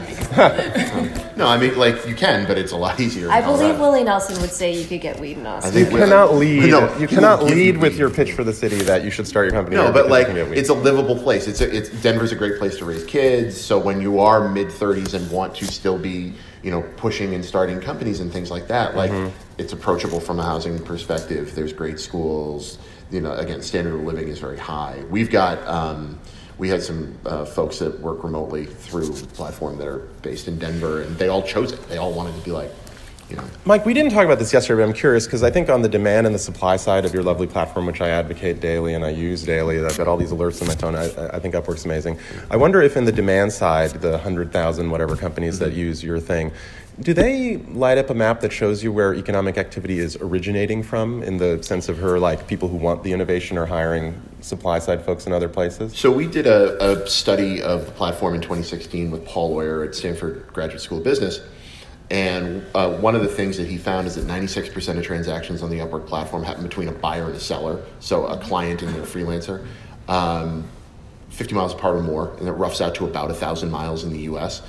No, 1.35 1.47
I 1.47 1.57
mean 1.57 1.77
like 1.77 2.07
you 2.07 2.15
can, 2.15 2.45
but 2.47 2.57
it's 2.57 2.71
a 2.71 2.77
lot 2.77 2.99
easier. 2.99 3.29
I 3.31 3.41
believe 3.41 3.79
Willie 3.79 4.03
Nelson 4.03 4.39
would 4.41 4.51
say 4.51 4.79
you 4.79 4.85
could 4.85 5.01
get 5.01 5.19
weed 5.19 5.37
in 5.37 5.45
Austin. 5.45 5.77
you 5.77 5.85
cannot 5.85 6.35
lead. 6.35 6.69
No, 6.69 6.97
you 6.97 7.07
cannot 7.07 7.43
lead 7.43 7.77
with 7.77 7.97
your 7.97 8.09
pitch 8.09 8.31
for 8.33 8.43
the 8.43 8.53
city 8.53 8.77
that 8.83 9.03
you 9.03 9.11
should 9.11 9.27
start 9.27 9.45
your 9.45 9.53
company. 9.53 9.75
No, 9.75 9.91
but 9.91 10.09
like 10.09 10.27
it's 10.29 10.69
a 10.69 10.73
livable 10.73 11.17
place. 11.17 11.47
It's 11.47 11.61
a, 11.61 11.75
it's 11.75 11.89
Denver's 12.01 12.31
a 12.31 12.35
great 12.35 12.57
place 12.57 12.77
to 12.77 12.85
raise 12.85 13.03
kids. 13.05 13.59
So 13.59 13.77
when 13.77 14.01
you 14.01 14.19
are 14.19 14.47
mid 14.47 14.67
30s 14.67 15.13
and 15.13 15.29
want 15.31 15.55
to 15.55 15.65
still 15.65 15.97
be 15.97 16.33
you 16.63 16.71
know, 16.71 16.81
pushing 16.95 17.35
and 17.35 17.43
starting 17.43 17.79
companies 17.79 18.21
and 18.21 18.31
things 18.31 18.49
like 18.49 18.67
that. 18.69 18.95
Like 18.95 19.11
mm-hmm. 19.11 19.35
it's 19.57 19.73
approachable 19.73 20.19
from 20.19 20.39
a 20.39 20.43
housing 20.43 20.79
perspective. 20.79 21.53
There's 21.53 21.73
great 21.73 21.99
schools. 21.99 22.79
You 23.11 23.21
know, 23.21 23.33
again, 23.33 23.61
standard 23.61 23.93
of 23.93 24.01
living 24.01 24.29
is 24.29 24.39
very 24.39 24.57
high. 24.57 25.03
We've 25.09 25.29
got 25.29 25.59
um, 25.67 26.19
we 26.63 26.69
had 26.69 26.81
some 26.81 27.13
uh, 27.25 27.43
folks 27.43 27.79
that 27.79 27.99
work 27.99 28.23
remotely 28.23 28.65
through 28.65 29.11
platform 29.33 29.77
that 29.77 29.85
are 29.85 29.97
based 30.21 30.47
in 30.47 30.57
Denver, 30.57 31.01
and 31.01 31.13
they 31.17 31.27
all 31.27 31.41
chose 31.41 31.73
it. 31.73 31.89
They 31.89 31.97
all 31.97 32.13
wanted 32.13 32.33
to 32.37 32.41
be 32.41 32.51
like, 32.51 32.71
you 33.29 33.35
know. 33.35 33.43
Mike, 33.65 33.85
we 33.85 33.93
didn't 33.93 34.13
talk 34.13 34.23
about 34.23 34.39
this 34.39 34.53
yesterday, 34.53 34.81
but 34.81 34.87
I'm 34.87 34.93
curious 34.93 35.25
because 35.25 35.43
I 35.43 35.51
think 35.51 35.69
on 35.69 35.81
the 35.81 35.89
demand 35.89 36.25
and 36.25 36.33
the 36.33 36.39
supply 36.39 36.77
side 36.77 37.03
of 37.03 37.13
your 37.13 37.21
lovely 37.21 37.47
platform, 37.47 37.85
which 37.85 37.99
I 37.99 38.07
advocate 38.07 38.61
daily 38.61 38.93
and 38.93 39.03
I 39.03 39.09
use 39.09 39.43
daily, 39.43 39.83
I've 39.83 39.97
got 39.97 40.07
all 40.07 40.15
these 40.15 40.31
alerts 40.31 40.61
on 40.61 40.69
my 40.69 40.75
phone. 40.75 40.95
I, 40.95 41.35
I 41.35 41.39
think 41.39 41.53
Upwork's 41.53 41.83
amazing. 41.83 42.17
I 42.49 42.55
wonder 42.55 42.81
if 42.81 42.95
in 42.95 43.03
the 43.03 43.11
demand 43.11 43.51
side, 43.51 43.89
the 43.99 44.11
100,000 44.11 44.89
whatever 44.89 45.17
companies 45.17 45.59
that 45.59 45.73
use 45.73 46.01
your 46.01 46.21
thing, 46.21 46.53
do 46.99 47.13
they 47.13 47.57
light 47.57 47.97
up 47.97 48.09
a 48.09 48.13
map 48.13 48.41
that 48.41 48.51
shows 48.51 48.83
you 48.83 48.91
where 48.91 49.15
economic 49.15 49.57
activity 49.57 49.97
is 49.99 50.15
originating 50.17 50.83
from 50.83 51.23
in 51.23 51.37
the 51.37 51.61
sense 51.63 51.89
of 51.89 51.97
her, 51.97 52.19
like 52.19 52.47
people 52.47 52.69
who 52.69 52.77
want 52.77 53.03
the 53.03 53.11
innovation 53.11 53.57
are 53.57 53.65
hiring 53.65 54.21
supply 54.41 54.77
side 54.77 55.03
folks 55.03 55.25
in 55.25 55.33
other 55.33 55.49
places? 55.49 55.97
So 55.97 56.11
we 56.11 56.27
did 56.27 56.45
a, 56.45 57.01
a 57.01 57.07
study 57.07 57.61
of 57.63 57.87
the 57.87 57.91
platform 57.93 58.35
in 58.35 58.41
2016 58.41 59.09
with 59.09 59.25
Paul 59.25 59.53
Oyer 59.55 59.83
at 59.83 59.95
Stanford 59.95 60.45
Graduate 60.53 60.81
School 60.81 60.99
of 60.99 61.03
Business. 61.03 61.39
And 62.11 62.63
uh, 62.75 62.91
one 62.97 63.15
of 63.15 63.23
the 63.23 63.27
things 63.27 63.57
that 63.57 63.67
he 63.67 63.77
found 63.77 64.05
is 64.05 64.15
that 64.15 64.27
96% 64.27 64.97
of 64.97 65.03
transactions 65.03 65.63
on 65.63 65.71
the 65.71 65.79
Upwork 65.79 66.05
platform 66.05 66.43
happen 66.43 66.61
between 66.61 66.89
a 66.89 66.91
buyer 66.91 67.25
and 67.25 67.35
a 67.35 67.39
seller, 67.39 67.83
so 68.01 68.27
a 68.27 68.37
client 68.37 68.83
and 68.83 68.95
a 68.97 69.01
freelancer, 69.01 69.65
um, 70.07 70.67
50 71.29 71.55
miles 71.55 71.73
apart 71.73 71.95
or 71.95 72.01
more, 72.03 72.35
and 72.37 72.47
it 72.47 72.51
roughs 72.51 72.81
out 72.81 72.93
to 72.95 73.05
about 73.05 73.29
1,000 73.29 73.71
miles 73.71 74.03
in 74.03 74.13
the 74.13 74.19
US. 74.19 74.61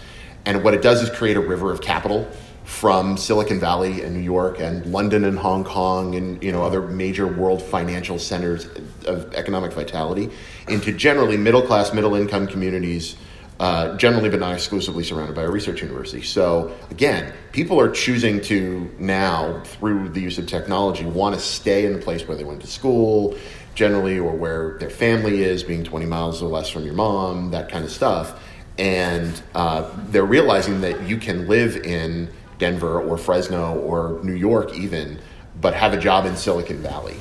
And 0.46 0.62
what 0.62 0.74
it 0.74 0.82
does 0.82 1.02
is 1.02 1.10
create 1.10 1.36
a 1.36 1.40
river 1.40 1.72
of 1.72 1.80
capital 1.80 2.28
from 2.64 3.16
Silicon 3.16 3.60
Valley 3.60 4.02
and 4.02 4.14
New 4.14 4.22
York 4.22 4.58
and 4.58 4.86
London 4.86 5.24
and 5.24 5.38
Hong 5.38 5.64
Kong 5.64 6.14
and 6.14 6.42
you 6.42 6.50
know 6.50 6.62
other 6.62 6.82
major 6.82 7.26
world 7.26 7.62
financial 7.62 8.18
centers 8.18 8.68
of 9.06 9.32
economic 9.34 9.72
vitality 9.72 10.30
into 10.68 10.92
generally 10.92 11.36
middle 11.36 11.62
class, 11.62 11.92
middle 11.92 12.14
income 12.14 12.46
communities, 12.46 13.16
uh, 13.60 13.96
generally 13.96 14.30
but 14.30 14.40
not 14.40 14.54
exclusively 14.54 15.04
surrounded 15.04 15.36
by 15.36 15.42
a 15.42 15.50
research 15.50 15.82
university. 15.82 16.22
So 16.22 16.74
again, 16.90 17.34
people 17.52 17.78
are 17.78 17.90
choosing 17.90 18.40
to 18.42 18.90
now 18.98 19.62
through 19.64 20.08
the 20.10 20.20
use 20.20 20.38
of 20.38 20.46
technology 20.46 21.04
want 21.04 21.34
to 21.34 21.40
stay 21.40 21.84
in 21.84 21.92
the 21.92 21.98
place 21.98 22.26
where 22.26 22.36
they 22.36 22.44
went 22.44 22.62
to 22.62 22.66
school, 22.66 23.36
generally, 23.74 24.18
or 24.18 24.32
where 24.32 24.78
their 24.78 24.90
family 24.90 25.42
is, 25.42 25.62
being 25.62 25.84
20 25.84 26.06
miles 26.06 26.42
or 26.42 26.48
less 26.48 26.70
from 26.70 26.84
your 26.84 26.94
mom, 26.94 27.50
that 27.50 27.70
kind 27.70 27.84
of 27.84 27.90
stuff 27.90 28.40
and 28.78 29.42
uh, 29.54 29.88
they're 30.08 30.24
realizing 30.24 30.80
that 30.80 31.02
you 31.08 31.16
can 31.16 31.46
live 31.48 31.76
in 31.76 32.28
Denver 32.58 33.00
or 33.00 33.16
Fresno 33.16 33.78
or 33.80 34.20
New 34.22 34.34
York 34.34 34.74
even, 34.74 35.18
but 35.60 35.74
have 35.74 35.92
a 35.92 35.98
job 35.98 36.26
in 36.26 36.36
Silicon 36.36 36.78
Valley 36.78 37.16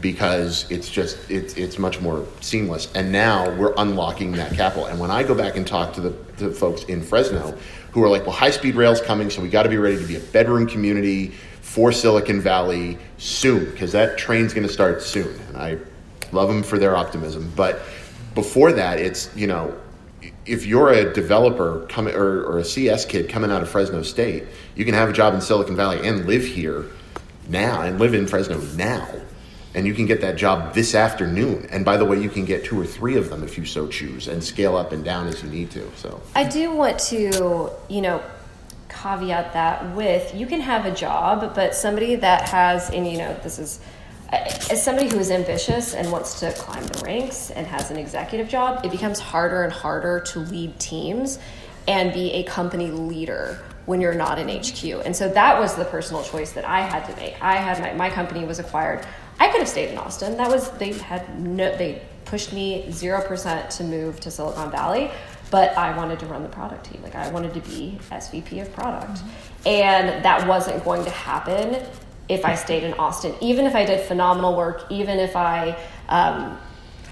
because 0.00 0.68
it's 0.70 0.88
just 0.90 1.30
it's 1.30 1.54
it's 1.54 1.78
much 1.78 2.00
more 2.00 2.26
seamless. 2.40 2.92
And 2.94 3.10
now 3.10 3.50
we're 3.56 3.74
unlocking 3.78 4.32
that 4.32 4.52
capital. 4.52 4.86
And 4.86 4.98
when 4.98 5.10
I 5.10 5.22
go 5.22 5.34
back 5.34 5.56
and 5.56 5.66
talk 5.66 5.92
to 5.94 6.00
the, 6.00 6.10
the 6.36 6.50
folks 6.50 6.84
in 6.84 7.02
Fresno 7.02 7.56
who 7.92 8.02
are 8.02 8.08
like, 8.08 8.22
well, 8.22 8.34
high 8.34 8.50
speed 8.50 8.74
rail's 8.74 9.00
coming, 9.00 9.30
so 9.30 9.42
we 9.42 9.48
got 9.48 9.62
to 9.64 9.68
be 9.68 9.78
ready 9.78 9.98
to 9.98 10.06
be 10.06 10.16
a 10.16 10.20
bedroom 10.20 10.66
community 10.66 11.28
for 11.60 11.92
Silicon 11.92 12.40
Valley 12.40 12.98
soon 13.18 13.70
because 13.70 13.92
that 13.92 14.18
train's 14.18 14.52
going 14.52 14.66
to 14.66 14.72
start 14.72 15.02
soon. 15.02 15.38
And 15.48 15.56
I 15.56 15.78
love 16.32 16.48
them 16.48 16.62
for 16.62 16.78
their 16.78 16.96
optimism, 16.96 17.52
but 17.54 17.80
before 18.34 18.72
that, 18.72 18.98
it's 18.98 19.34
you 19.36 19.46
know 19.46 19.78
if 20.46 20.66
you're 20.66 20.90
a 20.90 21.12
developer 21.12 21.86
coming 21.88 22.14
or, 22.14 22.44
or, 22.44 22.58
a 22.58 22.64
CS 22.64 23.04
kid 23.04 23.28
coming 23.28 23.50
out 23.50 23.62
of 23.62 23.68
Fresno 23.68 24.02
State, 24.02 24.44
you 24.74 24.84
can 24.84 24.94
have 24.94 25.08
a 25.08 25.12
job 25.12 25.34
in 25.34 25.40
Silicon 25.40 25.76
Valley 25.76 26.06
and 26.06 26.26
live 26.26 26.44
here 26.44 26.86
now 27.48 27.82
and 27.82 27.98
live 28.00 28.14
in 28.14 28.26
Fresno 28.26 28.58
now. 28.76 29.08
And 29.74 29.86
you 29.86 29.94
can 29.94 30.04
get 30.04 30.20
that 30.20 30.36
job 30.36 30.74
this 30.74 30.94
afternoon. 30.94 31.66
And 31.70 31.84
by 31.84 31.96
the 31.96 32.04
way, 32.04 32.20
you 32.20 32.28
can 32.28 32.44
get 32.44 32.64
two 32.64 32.78
or 32.78 32.84
three 32.84 33.16
of 33.16 33.30
them 33.30 33.42
if 33.42 33.56
you 33.56 33.64
so 33.64 33.86
choose 33.86 34.28
and 34.28 34.44
scale 34.44 34.76
up 34.76 34.92
and 34.92 35.02
down 35.02 35.28
as 35.28 35.42
you 35.42 35.48
need 35.48 35.70
to. 35.70 35.90
So 35.96 36.20
I 36.34 36.44
do 36.44 36.74
want 36.74 36.98
to, 36.98 37.70
you 37.88 38.02
know, 38.02 38.22
caveat 38.90 39.54
that 39.54 39.96
with 39.96 40.34
you 40.34 40.46
can 40.46 40.60
have 40.60 40.84
a 40.84 40.94
job, 40.94 41.54
but 41.54 41.74
somebody 41.74 42.16
that 42.16 42.48
has, 42.50 42.90
and 42.90 43.10
you 43.10 43.16
know, 43.16 43.34
this 43.42 43.58
is 43.58 43.80
as 44.32 44.82
somebody 44.82 45.08
who 45.08 45.18
is 45.18 45.30
ambitious 45.30 45.94
and 45.94 46.10
wants 46.10 46.40
to 46.40 46.52
climb 46.52 46.84
the 46.86 47.04
ranks 47.04 47.50
and 47.50 47.66
has 47.66 47.90
an 47.90 47.98
executive 47.98 48.48
job, 48.48 48.84
it 48.84 48.90
becomes 48.90 49.18
harder 49.18 49.62
and 49.62 49.72
harder 49.72 50.20
to 50.20 50.40
lead 50.40 50.78
teams 50.80 51.38
and 51.86 52.12
be 52.12 52.32
a 52.32 52.42
company 52.44 52.90
leader 52.90 53.58
when 53.86 54.00
you're 54.00 54.14
not 54.14 54.38
in 54.38 54.48
HQ. 54.48 55.04
And 55.04 55.14
so 55.14 55.28
that 55.28 55.58
was 55.58 55.74
the 55.74 55.84
personal 55.84 56.22
choice 56.22 56.52
that 56.52 56.64
I 56.64 56.80
had 56.80 57.04
to 57.06 57.16
make. 57.16 57.42
I 57.42 57.56
had 57.56 57.80
my, 57.80 57.92
my 57.94 58.10
company 58.10 58.44
was 58.44 58.58
acquired. 58.58 59.04
I 59.38 59.48
could 59.48 59.60
have 59.60 59.68
stayed 59.68 59.90
in 59.90 59.98
Austin. 59.98 60.36
That 60.36 60.50
was 60.50 60.70
they 60.72 60.92
had 60.92 61.38
no 61.40 61.76
they 61.76 62.02
pushed 62.24 62.52
me 62.52 62.86
0% 62.88 63.76
to 63.76 63.84
move 63.84 64.20
to 64.20 64.30
Silicon 64.30 64.70
Valley, 64.70 65.10
but 65.50 65.76
I 65.76 65.94
wanted 65.96 66.20
to 66.20 66.26
run 66.26 66.42
the 66.42 66.48
product 66.48 66.90
team. 66.90 67.02
Like 67.02 67.16
I 67.16 67.28
wanted 67.30 67.52
to 67.54 67.60
be 67.60 67.98
SVP 68.10 68.62
of 68.62 68.72
product. 68.72 69.14
Mm-hmm. 69.14 69.68
And 69.68 70.24
that 70.24 70.46
wasn't 70.46 70.82
going 70.84 71.04
to 71.04 71.10
happen 71.10 71.84
if 72.28 72.44
I 72.44 72.54
stayed 72.54 72.84
in 72.84 72.94
Austin, 72.94 73.34
even 73.40 73.66
if 73.66 73.74
I 73.74 73.84
did 73.84 74.00
phenomenal 74.00 74.56
work, 74.56 74.86
even 74.90 75.18
if 75.18 75.36
I, 75.36 75.76
um, 76.08 76.58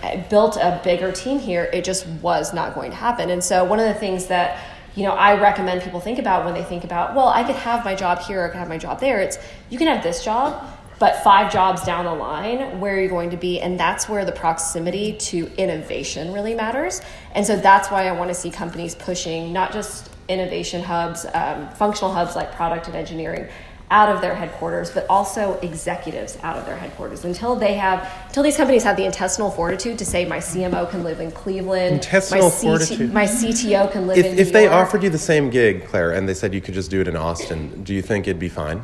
I 0.03 0.17
built 0.31 0.57
a 0.57 0.81
bigger 0.83 1.13
team 1.13 1.39
here, 1.39 1.69
it 1.73 1.85
just 1.85 2.07
was 2.07 2.55
not 2.55 2.75
going 2.75 2.91
to 2.91 2.97
happen. 2.97 3.31
And 3.31 3.43
so, 3.43 3.65
one 3.65 3.79
of 3.81 3.87
the 3.87 3.95
things 3.95 4.27
that 4.27 4.59
you 4.95 5.05
know 5.05 5.13
I 5.13 5.41
recommend 5.41 5.83
people 5.83 6.01
think 6.01 6.19
about 6.19 6.45
when 6.45 6.55
they 6.55 6.65
think 6.65 6.85
about, 6.85 7.15
well, 7.15 7.29
I 7.29 7.45
could 7.45 7.57
have 7.57 7.85
my 7.85 7.95
job 7.95 8.21
here, 8.21 8.45
I 8.45 8.49
could 8.49 8.59
have 8.59 8.69
my 8.69 8.79
job 8.79 9.01
there. 9.01 9.21
It's 9.21 9.39
you 9.69 9.79
can 9.79 9.89
have 9.89 10.03
this 10.03 10.25
job, 10.25 10.65
but 11.01 11.25
five 11.25 11.51
jobs 11.51 11.83
down 11.83 12.05
the 12.05 12.15
line, 12.15 12.79
where 12.79 12.95
are 12.95 13.01
you 13.01 13.09
going 13.09 13.31
to 13.31 13.37
be? 13.39 13.59
And 13.59 13.81
that's 13.81 14.07
where 14.07 14.27
the 14.27 14.33
proximity 14.33 15.15
to 15.15 15.51
innovation 15.57 16.33
really 16.33 16.55
matters. 16.55 17.01
And 17.35 17.47
so 17.47 17.57
that's 17.57 17.91
why 17.91 18.07
I 18.07 18.13
want 18.13 18.29
to 18.29 18.35
see 18.35 18.51
companies 18.51 18.95
pushing 18.95 19.51
not 19.51 19.73
just 19.73 20.11
innovation 20.29 20.83
hubs, 20.83 21.25
um, 21.33 21.71
functional 21.71 22.13
hubs 22.13 22.37
like 22.37 22.55
product 22.55 22.87
and 22.87 22.95
engineering, 22.97 23.49
out 23.91 24.09
of 24.09 24.21
their 24.21 24.35
headquarters, 24.35 24.91
but 24.91 25.05
also 25.11 25.59
executives 25.61 26.39
out 26.43 26.57
of 26.57 26.65
their 26.65 26.77
headquarters 26.77 27.25
until 27.25 27.57
they 27.57 27.75
have 27.75 28.09
until 28.29 28.43
these 28.43 28.57
companies 28.57 28.85
have 28.85 28.97
the 28.97 29.05
intestinal 29.05 29.51
fortitude 29.51 29.99
to 29.99 30.05
say 30.05 30.25
my 30.25 30.39
CMO 30.39 30.89
can 30.89 31.03
live 31.03 31.21
in 31.21 31.31
Cleveland, 31.33 31.97
intestinal 31.97 32.49
my 32.49 32.55
fortitude. 32.55 33.13
my 33.13 33.25
CTO 33.25 33.91
can 33.91 34.07
live 34.07 34.19
if, 34.19 34.27
in. 34.27 34.39
If 34.39 34.47
New 34.49 34.53
they 34.53 34.65
York. 34.65 34.75
offered 34.75 35.03
you 35.03 35.11
the 35.11 35.19
same 35.19 35.51
gig, 35.51 35.87
Claire, 35.87 36.13
and 36.13 36.29
they 36.29 36.35
said 36.35 36.55
you 36.55 36.61
could 36.61 36.75
just 36.75 36.91
do 36.91 37.01
it 37.01 37.09
in 37.09 37.17
Austin, 37.17 37.83
do 37.83 37.93
you 37.95 38.03
think 38.03 38.29
it'd 38.29 38.39
be 38.39 38.49
fine? 38.49 38.83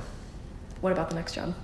What 0.81 0.93
about 0.93 1.09
the 1.09 1.15
next 1.15 1.35
job? 1.35 1.55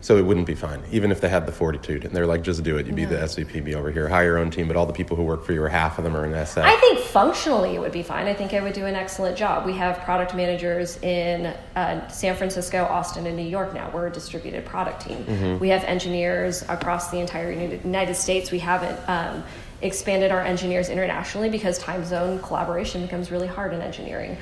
So 0.00 0.16
it 0.16 0.24
wouldn't 0.24 0.46
be 0.46 0.54
fine, 0.54 0.82
even 0.92 1.10
if 1.10 1.20
they 1.20 1.28
had 1.28 1.46
the 1.46 1.52
fortitude. 1.52 2.04
And 2.04 2.14
they're 2.14 2.26
like, 2.26 2.42
just 2.42 2.62
do 2.62 2.76
it. 2.76 2.86
You'd 2.86 2.94
be 2.94 3.06
the 3.06 3.16
SVP, 3.16 3.64
be 3.64 3.74
over 3.74 3.90
here, 3.90 4.08
hire 4.08 4.24
your 4.24 4.38
own 4.38 4.50
team, 4.50 4.68
but 4.68 4.76
all 4.76 4.86
the 4.86 4.92
people 4.92 5.16
who 5.16 5.24
work 5.24 5.44
for 5.44 5.52
you, 5.52 5.62
or 5.62 5.68
half 5.68 5.98
of 5.98 6.04
them 6.04 6.16
are 6.16 6.24
in 6.24 6.46
SA. 6.46 6.62
I 6.62 6.76
think 6.76 7.00
functionally 7.00 7.74
it 7.74 7.80
would 7.80 7.92
be 7.92 8.02
fine. 8.02 8.26
I 8.26 8.34
think 8.34 8.52
I 8.52 8.60
would 8.60 8.74
do 8.74 8.84
an 8.86 8.94
excellent 8.94 9.36
job. 9.36 9.66
We 9.66 9.72
have 9.72 9.98
product 10.00 10.34
managers 10.34 10.98
in 11.02 11.46
uh, 11.74 12.06
San 12.08 12.36
Francisco, 12.36 12.84
Austin, 12.84 13.26
and 13.26 13.36
New 13.36 13.42
York 13.42 13.74
now. 13.74 13.90
We're 13.90 14.06
a 14.06 14.12
distributed 14.12 14.64
product 14.64 15.06
team. 15.06 15.24
Mm-hmm. 15.24 15.58
We 15.58 15.70
have 15.70 15.82
engineers 15.84 16.62
across 16.68 17.10
the 17.10 17.18
entire 17.18 17.50
United 17.50 18.14
States. 18.14 18.50
We 18.50 18.58
haven't 18.58 19.00
um, 19.08 19.42
expanded 19.82 20.30
our 20.30 20.40
engineers 20.42 20.88
internationally 20.88 21.50
because 21.50 21.78
time 21.78 22.04
zone 22.04 22.38
collaboration 22.40 23.02
becomes 23.02 23.30
really 23.30 23.46
hard 23.46 23.72
in 23.72 23.80
engineering. 23.80 24.36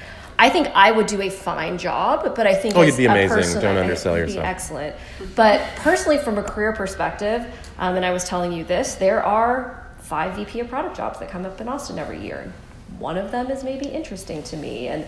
I 0.45 0.51
think 0.51 0.69
I 0.75 0.93
would 0.93 1.07
do 1.07 1.23
a 1.23 1.31
fine 1.31 1.79
job, 1.79 2.35
but 2.37 2.47
I 2.47 2.55
think 2.55 2.77
Oh, 2.77 2.83
you'd 2.83 2.99
be 2.99 3.07
amazing. 3.07 3.63
Don't 3.63 3.79
undersell 3.79 4.15
it'd 4.15 4.27
be 4.27 4.33
yourself. 4.33 4.47
excellent. 4.47 4.95
But 5.35 5.63
personally, 5.77 6.19
from 6.19 6.37
a 6.37 6.43
career 6.43 6.75
perspective, 6.75 7.47
um, 7.79 7.97
and 7.97 8.05
I 8.05 8.13
was 8.13 8.25
telling 8.25 8.53
you 8.53 8.63
this, 8.63 8.97
there 8.97 9.25
are 9.25 9.87
five 10.01 10.35
VP 10.37 10.61
of 10.61 10.69
product 10.69 10.99
jobs 10.99 11.19
that 11.21 11.31
come 11.31 11.47
up 11.47 11.63
in 11.63 11.69
Austin 11.69 11.99
every 11.99 12.21
year. 12.21 12.53
One 12.99 13.17
of 13.17 13.33
them 13.33 13.51
is 13.51 13.65
maybe 13.65 13.87
interesting 13.87 14.43
to 14.43 14.57
me, 14.59 14.89
and 14.89 15.07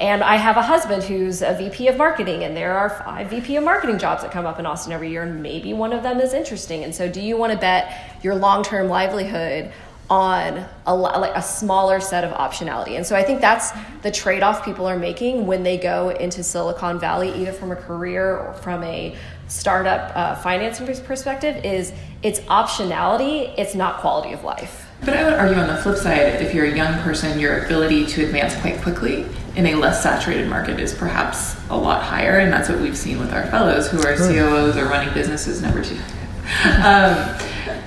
and 0.00 0.22
I 0.22 0.36
have 0.36 0.56
a 0.56 0.62
husband 0.62 1.02
who's 1.02 1.42
a 1.42 1.52
VP 1.52 1.88
of 1.88 1.98
marketing, 1.98 2.44
and 2.44 2.56
there 2.56 2.72
are 2.78 2.88
five 2.88 3.28
VP 3.28 3.56
of 3.56 3.64
marketing 3.64 3.98
jobs 3.98 4.22
that 4.22 4.30
come 4.30 4.46
up 4.46 4.58
in 4.58 4.64
Austin 4.64 4.92
every 4.92 5.10
year, 5.10 5.24
and 5.24 5.42
maybe 5.42 5.74
one 5.74 5.92
of 5.92 6.02
them 6.02 6.18
is 6.18 6.32
interesting. 6.32 6.82
And 6.82 6.94
so, 6.94 7.10
do 7.10 7.20
you 7.20 7.36
want 7.36 7.52
to 7.52 7.58
bet 7.58 7.92
your 8.22 8.36
long 8.36 8.62
term 8.62 8.88
livelihood? 8.88 9.70
On 10.10 10.64
a, 10.86 10.94
like 10.94 11.34
a 11.34 11.42
smaller 11.42 12.00
set 12.00 12.24
of 12.24 12.32
optionality. 12.32 12.96
And 12.96 13.06
so 13.06 13.14
I 13.14 13.22
think 13.22 13.40
that's 13.40 13.72
the 14.02 14.10
trade 14.10 14.42
off 14.42 14.64
people 14.64 14.86
are 14.86 14.98
making 14.98 15.46
when 15.46 15.62
they 15.62 15.76
go 15.76 16.10
into 16.10 16.42
Silicon 16.42 16.98
Valley, 16.98 17.30
either 17.34 17.52
from 17.52 17.72
a 17.72 17.76
career 17.76 18.38
or 18.38 18.54
from 18.54 18.82
a 18.84 19.14
startup 19.48 20.16
uh, 20.16 20.34
financing 20.36 20.86
perspective, 21.04 21.62
is 21.64 21.92
it's 22.22 22.40
optionality, 22.40 23.52
it's 23.58 23.74
not 23.74 23.98
quality 24.00 24.32
of 24.32 24.44
life. 24.44 24.86
But 25.00 25.16
I 25.16 25.24
would 25.24 25.34
argue 25.34 25.56
on 25.56 25.68
the 25.68 25.76
flip 25.76 25.96
side, 25.96 26.42
if 26.42 26.54
you're 26.54 26.66
a 26.66 26.74
young 26.74 26.98
person, 27.02 27.38
your 27.38 27.64
ability 27.64 28.06
to 28.06 28.24
advance 28.24 28.56
quite 28.56 28.80
quickly 28.82 29.26
in 29.56 29.66
a 29.66 29.74
less 29.74 30.02
saturated 30.02 30.48
market 30.48 30.80
is 30.80 30.92
perhaps 30.94 31.56
a 31.70 31.76
lot 31.76 32.02
higher, 32.02 32.38
and 32.38 32.52
that's 32.52 32.68
what 32.68 32.80
we've 32.80 32.96
seen 32.96 33.18
with 33.18 33.32
our 33.32 33.46
fellows 33.46 33.88
who 33.88 33.98
are 33.98 34.16
COOs 34.16 34.76
or 34.76 34.86
running 34.86 35.12
businesses 35.14 35.62
number 35.62 35.84
two. 35.84 35.98
Um, 36.82 37.38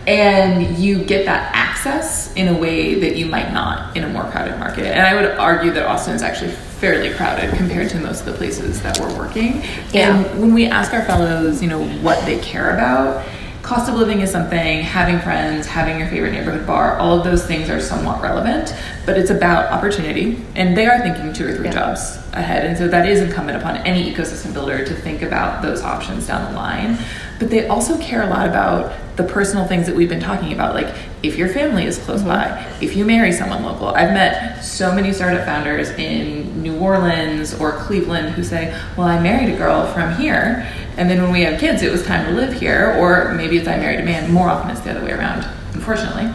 and 0.07 0.77
you 0.77 1.03
get 1.03 1.25
that 1.25 1.53
access 1.55 2.33
in 2.33 2.47
a 2.47 2.57
way 2.57 2.99
that 2.99 3.17
you 3.17 3.25
might 3.25 3.53
not 3.53 3.95
in 3.95 4.03
a 4.03 4.09
more 4.09 4.23
crowded 4.23 4.57
market. 4.59 4.85
And 4.85 5.01
I 5.01 5.15
would 5.15 5.37
argue 5.37 5.71
that 5.71 5.85
Austin 5.85 6.15
is 6.15 6.21
actually 6.21 6.51
fairly 6.51 7.13
crowded 7.13 7.55
compared 7.55 7.89
to 7.91 7.99
most 7.99 8.21
of 8.21 8.25
the 8.25 8.33
places 8.33 8.81
that 8.81 8.99
we're 8.99 9.15
working. 9.17 9.61
Yeah. 9.91 10.17
And 10.17 10.41
when 10.41 10.53
we 10.53 10.65
ask 10.65 10.93
our 10.93 11.05
fellows, 11.05 11.61
you 11.61 11.69
know, 11.69 11.85
what 11.99 12.23
they 12.25 12.39
care 12.39 12.73
about, 12.73 13.25
cost 13.61 13.89
of 13.89 13.95
living 13.95 14.21
is 14.21 14.31
something, 14.31 14.81
having 14.81 15.19
friends, 15.19 15.67
having 15.67 15.99
your 15.99 16.07
favorite 16.07 16.31
neighborhood 16.31 16.65
bar, 16.65 16.97
all 16.97 17.17
of 17.17 17.23
those 17.23 17.45
things 17.45 17.69
are 17.69 17.79
somewhat 17.79 18.21
relevant, 18.21 18.73
but 19.05 19.17
it's 19.17 19.29
about 19.29 19.71
opportunity. 19.71 20.41
And 20.55 20.75
they 20.75 20.87
are 20.87 20.99
thinking 20.99 21.33
two 21.33 21.47
or 21.47 21.53
three 21.53 21.67
Yeah. 21.67 21.73
jobs 21.73 22.19
ahead. 22.33 22.65
And 22.65 22.77
so 22.77 22.87
that 22.87 23.07
is 23.07 23.21
incumbent 23.21 23.57
upon 23.57 23.77
any 23.77 24.11
ecosystem 24.11 24.53
builder 24.53 24.83
to 24.83 24.93
think 24.93 25.21
about 25.21 25.61
those 25.61 25.81
options 25.81 26.27
down 26.27 26.51
the 26.51 26.57
line. 26.57 26.97
But 27.39 27.49
they 27.49 27.67
also 27.67 27.97
care 27.97 28.23
a 28.23 28.27
lot 28.27 28.47
about 28.47 28.93
the 29.15 29.23
personal 29.23 29.65
things 29.65 29.85
that 29.87 29.95
we've 29.95 30.09
been 30.09 30.21
talking 30.21 30.53
about, 30.53 30.73
like 30.73 30.93
if 31.23 31.37
your 31.37 31.49
family 31.49 31.85
is 31.85 31.97
close 31.97 32.19
mm-hmm. 32.19 32.29
by, 32.29 32.65
if 32.81 32.95
you 32.95 33.05
marry 33.05 33.31
someone 33.31 33.63
local. 33.63 33.89
I've 33.89 34.11
met 34.11 34.63
so 34.63 34.93
many 34.93 35.11
startup 35.13 35.45
founders 35.45 35.89
in 35.91 36.61
New 36.61 36.77
Orleans 36.77 37.53
or 37.59 37.70
Cleveland 37.91 38.29
who 38.35 38.41
say, 38.41 38.73
Well, 38.95 39.05
I 39.05 39.19
married 39.19 39.53
a 39.53 39.57
girl 39.57 39.85
from 39.87 40.15
here, 40.15 40.65
and 40.95 41.09
then 41.09 41.21
when 41.21 41.29
we 41.29 41.41
have 41.41 41.59
kids, 41.59 41.81
it 41.81 41.91
was 41.91 42.05
time 42.05 42.25
to 42.25 42.31
live 42.31 42.53
here, 42.53 42.95
or 42.97 43.33
maybe 43.33 43.57
it's 43.57 43.67
I 43.67 43.75
married 43.75 43.99
a 43.99 44.03
man. 44.03 44.31
More 44.31 44.47
often, 44.47 44.71
it's 44.71 44.79
the 44.79 44.91
other 44.91 45.03
way 45.03 45.11
around, 45.11 45.45
unfortunately. 45.81 46.25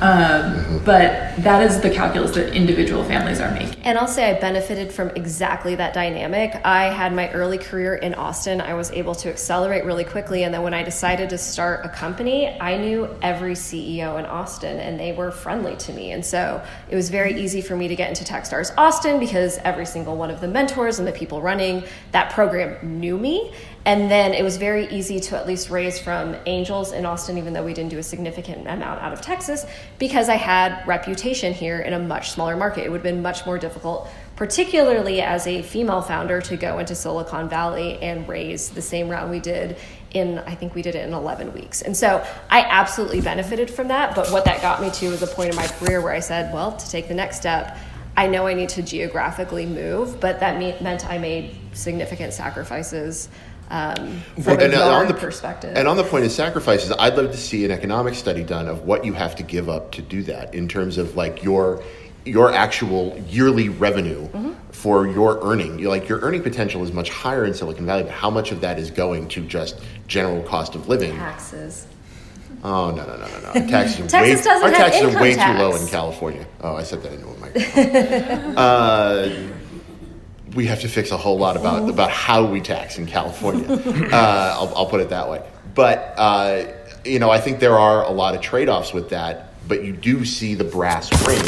Um, 0.00 0.80
but 0.84 1.34
that 1.38 1.62
is 1.62 1.80
the 1.80 1.90
calculus 1.90 2.32
that 2.34 2.54
individual 2.54 3.02
families 3.04 3.40
are 3.40 3.50
making. 3.50 3.82
And 3.82 3.98
I'll 3.98 4.06
say 4.06 4.30
I 4.30 4.40
benefited 4.40 4.92
from 4.92 5.10
exactly 5.10 5.74
that 5.74 5.94
dynamic. 5.94 6.60
I 6.64 6.84
had 6.84 7.12
my 7.12 7.30
early 7.32 7.58
career 7.58 7.96
in 7.96 8.14
Austin. 8.14 8.60
I 8.60 8.74
was 8.74 8.90
able 8.92 9.14
to 9.16 9.28
accelerate 9.28 9.84
really 9.84 10.04
quickly. 10.04 10.44
And 10.44 10.54
then 10.54 10.62
when 10.62 10.74
I 10.74 10.82
decided 10.82 11.30
to 11.30 11.38
start 11.38 11.84
a 11.84 11.88
company, 11.88 12.48
I 12.60 12.76
knew 12.76 13.08
every 13.20 13.54
CEO 13.54 14.18
in 14.18 14.26
Austin 14.26 14.78
and 14.78 14.98
they 14.98 15.12
were 15.12 15.30
friendly 15.30 15.76
to 15.76 15.92
me. 15.92 16.12
And 16.12 16.24
so 16.24 16.64
it 16.88 16.94
was 16.94 17.10
very 17.10 17.40
easy 17.40 17.60
for 17.60 17.76
me 17.76 17.88
to 17.88 17.96
get 17.96 18.08
into 18.08 18.24
Techstars 18.24 18.72
Austin 18.78 19.18
because 19.18 19.58
every 19.58 19.86
single 19.86 20.16
one 20.16 20.30
of 20.30 20.40
the 20.40 20.48
mentors 20.48 20.98
and 20.98 21.08
the 21.08 21.12
people 21.12 21.42
running 21.42 21.82
that 22.12 22.32
program 22.32 23.00
knew 23.00 23.18
me. 23.18 23.52
And 23.86 24.10
then 24.10 24.32
it 24.32 24.42
was 24.42 24.56
very 24.56 24.88
easy 24.88 25.20
to 25.20 25.36
at 25.36 25.46
least 25.46 25.68
raise 25.68 25.98
from 25.98 26.36
angels 26.46 26.92
in 26.92 27.04
Austin, 27.04 27.36
even 27.36 27.52
though 27.52 27.64
we 27.64 27.74
didn't 27.74 27.90
do 27.90 27.98
a 27.98 28.02
significant 28.02 28.66
amount 28.66 29.02
out 29.02 29.12
of 29.12 29.20
Texas, 29.20 29.66
because 29.98 30.30
I 30.30 30.36
had 30.36 30.86
reputation 30.86 31.52
here 31.52 31.80
in 31.80 31.92
a 31.92 31.98
much 31.98 32.30
smaller 32.30 32.56
market. 32.56 32.84
It 32.84 32.90
would 32.90 33.04
have 33.04 33.14
been 33.14 33.20
much 33.20 33.44
more 33.44 33.58
difficult, 33.58 34.08
particularly 34.36 35.20
as 35.20 35.46
a 35.46 35.60
female 35.60 36.00
founder, 36.00 36.40
to 36.42 36.56
go 36.56 36.78
into 36.78 36.94
Silicon 36.94 37.50
Valley 37.50 37.98
and 38.00 38.26
raise 38.26 38.70
the 38.70 38.82
same 38.82 39.10
round 39.10 39.30
we 39.30 39.40
did 39.40 39.76
in, 40.14 40.38
I 40.38 40.54
think 40.54 40.74
we 40.74 40.80
did 40.80 40.94
it 40.94 41.06
in 41.06 41.12
11 41.12 41.52
weeks. 41.52 41.82
And 41.82 41.94
so 41.94 42.24
I 42.48 42.62
absolutely 42.62 43.20
benefited 43.20 43.70
from 43.70 43.88
that. 43.88 44.14
But 44.14 44.30
what 44.30 44.46
that 44.46 44.62
got 44.62 44.80
me 44.80 44.90
to 44.92 45.10
was 45.10 45.20
a 45.22 45.26
point 45.26 45.50
in 45.50 45.56
my 45.56 45.66
career 45.66 46.00
where 46.00 46.12
I 46.12 46.20
said, 46.20 46.54
well, 46.54 46.74
to 46.74 46.90
take 46.90 47.08
the 47.08 47.14
next 47.14 47.36
step, 47.36 47.76
I 48.16 48.28
know 48.28 48.46
I 48.46 48.54
need 48.54 48.68
to 48.70 48.82
geographically 48.82 49.66
move, 49.66 50.20
but 50.20 50.40
that 50.40 50.58
me- 50.58 50.76
meant 50.80 51.04
I 51.04 51.18
made 51.18 51.56
significant 51.72 52.32
sacrifices 52.32 53.28
um, 53.70 54.20
from 54.42 54.58
a 54.60 54.64
and, 54.64 54.74
uh, 54.74 54.88
on 54.94 55.08
the 55.08 55.14
perspective. 55.14 55.72
And 55.76 55.88
on 55.88 55.96
the 55.96 56.04
point 56.04 56.24
of 56.24 56.32
sacrifices, 56.32 56.92
I'd 56.98 57.16
love 57.16 57.30
to 57.30 57.36
see 57.36 57.64
an 57.64 57.70
economic 57.70 58.14
study 58.14 58.42
done 58.44 58.68
of 58.68 58.82
what 58.82 59.04
you 59.04 59.12
have 59.14 59.34
to 59.36 59.42
give 59.42 59.68
up 59.68 59.92
to 59.92 60.02
do 60.02 60.22
that 60.24 60.54
in 60.54 60.68
terms 60.68 60.98
of 60.98 61.16
like 61.16 61.42
your 61.42 61.82
your 62.24 62.52
actual 62.52 63.18
yearly 63.28 63.68
revenue 63.68 64.28
Mm-hmm. 64.28 64.52
for 64.72 65.06
your 65.06 65.40
earning. 65.44 65.78
You 65.78 65.88
like 65.88 66.08
your 66.08 66.20
earning 66.20 66.42
potential 66.42 66.82
is 66.82 66.90
much 66.92 67.10
higher 67.10 67.44
in 67.44 67.52
Silicon 67.54 67.84
Valley, 67.86 68.02
but 68.04 68.12
how 68.12 68.30
much 68.30 68.50
of 68.52 68.60
that 68.62 68.78
is 68.78 68.90
going 68.90 69.28
to 69.28 69.42
just 69.46 69.80
general 70.08 70.42
cost 70.42 70.74
of 70.74 70.88
living? 70.88 71.14
taxes. 71.16 71.86
Oh 72.62 72.90
no 72.92 73.04
no 73.04 73.16
no 73.16 73.26
no 73.26 73.52
no! 73.60 73.66
Taxes 73.68 74.00
are 74.00 74.08
Texas 74.08 74.46
way, 74.46 74.52
our 74.52 74.70
taxes 74.70 75.14
are 75.14 75.20
way 75.22 75.34
tax. 75.34 75.58
too 75.58 75.62
low 75.62 75.76
in 75.76 75.86
California. 75.86 76.46
Oh, 76.62 76.74
I 76.76 76.82
said 76.82 77.02
that 77.02 77.12
into 77.12 77.26
a 77.28 77.36
microphone. 77.38 78.56
uh, 78.56 79.48
we 80.54 80.66
have 80.66 80.80
to 80.80 80.88
fix 80.88 81.10
a 81.10 81.16
whole 81.16 81.38
lot 81.38 81.56
about 81.56 81.88
about 81.88 82.10
how 82.10 82.44
we 82.44 82.60
tax 82.60 82.98
in 82.98 83.06
California. 83.06 83.64
Uh, 84.14 84.54
I'll, 84.58 84.72
I'll 84.76 84.86
put 84.86 85.00
it 85.00 85.08
that 85.10 85.28
way. 85.28 85.42
But 85.74 86.14
uh, 86.16 86.66
you 87.04 87.18
know, 87.18 87.30
I 87.30 87.40
think 87.40 87.58
there 87.58 87.78
are 87.78 88.04
a 88.04 88.10
lot 88.10 88.34
of 88.34 88.40
trade 88.40 88.68
offs 88.68 88.92
with 88.92 89.10
that. 89.10 89.50
But 89.66 89.82
you 89.82 89.92
do 89.92 90.24
see 90.24 90.54
the 90.54 90.64
brass 90.64 91.10
ring 91.26 91.44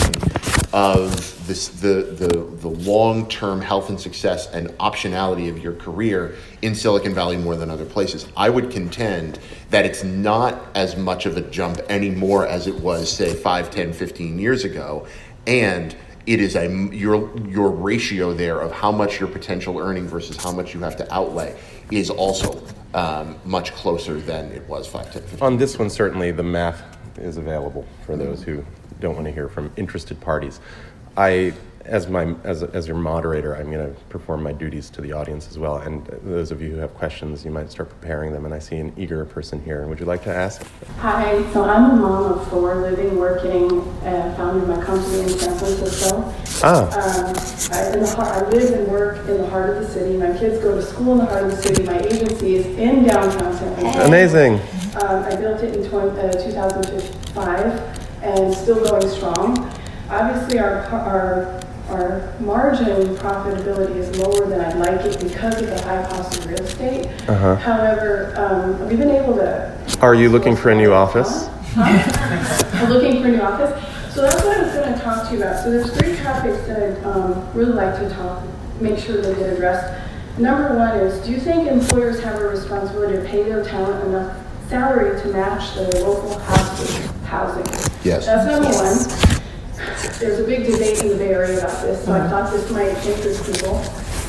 of 0.72 1.46
this 1.46 1.68
the 1.68 2.02
the, 2.02 2.28
the 2.28 2.68
long 2.68 3.28
term 3.28 3.60
health 3.60 3.88
and 3.88 4.00
success 4.00 4.50
and 4.52 4.68
optionality 4.78 5.48
of 5.48 5.58
your 5.58 5.74
career 5.74 6.34
in 6.62 6.74
Silicon 6.74 7.14
Valley 7.14 7.36
more 7.36 7.56
than 7.56 7.70
other 7.70 7.84
places. 7.84 8.26
I 8.36 8.50
would 8.50 8.70
contend 8.70 9.38
that 9.70 9.84
it's 9.84 10.02
not 10.02 10.66
as 10.74 10.96
much 10.96 11.26
of 11.26 11.36
a 11.36 11.42
jump 11.42 11.78
anymore 11.88 12.46
as 12.46 12.66
it 12.66 12.74
was 12.76 13.12
say 13.12 13.34
5, 13.34 13.70
10, 13.70 13.92
15 13.92 14.38
years 14.38 14.64
ago. 14.64 15.06
And 15.46 15.94
it 16.26 16.40
is 16.40 16.56
a 16.56 16.68
your 16.92 17.36
your 17.46 17.70
ratio 17.70 18.34
there 18.34 18.60
of 18.60 18.72
how 18.72 18.90
much 18.90 19.20
your 19.20 19.28
potential 19.28 19.78
earning 19.78 20.06
versus 20.08 20.36
how 20.36 20.52
much 20.52 20.74
you 20.74 20.80
have 20.80 20.96
to 20.96 21.14
outlay 21.14 21.56
is 21.90 22.10
also 22.10 22.62
um, 22.94 23.36
much 23.44 23.72
closer 23.74 24.20
than 24.20 24.50
it 24.52 24.66
was 24.68 24.86
5, 24.86 25.12
10, 25.12 25.22
15 25.22 25.40
On 25.40 25.56
this 25.56 25.78
one, 25.78 25.90
certainly 25.90 26.32
the 26.32 26.42
math 26.42 26.82
is 27.18 27.36
available 27.36 27.86
for 28.04 28.16
those 28.16 28.42
who 28.42 28.64
don't 29.00 29.14
want 29.14 29.26
to 29.26 29.32
hear 29.32 29.48
from 29.48 29.70
interested 29.76 30.20
parties. 30.20 30.60
I, 31.16 31.52
as 31.84 32.08
my 32.08 32.34
as, 32.44 32.62
as 32.62 32.88
your 32.88 32.96
moderator, 32.96 33.54
I'm 33.54 33.70
going 33.70 33.94
to 33.94 34.00
perform 34.08 34.42
my 34.42 34.52
duties 34.52 34.90
to 34.90 35.00
the 35.00 35.12
audience 35.12 35.48
as 35.48 35.58
well. 35.58 35.76
And 35.78 36.04
those 36.24 36.50
of 36.50 36.60
you 36.60 36.70
who 36.70 36.78
have 36.78 36.94
questions, 36.94 37.44
you 37.44 37.50
might 37.50 37.70
start 37.70 37.88
preparing 37.90 38.32
them. 38.32 38.44
And 38.44 38.52
I 38.52 38.58
see 38.58 38.76
an 38.76 38.92
eager 38.96 39.24
person 39.24 39.62
here. 39.62 39.86
Would 39.86 40.00
you 40.00 40.06
like 40.06 40.24
to 40.24 40.34
ask? 40.34 40.66
Hi, 40.98 41.42
so 41.52 41.64
I'm 41.64 41.90
a 41.92 41.96
mom 41.96 42.32
of 42.32 42.48
four, 42.48 42.76
living, 42.76 43.16
working, 43.16 43.80
uh, 44.04 44.34
founded 44.36 44.68
my 44.68 44.82
company 44.84 45.20
in 45.20 45.28
San 45.28 45.56
Francisco. 45.58 46.34
Ah, 46.62 46.86
Um, 46.86 47.36
I, 47.72 47.92
in 47.94 48.00
the 48.00 48.12
heart, 48.16 48.28
I 48.28 48.48
live 48.48 48.72
and 48.72 48.88
work 48.88 49.18
in 49.28 49.38
the 49.38 49.48
heart 49.48 49.76
of 49.76 49.82
the 49.82 49.88
city. 49.88 50.16
My 50.16 50.36
kids 50.36 50.58
go 50.62 50.74
to 50.74 50.82
school 50.82 51.12
in 51.12 51.18
the 51.18 51.26
heart 51.26 51.44
of 51.44 51.50
the 51.50 51.56
city. 51.62 51.82
My 51.84 51.98
agency 52.00 52.56
is 52.56 52.66
in 52.78 53.04
downtown 53.04 53.52
San 53.56 53.74
Francisco. 53.74 54.06
amazing. 54.06 54.54
Um, 55.02 55.24
I 55.24 55.36
built 55.36 55.62
it 55.62 55.76
in 55.76 55.88
20, 55.88 56.18
uh, 56.18 56.32
2005 56.32 58.22
and 58.22 58.54
still 58.54 58.82
going 58.84 59.08
strong. 59.08 59.70
Obviously, 60.08 60.58
our, 60.58 60.86
our, 60.86 61.60
our 61.88 62.34
margin 62.40 63.16
profitability 63.16 63.96
is 63.96 64.18
lower 64.18 64.46
than 64.46 64.60
I'd 64.60 64.76
like 64.76 65.04
it 65.06 65.20
because 65.20 65.60
of 65.60 65.68
the 65.68 65.80
high 65.82 66.04
cost 66.08 66.38
of 66.38 66.46
real 66.46 66.60
estate. 66.60 67.06
However, 67.22 68.34
um, 68.36 68.88
we've 68.88 68.98
been 68.98 69.10
able 69.10 69.34
to. 69.34 69.76
Are 70.00 70.14
you 70.14 70.28
looking 70.28 70.56
for 70.56 70.70
a 70.70 70.74
new 70.74 70.92
office? 70.92 71.48
Huh? 71.74 72.82
We're 72.82 72.94
looking 72.94 73.22
for 73.22 73.28
a 73.28 73.32
new 73.32 73.40
office. 73.40 74.14
So 74.14 74.22
that's 74.22 74.42
what 74.42 74.56
I 74.56 74.62
was 74.62 74.72
going 74.72 74.94
to 74.94 75.00
talk 75.00 75.28
to 75.28 75.34
you 75.34 75.42
about. 75.42 75.62
So 75.62 75.70
there's 75.70 75.94
three 75.96 76.16
topics 76.16 76.66
that 76.66 76.82
I'd 76.82 77.04
um, 77.04 77.52
really 77.52 77.72
like 77.72 77.98
to 78.00 78.08
talk, 78.10 78.42
make 78.80 78.98
sure 78.98 79.20
they 79.20 79.34
get 79.34 79.52
addressed. 79.52 80.02
Number 80.38 80.76
one 80.76 80.98
is, 80.98 81.24
do 81.24 81.32
you 81.32 81.40
think 81.40 81.68
employers 81.68 82.22
have 82.22 82.40
a 82.40 82.48
responsibility 82.48 83.16
to 83.16 83.24
pay 83.24 83.42
their 83.42 83.64
talent 83.64 84.06
enough 84.08 84.36
salary 84.68 85.20
to 85.20 85.28
match 85.28 85.74
the 85.74 86.00
local 86.04 86.38
housing? 86.38 87.08
housing? 87.24 87.66
Yes. 88.04 88.26
That's 88.26 88.46
number 88.46 88.68
one. 88.68 89.35
There's 89.76 90.40
a 90.40 90.44
big 90.44 90.64
debate 90.64 91.02
in 91.02 91.08
the 91.10 91.16
Bay 91.16 91.34
Area 91.34 91.58
about 91.58 91.82
this, 91.82 92.02
so 92.04 92.12
I 92.12 92.26
thought 92.28 92.50
this 92.50 92.70
might 92.70 92.96
interest 93.04 93.44
people. 93.44 93.76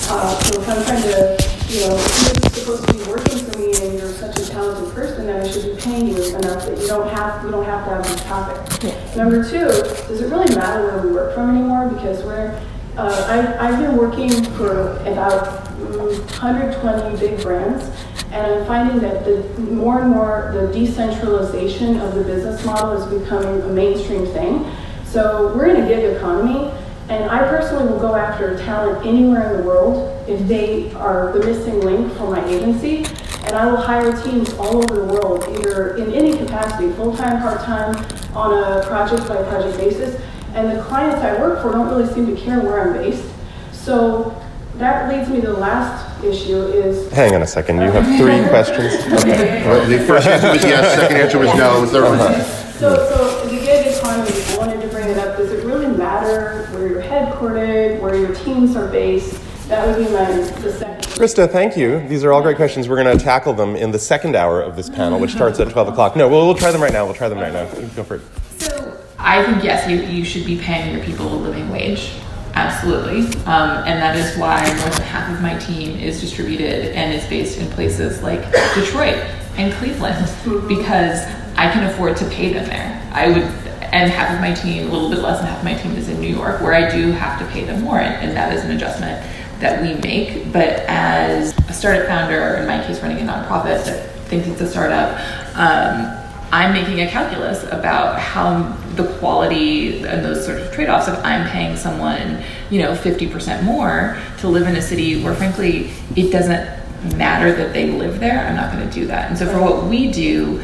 Uh, 0.09 0.39
so 0.39 0.61
if 0.61 0.69
I'm 0.69 0.83
trying 0.83 1.01
to, 1.03 1.37
you 1.69 1.87
know, 1.87 1.95
if 1.95 2.43
you're 2.43 2.51
supposed 2.51 2.87
to 2.87 2.93
be 2.93 3.03
working 3.09 3.37
for 3.39 3.57
me 3.57 3.73
and 3.81 3.97
you're 3.97 4.11
such 4.11 4.37
a 4.39 4.49
talented 4.49 4.93
person, 4.93 5.25
then 5.25 5.45
I 5.45 5.49
should 5.49 5.63
be 5.63 5.81
paying 5.81 6.07
you 6.09 6.35
enough 6.35 6.65
that 6.65 6.77
you 6.77 6.87
don't 6.87 7.09
have, 7.09 7.43
you 7.45 7.51
don't 7.51 7.63
have 7.63 7.85
to 7.85 7.95
have 7.95 8.03
this 8.03 8.23
topic. 8.25 9.15
Number 9.15 9.41
two, 9.41 9.67
does 9.67 10.21
it 10.21 10.29
really 10.29 10.53
matter 10.53 10.83
where 10.85 11.07
we 11.07 11.13
work 11.13 11.33
from 11.33 11.55
anymore? 11.55 11.87
Because 11.89 12.23
we're, 12.23 12.61
uh, 12.97 13.57
I, 13.59 13.69
I've 13.69 13.79
been 13.79 13.95
working 13.95 14.43
for 14.55 14.97
about 15.07 15.63
mm, 15.77 16.19
120 16.41 17.19
big 17.19 17.41
brands, 17.41 17.85
and 18.31 18.53
I'm 18.53 18.65
finding 18.65 18.99
that 18.99 19.23
the 19.23 19.43
more 19.61 20.01
and 20.01 20.09
more 20.09 20.51
the 20.53 20.73
decentralization 20.73 22.01
of 22.01 22.15
the 22.15 22.23
business 22.23 22.65
model 22.65 22.91
is 23.01 23.21
becoming 23.21 23.61
a 23.61 23.69
mainstream 23.69 24.25
thing. 24.27 24.69
So 25.09 25.53
we're 25.55 25.67
in 25.67 25.83
a 25.83 25.87
gig 25.87 26.15
economy, 26.15 26.71
and 27.09 27.29
I 27.29 27.39
personally 27.47 27.89
will 27.89 27.99
go 27.99 28.15
after 28.15 28.57
talent 28.57 29.05
anywhere 29.05 29.51
in 29.53 29.61
the 29.61 29.67
world 29.67 30.13
if 30.27 30.45
they 30.47 30.91
are 30.93 31.31
the 31.31 31.39
missing 31.45 31.79
link 31.79 32.11
for 32.17 32.29
my 32.29 32.45
agency. 32.47 33.05
And 33.45 33.55
I 33.55 33.65
will 33.65 33.77
hire 33.77 34.11
teams 34.23 34.53
all 34.55 34.75
over 34.77 34.95
the 35.05 35.13
world, 35.13 35.45
either 35.49 35.95
in 35.95 36.13
any 36.13 36.35
capacity, 36.37 36.91
full-time, 36.93 37.41
part-time, 37.41 37.95
on 38.35 38.53
a 38.53 38.85
project-by-project 38.85 39.77
basis. 39.77 40.21
And 40.53 40.77
the 40.77 40.83
clients 40.83 41.21
I 41.23 41.39
work 41.39 41.61
for 41.61 41.71
don't 41.71 41.87
really 41.87 42.11
seem 42.13 42.25
to 42.27 42.35
care 42.41 42.59
where 42.59 42.81
I'm 42.81 42.93
based. 42.93 43.25
So 43.71 44.35
that 44.75 45.09
leads 45.09 45.29
me 45.29 45.39
to 45.41 45.47
the 45.47 45.53
last 45.53 46.21
issue 46.23 46.57
is 46.57 47.09
Hang 47.13 47.33
on 47.35 47.41
a 47.41 47.47
second. 47.47 47.77
You 47.77 47.89
have 47.91 48.05
three 48.17 48.47
questions. 48.49 48.95
Okay. 49.23 49.63
The 49.87 50.03
first 50.05 50.27
answer 50.27 50.51
was 50.51 50.63
yes, 50.63 50.99
second 50.99 51.17
answer 51.17 51.39
was 51.39 51.55
no, 51.55 51.81
the 51.81 51.87
third 51.87 52.03
was 52.03 52.75
So, 52.75 52.95
so 52.95 53.45
the 53.47 53.55
gig 53.55 53.95
economy, 53.95 54.29
I 54.29 54.57
wanted 54.57 54.81
to 54.81 54.87
bring 54.89 55.07
it 55.09 55.17
up. 55.17 55.37
Does 55.37 55.51
it 55.51 55.65
really 55.65 55.87
matter 55.87 56.67
where 56.73 56.87
you're 56.87 57.01
headquartered, 57.37 58.01
where 58.01 58.15
your 58.15 58.33
teams 58.35 58.75
are 58.75 58.87
based? 58.87 59.41
That 59.67 59.85
would 59.85 60.05
be 60.05 60.11
my 60.11 60.31
the 60.61 60.71
second. 60.71 61.03
Krista, 61.03 61.49
thank 61.49 61.75
you. 61.75 62.07
These 62.07 62.23
are 62.23 62.31
all 62.31 62.41
great 62.41 62.55
questions. 62.55 62.87
We're 62.87 63.01
going 63.03 63.17
to 63.17 63.23
tackle 63.23 63.53
them 63.53 63.75
in 63.75 63.91
the 63.91 63.99
second 63.99 64.35
hour 64.35 64.61
of 64.61 64.75
this 64.75 64.89
panel, 64.89 65.19
which 65.19 65.31
starts 65.31 65.59
at 65.59 65.69
12 65.69 65.89
o'clock. 65.89 66.15
No, 66.15 66.29
we'll, 66.29 66.45
we'll 66.45 66.55
try 66.55 66.71
them 66.71 66.81
right 66.81 66.93
now. 66.93 67.05
We'll 67.05 67.15
try 67.15 67.27
them 67.27 67.39
right 67.39 67.51
now. 67.51 67.65
Go 67.95 68.03
for 68.03 68.15
it. 68.15 68.21
So 68.59 68.97
I 69.19 69.43
think 69.43 69.63
yes, 69.63 69.89
you, 69.89 69.97
you 69.97 70.23
should 70.23 70.45
be 70.45 70.57
paying 70.57 70.95
your 70.95 71.03
people 71.03 71.27
a 71.27 71.35
living 71.35 71.69
wage. 71.69 72.13
Absolutely. 72.53 73.21
Um, 73.43 73.83
and 73.85 74.01
that 74.01 74.15
is 74.15 74.37
why 74.37 74.61
more 74.79 74.89
than 74.89 75.01
half 75.01 75.31
of 75.31 75.41
my 75.41 75.57
team 75.57 75.99
is 75.99 76.21
distributed 76.21 76.95
and 76.95 77.13
is 77.13 77.27
based 77.27 77.59
in 77.59 77.67
places 77.71 78.23
like 78.23 78.41
Detroit 78.73 79.15
and 79.57 79.73
Cleveland 79.73 80.27
because 80.67 81.25
I 81.57 81.71
can 81.71 81.83
afford 81.83 82.15
to 82.17 82.25
pay 82.29 82.53
them 82.53 82.65
there. 82.67 83.09
I 83.11 83.27
would, 83.29 83.66
and 83.91 84.11
half 84.11 84.33
of 84.33 84.41
my 84.41 84.53
team, 84.53 84.87
a 84.87 84.91
little 84.91 85.09
bit 85.09 85.19
less 85.19 85.39
than 85.39 85.47
half 85.47 85.59
of 85.59 85.63
my 85.63 85.75
team 85.75 85.95
is 85.95 86.09
in 86.09 86.19
New 86.19 86.33
York, 86.33 86.61
where 86.61 86.73
I 86.73 86.89
do 86.89 87.11
have 87.11 87.39
to 87.39 87.45
pay 87.47 87.63
them 87.63 87.83
more. 87.83 87.99
And, 87.99 88.35
that 88.37 88.53
is 88.53 88.63
an 88.63 88.71
adjustment 88.71 89.25
that 89.59 89.81
we 89.81 89.95
make. 89.95 90.51
But 90.51 90.85
as 90.87 91.57
a 91.69 91.73
startup 91.73 92.07
founder, 92.07 92.55
in 92.57 92.67
my 92.67 92.83
case, 92.85 93.01
running 93.01 93.17
a 93.17 93.31
nonprofit 93.31 93.85
that 93.85 94.11
thinks 94.27 94.47
it's 94.47 94.61
a 94.61 94.69
startup, 94.69 95.17
um, 95.55 96.13
I'm 96.51 96.71
making 96.71 97.01
a 97.01 97.09
calculus 97.09 97.63
about 97.65 98.19
how 98.19 98.71
the 98.95 99.07
quality 99.17 100.03
and 100.05 100.23
those 100.23 100.45
sort 100.45 100.59
of 100.59 100.71
trade-offs. 100.71 101.07
If 101.07 101.23
I'm 101.25 101.49
paying 101.49 101.75
someone, 101.75 102.43
you 102.69 102.81
know, 102.81 102.93
50% 102.93 103.63
more 103.63 104.17
to 104.39 104.47
live 104.47 104.67
in 104.67 104.75
a 104.75 104.81
city 104.81 105.23
where, 105.23 105.33
frankly, 105.33 105.91
it 106.15 106.31
doesn't 106.31 106.77
matter 107.17 107.53
that 107.53 107.73
they 107.73 107.91
live 107.91 108.19
there, 108.19 108.45
I'm 108.47 108.55
not 108.55 108.71
going 108.71 108.87
to 108.87 108.93
do 108.93 109.07
that. 109.07 109.29
And 109.29 109.37
so, 109.37 109.45
for 109.47 109.61
what 109.61 109.85
we 109.85 110.11
do, 110.11 110.61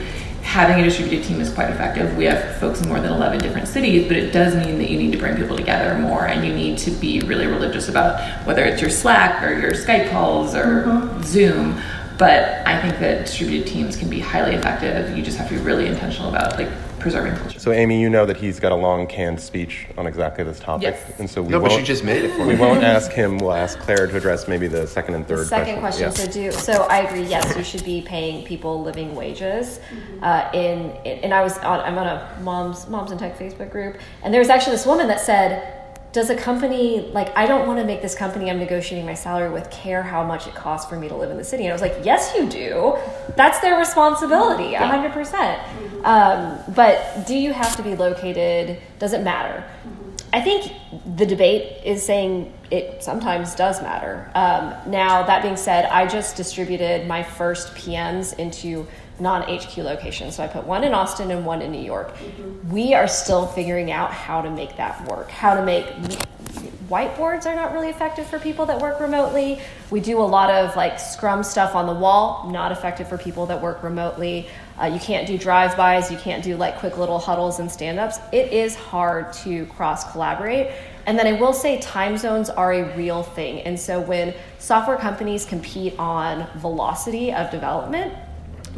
having 0.54 0.80
a 0.80 0.84
distributed 0.84 1.26
team 1.26 1.42
is 1.42 1.52
quite 1.52 1.72
effective. 1.72 2.16
We 2.16 2.26
have 2.26 2.58
folks 2.58 2.80
in 2.80 2.88
more 2.88 3.00
than 3.00 3.12
11 3.12 3.40
different 3.40 3.68
cities, 3.68 4.08
but 4.08 4.16
it 4.16 4.32
does 4.32 4.56
mean 4.56 4.78
that 4.78 4.88
you 4.88 5.00
need 5.00 5.12
to 5.12 5.18
bring 5.18 5.36
people 5.36 5.58
together 5.58 5.98
more 5.98 6.28
and 6.28 6.46
you 6.46 6.54
need 6.54 6.78
to 6.78 6.92
be 6.92 7.22
really 7.22 7.48
religious 7.48 7.90
about 7.90 8.22
whether 8.46 8.64
it's 8.64 8.80
your 8.80 8.92
Slack 8.92 9.44
or 9.44 9.60
your 9.60 9.72
Skype 9.72 10.12
calls 10.12 10.54
or 10.54 10.86
mm-hmm. 10.86 11.24
Zoom 11.24 11.82
but 12.20 12.66
I 12.68 12.80
think 12.80 13.00
that 13.00 13.26
distributed 13.26 13.68
teams 13.68 13.98
can 13.98 14.08
be 14.08 14.20
highly 14.20 14.54
effective. 14.54 15.18
You 15.18 15.24
just 15.24 15.36
have 15.40 15.50
to 15.50 15.56
be 15.56 15.60
really 15.60 15.88
intentional 15.88 16.30
about 16.30 16.60
like 16.60 16.70
preserving 17.04 17.36
culture. 17.36 17.60
So, 17.60 17.72
Amy, 17.72 18.02
you 18.02 18.10
know 18.10 18.26
that 18.26 18.38
he's 18.38 18.60
got 18.60 18.72
a 18.72 18.76
long 18.76 19.06
canned 19.06 19.40
speech 19.40 19.86
on 19.98 20.08
exactly 20.08 20.44
this 20.44 20.60
topic, 20.60 20.84
yes. 20.84 21.20
and 21.20 21.30
so 21.30 21.44
we 21.44 21.50
no, 21.50 21.60
won't. 21.60 21.74
but 21.74 21.80
you 21.80 21.86
just 21.86 22.04
made 22.04 22.24
it 22.24 22.36
for 22.36 22.48
We 22.48 22.56
won't 22.56 22.84
ask 22.84 23.12
him. 23.12 23.38
We'll 23.38 23.54
ask 23.54 23.78
Claire 23.80 24.08
to 24.08 24.18
address 24.18 24.48
maybe 24.48 24.68
the 24.68 24.88
second 24.88 25.16
and 25.16 25.28
third. 25.28 25.40
The 25.40 25.46
second 25.46 25.80
question. 25.80 26.12
question. 26.12 26.32
So, 26.32 26.42
do 26.42 26.52
so. 26.52 26.84
I 26.84 27.00
agree. 27.00 27.24
Yes, 27.24 27.56
you 27.56 27.64
should 27.64 27.86
be 27.86 28.02
paying 28.02 28.46
people 28.46 28.82
living 28.82 29.14
wages. 29.14 29.80
Uh, 30.22 30.50
in, 30.54 30.92
in 31.06 31.20
and 31.20 31.34
I 31.34 31.44
was 31.44 31.58
on. 31.60 31.82
I'm 31.82 31.98
on 31.98 32.08
a 32.08 32.40
moms 32.42 32.88
moms 32.88 33.12
in 33.12 33.18
tech 33.18 33.38
Facebook 33.38 33.70
group, 33.70 33.98
and 34.24 34.34
there 34.34 34.40
was 34.40 34.50
actually 34.50 34.74
this 34.74 34.86
woman 34.86 35.08
that 35.08 35.20
said 35.20 35.83
does 36.14 36.30
a 36.30 36.36
company 36.36 37.02
like 37.12 37.36
i 37.36 37.46
don't 37.46 37.68
want 37.68 37.80
to 37.80 37.86
make 37.86 38.02
this 38.02 38.16
company 38.16 38.50
i'm 38.50 38.60
negotiating 38.60 39.06
my 39.06 39.16
salary 39.16 39.52
with 39.52 39.70
care 39.72 40.04
how 40.04 40.24
much 40.24 40.48
it 40.48 40.54
costs 40.54 40.88
for 40.88 40.96
me 40.96 41.10
to 41.10 41.16
live 41.16 41.32
in 41.32 41.38
the 41.38 41.44
city 41.44 41.64
and 41.64 41.72
i 41.72 41.74
was 41.74 41.82
like 41.82 41.98
yes 42.04 42.34
you 42.38 42.48
do 42.48 42.96
that's 43.36 43.60
their 43.60 43.78
responsibility 43.78 44.72
yeah. 44.72 45.04
100% 45.04 45.12
mm-hmm. 45.12 46.06
um, 46.06 46.60
but 46.76 47.26
do 47.28 47.36
you 47.36 47.52
have 47.52 47.76
to 47.76 47.84
be 47.84 47.96
located 47.96 48.80
does 49.00 49.14
it 49.14 49.22
matter 49.24 49.66
mm-hmm. 49.86 50.16
i 50.32 50.40
think 50.40 50.72
the 51.18 51.26
debate 51.26 51.84
is 51.84 52.06
saying 52.06 52.54
it 52.70 53.04
sometimes 53.04 53.56
does 53.56 53.82
matter 53.82 54.32
um, 54.36 54.76
now 54.92 55.24
that 55.24 55.42
being 55.42 55.58
said 55.58 55.86
i 55.86 56.06
just 56.06 56.38
distributed 56.38 57.08
my 57.08 57.24
first 57.24 57.74
pms 57.74 58.38
into 58.38 58.86
non 59.20 59.42
HQ 59.44 59.78
locations. 59.78 60.36
So 60.36 60.44
I 60.44 60.48
put 60.48 60.66
one 60.66 60.84
in 60.84 60.94
Austin 60.94 61.32
and 61.32 61.46
one 61.46 61.62
in 61.62 61.72
New 61.72 61.82
York. 61.82 62.16
Mm-hmm. 62.16 62.72
We 62.72 62.94
are 62.94 63.08
still 63.08 63.48
figuring 63.48 63.92
out 63.92 64.12
how 64.12 64.42
to 64.42 64.50
make 64.50 64.78
that 64.78 65.08
work, 65.08 65.30
how 65.30 65.56
to 65.56 65.64
make 65.64 65.86
whiteboards 66.90 67.46
are 67.46 67.56
not 67.56 67.74
really 67.74 67.90
effective 67.90 68.26
for 68.28 68.38
people 68.38 68.66
that 68.68 68.80
work 68.80 69.00
remotely. 69.00 69.60
We 69.90 70.00
do 70.00 70.20
a 70.20 70.24
lot 70.38 70.50
of 70.52 70.76
like 70.76 71.00
scrum 71.00 71.44
stuff 71.44 71.74
on 71.74 71.88
the 71.88 71.94
wall, 71.94 72.50
not 72.52 72.72
effective 72.72 73.08
for 73.08 73.18
people 73.18 73.46
that 73.48 73.62
work 73.62 73.82
remotely. 73.82 74.48
Uh, 74.80 74.86
you 74.86 75.00
can't 75.00 75.26
do 75.26 75.38
drive 75.38 75.76
bys, 75.78 76.12
you 76.12 76.18
can't 76.18 76.44
do 76.44 76.56
like 76.56 76.78
quick 76.78 76.98
little 76.98 77.20
huddles 77.20 77.60
and 77.60 77.72
stand 77.72 78.00
ups. 78.00 78.20
It 78.32 78.54
is 78.54 78.76
hard 78.76 79.34
to 79.34 79.66
cross 79.68 80.12
collaborate. 80.12 80.72
And 81.06 81.18
then 81.18 81.28
I 81.28 81.34
will 81.34 81.54
say 81.54 81.80
time 81.80 82.18
zones 82.18 82.50
are 82.50 82.74
a 82.74 82.96
real 82.96 83.24
thing. 83.24 83.62
And 83.62 83.80
so 83.80 84.00
when 84.00 84.34
software 84.60 84.98
companies 84.98 85.46
compete 85.46 85.98
on 85.98 86.48
velocity 86.58 87.34
of 87.34 87.50
development, 87.50 88.14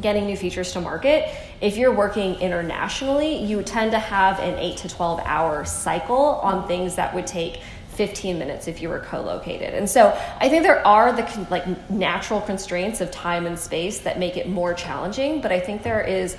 getting 0.01 0.25
new 0.25 0.37
features 0.37 0.71
to 0.73 0.81
market, 0.81 1.29
if 1.61 1.77
you're 1.77 1.93
working 1.93 2.35
internationally, 2.35 3.43
you 3.43 3.63
tend 3.63 3.91
to 3.91 3.99
have 3.99 4.39
an 4.39 4.57
8 4.59 4.77
to 4.77 4.89
12 4.89 5.21
hour 5.25 5.65
cycle 5.65 6.39
on 6.43 6.67
things 6.67 6.95
that 6.95 7.13
would 7.15 7.27
take 7.27 7.61
15 7.95 8.37
minutes 8.37 8.67
if 8.67 8.81
you 8.81 8.89
were 8.89 8.99
co-located. 8.99 9.73
And 9.73 9.89
so 9.89 10.17
I 10.39 10.49
think 10.49 10.63
there 10.63 10.85
are 10.85 11.13
the 11.13 11.47
like 11.49 11.89
natural 11.89 12.41
constraints 12.41 12.99
of 12.99 13.09
time 13.09 13.45
and 13.45 13.57
space 13.57 13.99
that 13.99 14.19
make 14.19 14.35
it 14.35 14.49
more 14.49 14.73
challenging, 14.73 15.39
but 15.41 15.51
I 15.51 15.59
think 15.59 15.81
there 15.81 16.01
is 16.01 16.35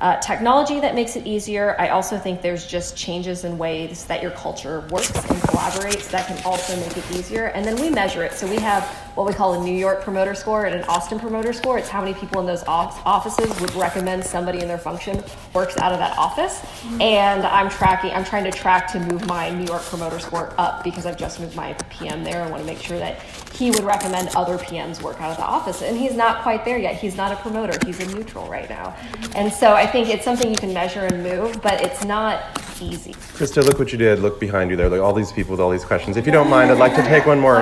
uh, 0.00 0.16
technology 0.20 0.80
that 0.80 0.94
makes 0.94 1.16
it 1.16 1.26
easier. 1.26 1.76
I 1.78 1.88
also 1.88 2.18
think 2.18 2.42
there's 2.42 2.66
just 2.66 2.96
changes 2.96 3.44
in 3.44 3.56
ways 3.56 4.04
that 4.06 4.20
your 4.20 4.32
culture 4.32 4.80
works 4.90 5.14
and 5.14 5.40
collaborates 5.42 6.10
that 6.10 6.26
can 6.26 6.44
also 6.44 6.76
make 6.76 6.96
it 6.96 7.10
easier. 7.12 7.46
And 7.46 7.64
then 7.64 7.76
we 7.76 7.88
measure 7.88 8.22
it. 8.22 8.34
So 8.34 8.46
we 8.46 8.56
have 8.56 9.05
what 9.16 9.26
we 9.26 9.32
call 9.32 9.54
a 9.54 9.64
New 9.64 9.74
York 9.74 10.02
promoter 10.02 10.34
score 10.34 10.66
and 10.66 10.74
an 10.74 10.84
Austin 10.84 11.18
promoter 11.18 11.52
score. 11.54 11.78
It's 11.78 11.88
how 11.88 12.02
many 12.02 12.12
people 12.12 12.38
in 12.40 12.46
those 12.46 12.62
offices 12.66 13.58
would 13.62 13.74
recommend 13.74 14.22
somebody 14.22 14.60
in 14.60 14.68
their 14.68 14.78
function 14.78 15.24
works 15.54 15.76
out 15.78 15.92
of 15.92 15.98
that 15.98 16.16
office. 16.18 16.62
And 17.00 17.44
I'm 17.46 17.70
tracking, 17.70 18.10
I'm 18.12 18.24
trying 18.24 18.44
to 18.44 18.50
track 18.50 18.92
to 18.92 19.00
move 19.00 19.26
my 19.26 19.48
New 19.48 19.64
York 19.64 19.82
promoter 19.84 20.18
score 20.18 20.54
up 20.58 20.84
because 20.84 21.06
I've 21.06 21.16
just 21.16 21.40
moved 21.40 21.56
my 21.56 21.72
PM 21.88 22.22
there. 22.24 22.42
I 22.42 22.50
want 22.50 22.60
to 22.62 22.66
make 22.66 22.78
sure 22.78 22.98
that 22.98 23.22
he 23.54 23.70
would 23.70 23.84
recommend 23.84 24.28
other 24.36 24.58
PMs 24.58 25.00
work 25.00 25.18
out 25.18 25.30
of 25.30 25.38
the 25.38 25.44
office. 25.44 25.80
And 25.80 25.96
he's 25.96 26.14
not 26.14 26.42
quite 26.42 26.66
there 26.66 26.76
yet. 26.76 26.96
He's 26.96 27.16
not 27.16 27.32
a 27.32 27.36
promoter, 27.36 27.78
he's 27.86 28.00
a 28.00 28.14
neutral 28.14 28.46
right 28.48 28.68
now. 28.68 28.94
And 29.34 29.50
so 29.50 29.72
I 29.72 29.86
think 29.86 30.10
it's 30.10 30.24
something 30.24 30.50
you 30.50 30.56
can 30.56 30.74
measure 30.74 31.00
and 31.00 31.22
move, 31.22 31.62
but 31.62 31.80
it's 31.80 32.04
not 32.04 32.62
easy. 32.82 33.12
Krista, 33.12 33.64
look 33.64 33.78
what 33.78 33.92
you 33.92 33.98
did. 33.98 34.18
Look 34.18 34.38
behind 34.38 34.70
you 34.70 34.76
there. 34.76 34.88
Like 34.88 35.00
all 35.00 35.12
these 35.12 35.32
people 35.32 35.52
with 35.52 35.60
all 35.60 35.70
these 35.70 35.84
questions. 35.84 36.16
If 36.16 36.26
you 36.26 36.32
don't 36.32 36.50
mind, 36.50 36.70
I'd 36.70 36.78
like 36.78 36.94
to 36.96 37.02
take 37.02 37.26
one 37.26 37.40
more. 37.40 37.60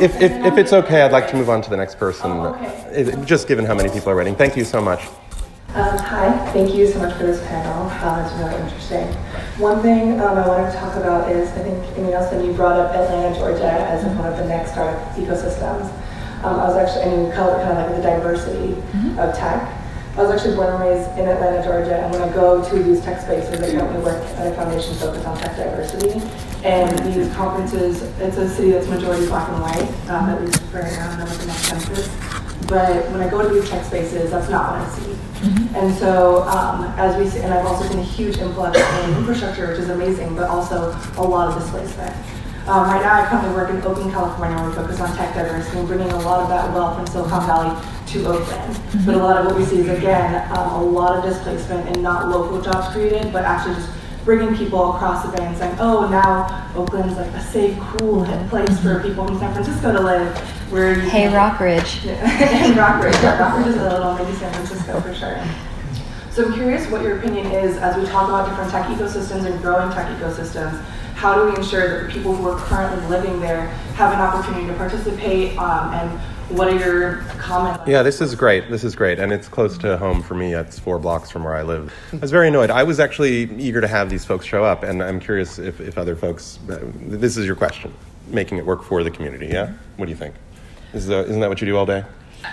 If, 0.00 0.20
if, 0.20 0.32
if 0.32 0.58
it's 0.58 0.72
okay, 0.72 0.93
I'd 1.02 1.12
like 1.12 1.28
to 1.30 1.36
move 1.36 1.50
on 1.50 1.62
to 1.62 1.70
the 1.70 1.76
next 1.76 1.98
person. 1.98 2.30
Oh, 2.30 2.54
okay. 2.54 3.24
Just 3.24 3.48
given 3.48 3.64
how 3.64 3.74
many 3.74 3.88
people 3.90 4.10
are 4.10 4.16
writing. 4.16 4.34
Thank 4.34 4.56
you 4.56 4.64
so 4.64 4.80
much. 4.80 5.00
Um, 5.74 5.98
hi, 5.98 6.52
thank 6.52 6.72
you 6.72 6.86
so 6.86 7.00
much 7.00 7.16
for 7.16 7.24
this 7.24 7.40
panel. 7.48 7.90
Um, 7.90 8.24
it's 8.24 8.32
really 8.34 8.62
interesting. 8.62 9.06
One 9.58 9.82
thing 9.82 10.20
um, 10.20 10.38
I 10.38 10.46
wanted 10.46 10.70
to 10.70 10.78
talk 10.78 10.94
about 10.94 11.32
is 11.32 11.50
I 11.50 11.62
think, 11.64 11.98
Amy 11.98 12.10
Nelson, 12.10 12.44
you 12.44 12.52
brought 12.52 12.78
up 12.78 12.94
Atlanta, 12.94 13.36
Georgia 13.36 13.64
as 13.64 14.04
one 14.04 14.24
of 14.24 14.36
the 14.36 14.46
next 14.46 14.70
startup 14.70 15.02
ecosystems. 15.16 15.90
Um, 16.44 16.60
I 16.60 16.68
was 16.68 16.76
actually, 16.76 17.12
and 17.12 17.26
you 17.26 17.32
call 17.32 17.50
it 17.50 17.64
kind 17.64 17.78
of 17.78 17.90
like 17.90 17.96
the 17.96 18.02
diversity 18.02 18.74
mm-hmm. 18.74 19.18
of 19.18 19.34
tech. 19.34 19.80
I 20.16 20.22
was 20.22 20.30
actually 20.30 20.54
born 20.54 20.68
and 20.68 20.80
raised 20.80 21.10
in 21.18 21.26
Atlanta, 21.26 21.64
Georgia, 21.64 21.96
and 21.96 22.12
when 22.12 22.22
I 22.22 22.32
go 22.32 22.62
to 22.62 22.82
these 22.82 23.00
tech 23.00 23.20
spaces, 23.20 23.60
I 23.60 23.72
currently 23.72 24.00
work 24.04 24.22
at 24.38 24.52
a 24.52 24.54
foundation 24.54 24.94
focused 24.94 25.26
on 25.26 25.36
tech 25.38 25.56
diversity. 25.56 26.20
And 26.64 26.98
these 27.12 27.30
conferences, 27.34 28.02
it's 28.18 28.38
a 28.38 28.48
city 28.48 28.70
that's 28.70 28.88
majority 28.88 29.26
black 29.26 29.50
and 29.50 29.60
white, 29.60 30.08
um, 30.08 30.30
at 30.30 30.40
least 30.42 30.62
for 30.62 30.80
now, 30.80 31.10
um, 31.12 31.18
the 31.18 31.46
next 31.46 31.66
census. 31.66 32.08
But 32.66 33.04
when 33.10 33.20
I 33.20 33.28
go 33.28 33.46
to 33.46 33.52
these 33.52 33.68
tech 33.68 33.84
spaces, 33.84 34.30
that's 34.30 34.48
not 34.48 34.72
what 34.72 34.80
I 34.80 34.88
see. 34.96 35.12
Mm-hmm. 35.44 35.76
And 35.76 35.94
so, 35.98 36.42
um, 36.44 36.84
as 36.96 37.20
we 37.20 37.28
see, 37.28 37.40
and 37.40 37.52
I've 37.52 37.66
also 37.66 37.86
seen 37.86 37.98
a 37.98 38.02
huge 38.02 38.38
influx 38.38 38.78
in 38.78 39.16
infrastructure, 39.18 39.68
which 39.68 39.78
is 39.78 39.90
amazing, 39.90 40.34
but 40.34 40.48
also 40.48 40.96
a 41.18 41.22
lot 41.22 41.52
of 41.52 41.60
displacement. 41.60 42.16
Um, 42.66 42.88
right 42.88 43.02
now, 43.02 43.20
I 43.20 43.28
currently 43.28 43.52
work 43.52 43.68
in 43.68 43.82
Oakland, 43.82 44.10
California, 44.12 44.56
where 44.56 44.70
we 44.70 44.74
focus 44.74 44.98
on 45.00 45.14
tech 45.18 45.34
diversity 45.34 45.80
and 45.80 45.86
bringing 45.86 46.10
a 46.10 46.20
lot 46.20 46.40
of 46.40 46.48
that 46.48 46.72
wealth 46.72 46.96
from 46.96 47.06
Silicon 47.06 47.46
Valley 47.46 47.86
to 48.06 48.26
Oakland. 48.26 48.72
Mm-hmm. 48.72 49.04
But 49.04 49.14
a 49.16 49.18
lot 49.18 49.36
of 49.36 49.44
what 49.44 49.56
we 49.56 49.66
see 49.66 49.80
is, 49.80 49.88
again, 49.90 50.50
um, 50.56 50.80
a 50.80 50.82
lot 50.82 51.18
of 51.18 51.24
displacement 51.30 51.90
and 51.90 52.02
not 52.02 52.30
local 52.30 52.62
jobs 52.62 52.88
created, 52.94 53.30
but 53.34 53.44
actually 53.44 53.74
just 53.74 53.90
bringing 54.24 54.56
people 54.56 54.94
across 54.94 55.24
the 55.24 55.36
bay 55.36 55.44
and 55.44 55.56
saying, 55.56 55.76
oh, 55.78 56.08
now 56.08 56.70
Oakland's 56.74 57.16
like 57.16 57.30
a 57.32 57.40
safe, 57.42 57.78
cool 57.80 58.24
place 58.48 58.80
for 58.80 59.00
people 59.02 59.26
from 59.26 59.38
San 59.38 59.52
Francisco 59.52 59.92
to 59.92 60.00
live. 60.00 60.36
Where 60.72 60.94
you 60.94 61.08
hey, 61.08 61.26
Rockridge. 61.26 62.06
and 62.06 62.74
Rockridge. 62.74 63.22
Yeah, 63.22 63.38
Rockridge 63.38 63.68
is 63.68 63.76
a 63.76 63.90
little, 63.90 64.14
maybe 64.14 64.32
San 64.32 64.52
Francisco 64.52 65.00
for 65.00 65.14
sure. 65.14 65.44
So 66.30 66.46
I'm 66.46 66.54
curious 66.54 66.90
what 66.90 67.02
your 67.02 67.18
opinion 67.18 67.46
is 67.46 67.76
as 67.76 67.96
we 67.96 68.04
talk 68.06 68.28
about 68.28 68.48
different 68.48 68.70
tech 68.70 68.86
ecosystems 68.86 69.44
and 69.44 69.60
growing 69.62 69.92
tech 69.92 70.08
ecosystems. 70.18 70.82
How 71.14 71.36
do 71.36 71.50
we 71.50 71.56
ensure 71.56 71.88
that 71.88 72.06
the 72.06 72.12
people 72.12 72.34
who 72.34 72.48
are 72.48 72.58
currently 72.58 73.06
living 73.08 73.38
there 73.40 73.68
have 73.94 74.12
an 74.12 74.20
opportunity 74.20 74.66
to 74.66 74.74
participate 74.74 75.56
um, 75.58 75.94
and 75.94 76.20
what 76.50 76.68
are 76.68 76.78
your 76.78 77.16
comments? 77.38 77.84
Yeah, 77.86 78.02
this 78.02 78.20
is 78.20 78.34
great. 78.34 78.70
This 78.70 78.84
is 78.84 78.94
great. 78.94 79.18
And 79.18 79.32
it's 79.32 79.48
close 79.48 79.78
to 79.78 79.96
home 79.96 80.22
for 80.22 80.34
me. 80.34 80.54
It's 80.54 80.78
four 80.78 80.98
blocks 80.98 81.30
from 81.30 81.44
where 81.44 81.54
I 81.54 81.62
live. 81.62 81.92
I 82.12 82.16
was 82.16 82.30
very 82.30 82.48
annoyed. 82.48 82.70
I 82.70 82.82
was 82.82 83.00
actually 83.00 83.44
eager 83.56 83.80
to 83.80 83.88
have 83.88 84.10
these 84.10 84.24
folks 84.24 84.46
show 84.46 84.64
up, 84.64 84.82
and 84.82 85.02
I'm 85.02 85.20
curious 85.20 85.58
if, 85.58 85.80
if 85.80 85.98
other 85.98 86.16
folks, 86.16 86.58
this 86.66 87.36
is 87.36 87.46
your 87.46 87.56
question, 87.56 87.94
making 88.28 88.58
it 88.58 88.66
work 88.66 88.82
for 88.82 89.02
the 89.02 89.10
community, 89.10 89.46
yeah? 89.46 89.72
What 89.96 90.06
do 90.06 90.10
you 90.10 90.16
think? 90.16 90.34
Is, 90.92 91.10
uh, 91.10 91.24
isn't 91.24 91.40
that 91.40 91.48
what 91.48 91.60
you 91.60 91.66
do 91.66 91.76
all 91.76 91.86
day? 91.86 92.04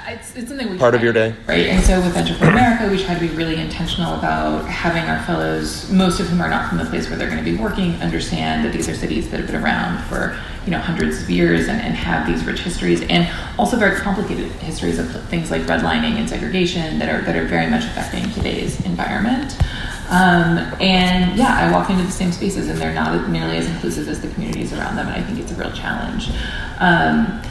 It's, 0.08 0.36
it's 0.36 0.48
something 0.50 0.70
we 0.70 0.78
part 0.78 0.96
of 0.96 1.04
your 1.04 1.14
day, 1.14 1.36
right? 1.48 1.68
And 1.68 1.84
so 1.84 2.02
with 2.02 2.14
Venture 2.14 2.34
for 2.36 2.46
America, 2.46 2.90
we 2.90 3.04
try 3.04 3.14
to 3.14 3.20
be 3.20 3.30
really 3.30 3.56
intentional 3.56 4.16
about 4.16 4.66
having 4.66 5.04
our 5.04 5.24
fellows, 5.24 5.90
most 5.92 6.20
of 6.20 6.28
whom 6.28 6.42
are 6.42 6.50
not 6.50 6.70
from 6.70 6.78
the 6.78 6.86
place 6.86 7.10
where 7.10 7.18
they're 7.18 7.30
going 7.30 7.44
to 7.44 7.50
be 7.50 7.58
working, 7.58 7.94
understand 7.96 8.66
that 8.66 8.74
these 8.74 8.88
are 8.90 8.96
cities 8.96 9.30
that 9.30 9.40
have 9.40 9.48
been 9.48 9.62
around 9.62 10.04
for 10.06 10.38
you 10.66 10.72
know 10.72 10.80
hundreds 10.80 11.22
of 11.22 11.30
years 11.30 11.68
and, 11.68 11.82
and 11.82 11.94
have 11.94 12.28
these 12.28 12.44
rich 12.46 12.62
histories, 12.62 13.02
and 13.04 13.30
also 13.58 13.78
very 13.78 14.00
complicated 14.00 14.52
histories 14.54 15.00
of 15.00 15.10
things 15.30 15.52
like 15.52 15.62
redlining 15.64 16.18
and 16.18 16.30
segregation 16.30 17.00
that 17.00 17.10
are 17.10 17.22
that 17.22 17.36
are 17.36 17.46
very 17.46 17.70
much 17.70 17.84
affecting 17.86 18.30
today's 18.32 18.84
environment. 18.86 19.58
Um, 20.12 20.58
and 20.82 21.38
yeah, 21.38 21.56
I 21.56 21.72
walk 21.72 21.90
into 21.90 22.04
the 22.04 22.12
same 22.12 22.34
spaces 22.34 22.68
and 22.68 22.78
they're 22.78 22.94
not 22.94 23.30
nearly 23.30 23.56
as 23.56 23.68
inclusive 23.70 24.10
as 24.10 24.22
the 24.22 24.28
communities 24.30 24.74
around 24.74 24.98
them, 24.98 25.08
and 25.08 25.16
I 25.16 25.26
think 25.26 25.40
it's 25.40 25.54
a 25.54 25.56
real 25.56 25.72
challenge. 25.72 26.30
Um, 26.80 27.42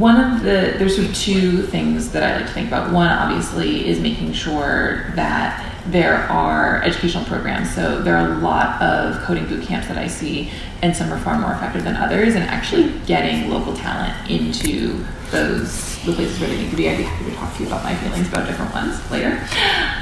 one 0.00 0.20
of 0.20 0.42
the, 0.42 0.74
there's 0.78 0.96
sort 0.96 1.08
of 1.08 1.14
two 1.14 1.62
things 1.62 2.10
that 2.10 2.24
I 2.24 2.38
like 2.38 2.46
to 2.46 2.52
think 2.52 2.68
about. 2.68 2.92
One, 2.92 3.08
obviously, 3.08 3.86
is 3.86 4.00
making 4.00 4.32
sure 4.32 5.12
that 5.14 5.77
there 5.90 6.16
are 6.30 6.82
educational 6.82 7.24
programs. 7.24 7.74
So 7.74 8.02
there 8.02 8.16
are 8.16 8.32
a 8.32 8.38
lot 8.38 8.80
of 8.82 9.22
coding 9.22 9.46
boot 9.46 9.62
camps 9.64 9.88
that 9.88 9.98
I 9.98 10.06
see, 10.06 10.50
and 10.82 10.94
some 10.94 11.12
are 11.12 11.18
far 11.18 11.38
more 11.38 11.52
effective 11.52 11.84
than 11.84 11.96
others, 11.96 12.34
and 12.34 12.44
actually 12.44 12.92
getting 13.06 13.50
local 13.50 13.74
talent 13.74 14.30
into 14.30 15.04
those 15.30 15.88
the 16.04 16.12
places 16.12 16.40
where 16.40 16.48
they 16.48 16.56
need 16.56 16.70
to 16.70 16.76
be. 16.76 16.88
I'd 16.88 16.96
be 16.96 17.02
happy 17.02 17.30
to 17.30 17.36
talk 17.36 17.54
to 17.56 17.62
you 17.62 17.68
about 17.68 17.84
my 17.84 17.94
feelings 17.96 18.28
about 18.28 18.46
different 18.46 18.72
ones 18.72 19.10
later. 19.10 19.46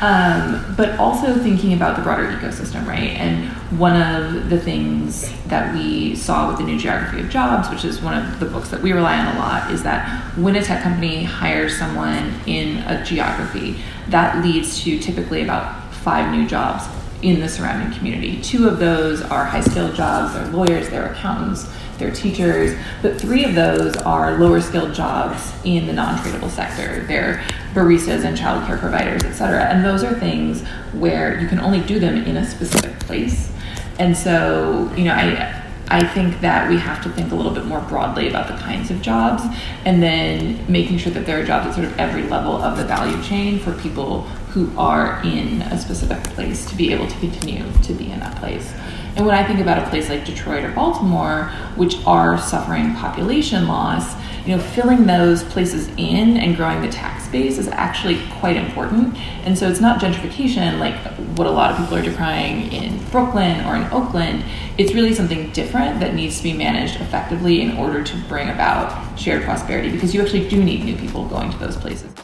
Um, 0.00 0.74
but 0.76 0.98
also 0.98 1.34
thinking 1.34 1.72
about 1.72 1.96
the 1.96 2.02
broader 2.02 2.26
ecosystem, 2.26 2.86
right? 2.86 3.16
And 3.16 3.50
one 3.70 4.00
of 4.00 4.48
the 4.48 4.60
things 4.60 5.32
that 5.46 5.74
we 5.74 6.14
saw 6.14 6.48
with 6.48 6.58
the 6.58 6.64
new 6.64 6.78
geography 6.78 7.20
of 7.20 7.28
jobs, 7.28 7.68
which 7.68 7.84
is 7.84 8.00
one 8.00 8.16
of 8.16 8.38
the 8.38 8.46
books 8.46 8.68
that 8.70 8.80
we 8.80 8.92
rely 8.92 9.18
on 9.18 9.34
a 9.34 9.38
lot, 9.38 9.70
is 9.72 9.82
that 9.82 10.36
when 10.36 10.54
a 10.54 10.62
tech 10.62 10.82
company 10.82 11.24
hires 11.24 11.76
someone 11.76 12.32
in 12.46 12.78
a 12.84 13.04
geography, 13.04 13.76
that 14.08 14.44
leads 14.44 14.82
to 14.84 14.98
typically 14.98 15.42
about 15.42 15.92
five 15.94 16.32
new 16.32 16.46
jobs 16.46 16.84
in 17.22 17.40
the 17.40 17.48
surrounding 17.48 17.96
community. 17.98 18.40
Two 18.40 18.68
of 18.68 18.78
those 18.78 19.20
are 19.22 19.44
high 19.44 19.60
skilled 19.60 19.96
jobs, 19.96 20.34
they're 20.34 20.46
lawyers, 20.48 20.88
they're 20.88 21.12
accountants, 21.12 21.68
they're 21.98 22.12
teachers, 22.12 22.78
but 23.02 23.20
three 23.20 23.44
of 23.44 23.54
those 23.54 23.96
are 23.96 24.38
lower 24.38 24.60
skilled 24.60 24.94
jobs 24.94 25.52
in 25.64 25.86
the 25.86 25.92
non 25.92 26.18
tradable 26.18 26.50
sector. 26.50 27.04
They're 27.06 27.42
baristas 27.74 28.24
and 28.24 28.36
childcare 28.36 28.78
providers, 28.78 29.24
et 29.24 29.32
cetera. 29.32 29.64
And 29.64 29.84
those 29.84 30.04
are 30.04 30.18
things 30.20 30.62
where 30.92 31.40
you 31.40 31.48
can 31.48 31.58
only 31.58 31.80
do 31.80 31.98
them 31.98 32.16
in 32.16 32.36
a 32.36 32.46
specific 32.48 32.98
place. 33.00 33.50
And 33.98 34.16
so, 34.16 34.92
you 34.96 35.04
know, 35.04 35.12
I 35.12 35.62
I 35.88 36.04
think 36.04 36.40
that 36.40 36.68
we 36.68 36.78
have 36.78 37.00
to 37.04 37.10
think 37.10 37.30
a 37.30 37.34
little 37.36 37.52
bit 37.52 37.64
more 37.64 37.80
broadly 37.82 38.28
about 38.28 38.48
the 38.48 38.54
kinds 38.54 38.90
of 38.90 39.00
jobs 39.00 39.44
and 39.84 40.02
then 40.02 40.60
making 40.70 40.98
sure 40.98 41.12
that 41.12 41.26
there 41.26 41.40
are 41.40 41.44
jobs 41.44 41.68
at 41.68 41.74
sort 41.74 41.86
of 41.86 41.96
every 41.96 42.24
level 42.24 42.56
of 42.56 42.76
the 42.76 42.84
value 42.84 43.22
chain 43.22 43.60
for 43.60 43.72
people 43.74 44.22
who 44.50 44.76
are 44.76 45.22
in 45.22 45.62
a 45.62 45.78
specific 45.78 46.22
place 46.34 46.68
to 46.68 46.74
be 46.74 46.92
able 46.92 47.06
to 47.06 47.18
continue 47.20 47.64
to 47.84 47.92
be 47.92 48.10
in 48.10 48.18
that 48.18 48.36
place. 48.36 48.74
And 49.14 49.24
when 49.24 49.34
I 49.34 49.46
think 49.46 49.60
about 49.60 49.78
a 49.78 49.88
place 49.88 50.08
like 50.08 50.24
Detroit 50.24 50.64
or 50.64 50.72
Baltimore, 50.72 51.52
which 51.76 52.04
are 52.04 52.36
suffering 52.36 52.94
population 52.94 53.68
loss, 53.68 54.14
you 54.46 54.56
know, 54.56 54.62
filling 54.62 55.06
those 55.06 55.42
places 55.42 55.88
in 55.96 56.36
and 56.36 56.56
growing 56.56 56.80
the 56.80 56.88
tax 56.88 57.26
base 57.28 57.58
is 57.58 57.66
actually 57.68 58.20
quite 58.38 58.56
important. 58.56 59.16
And 59.44 59.58
so 59.58 59.68
it's 59.68 59.80
not 59.80 60.00
gentrification 60.00 60.78
like 60.78 60.94
what 61.36 61.48
a 61.48 61.50
lot 61.50 61.72
of 61.72 61.78
people 61.78 61.96
are 61.96 62.02
decrying 62.02 62.72
in 62.72 63.04
Brooklyn 63.10 63.64
or 63.66 63.74
in 63.74 63.82
Oakland. 63.92 64.44
It's 64.78 64.92
really 64.92 65.14
something 65.14 65.50
different 65.50 65.98
that 66.00 66.14
needs 66.14 66.36
to 66.38 66.44
be 66.44 66.52
managed 66.52 67.00
effectively 67.00 67.60
in 67.60 67.76
order 67.76 68.04
to 68.04 68.16
bring 68.28 68.48
about 68.48 69.18
shared 69.18 69.42
prosperity 69.42 69.90
because 69.90 70.14
you 70.14 70.22
actually 70.22 70.48
do 70.48 70.62
need 70.62 70.84
new 70.84 70.96
people 70.96 71.26
going 71.28 71.50
to 71.50 71.58
those 71.58 71.76
places. 71.76 72.15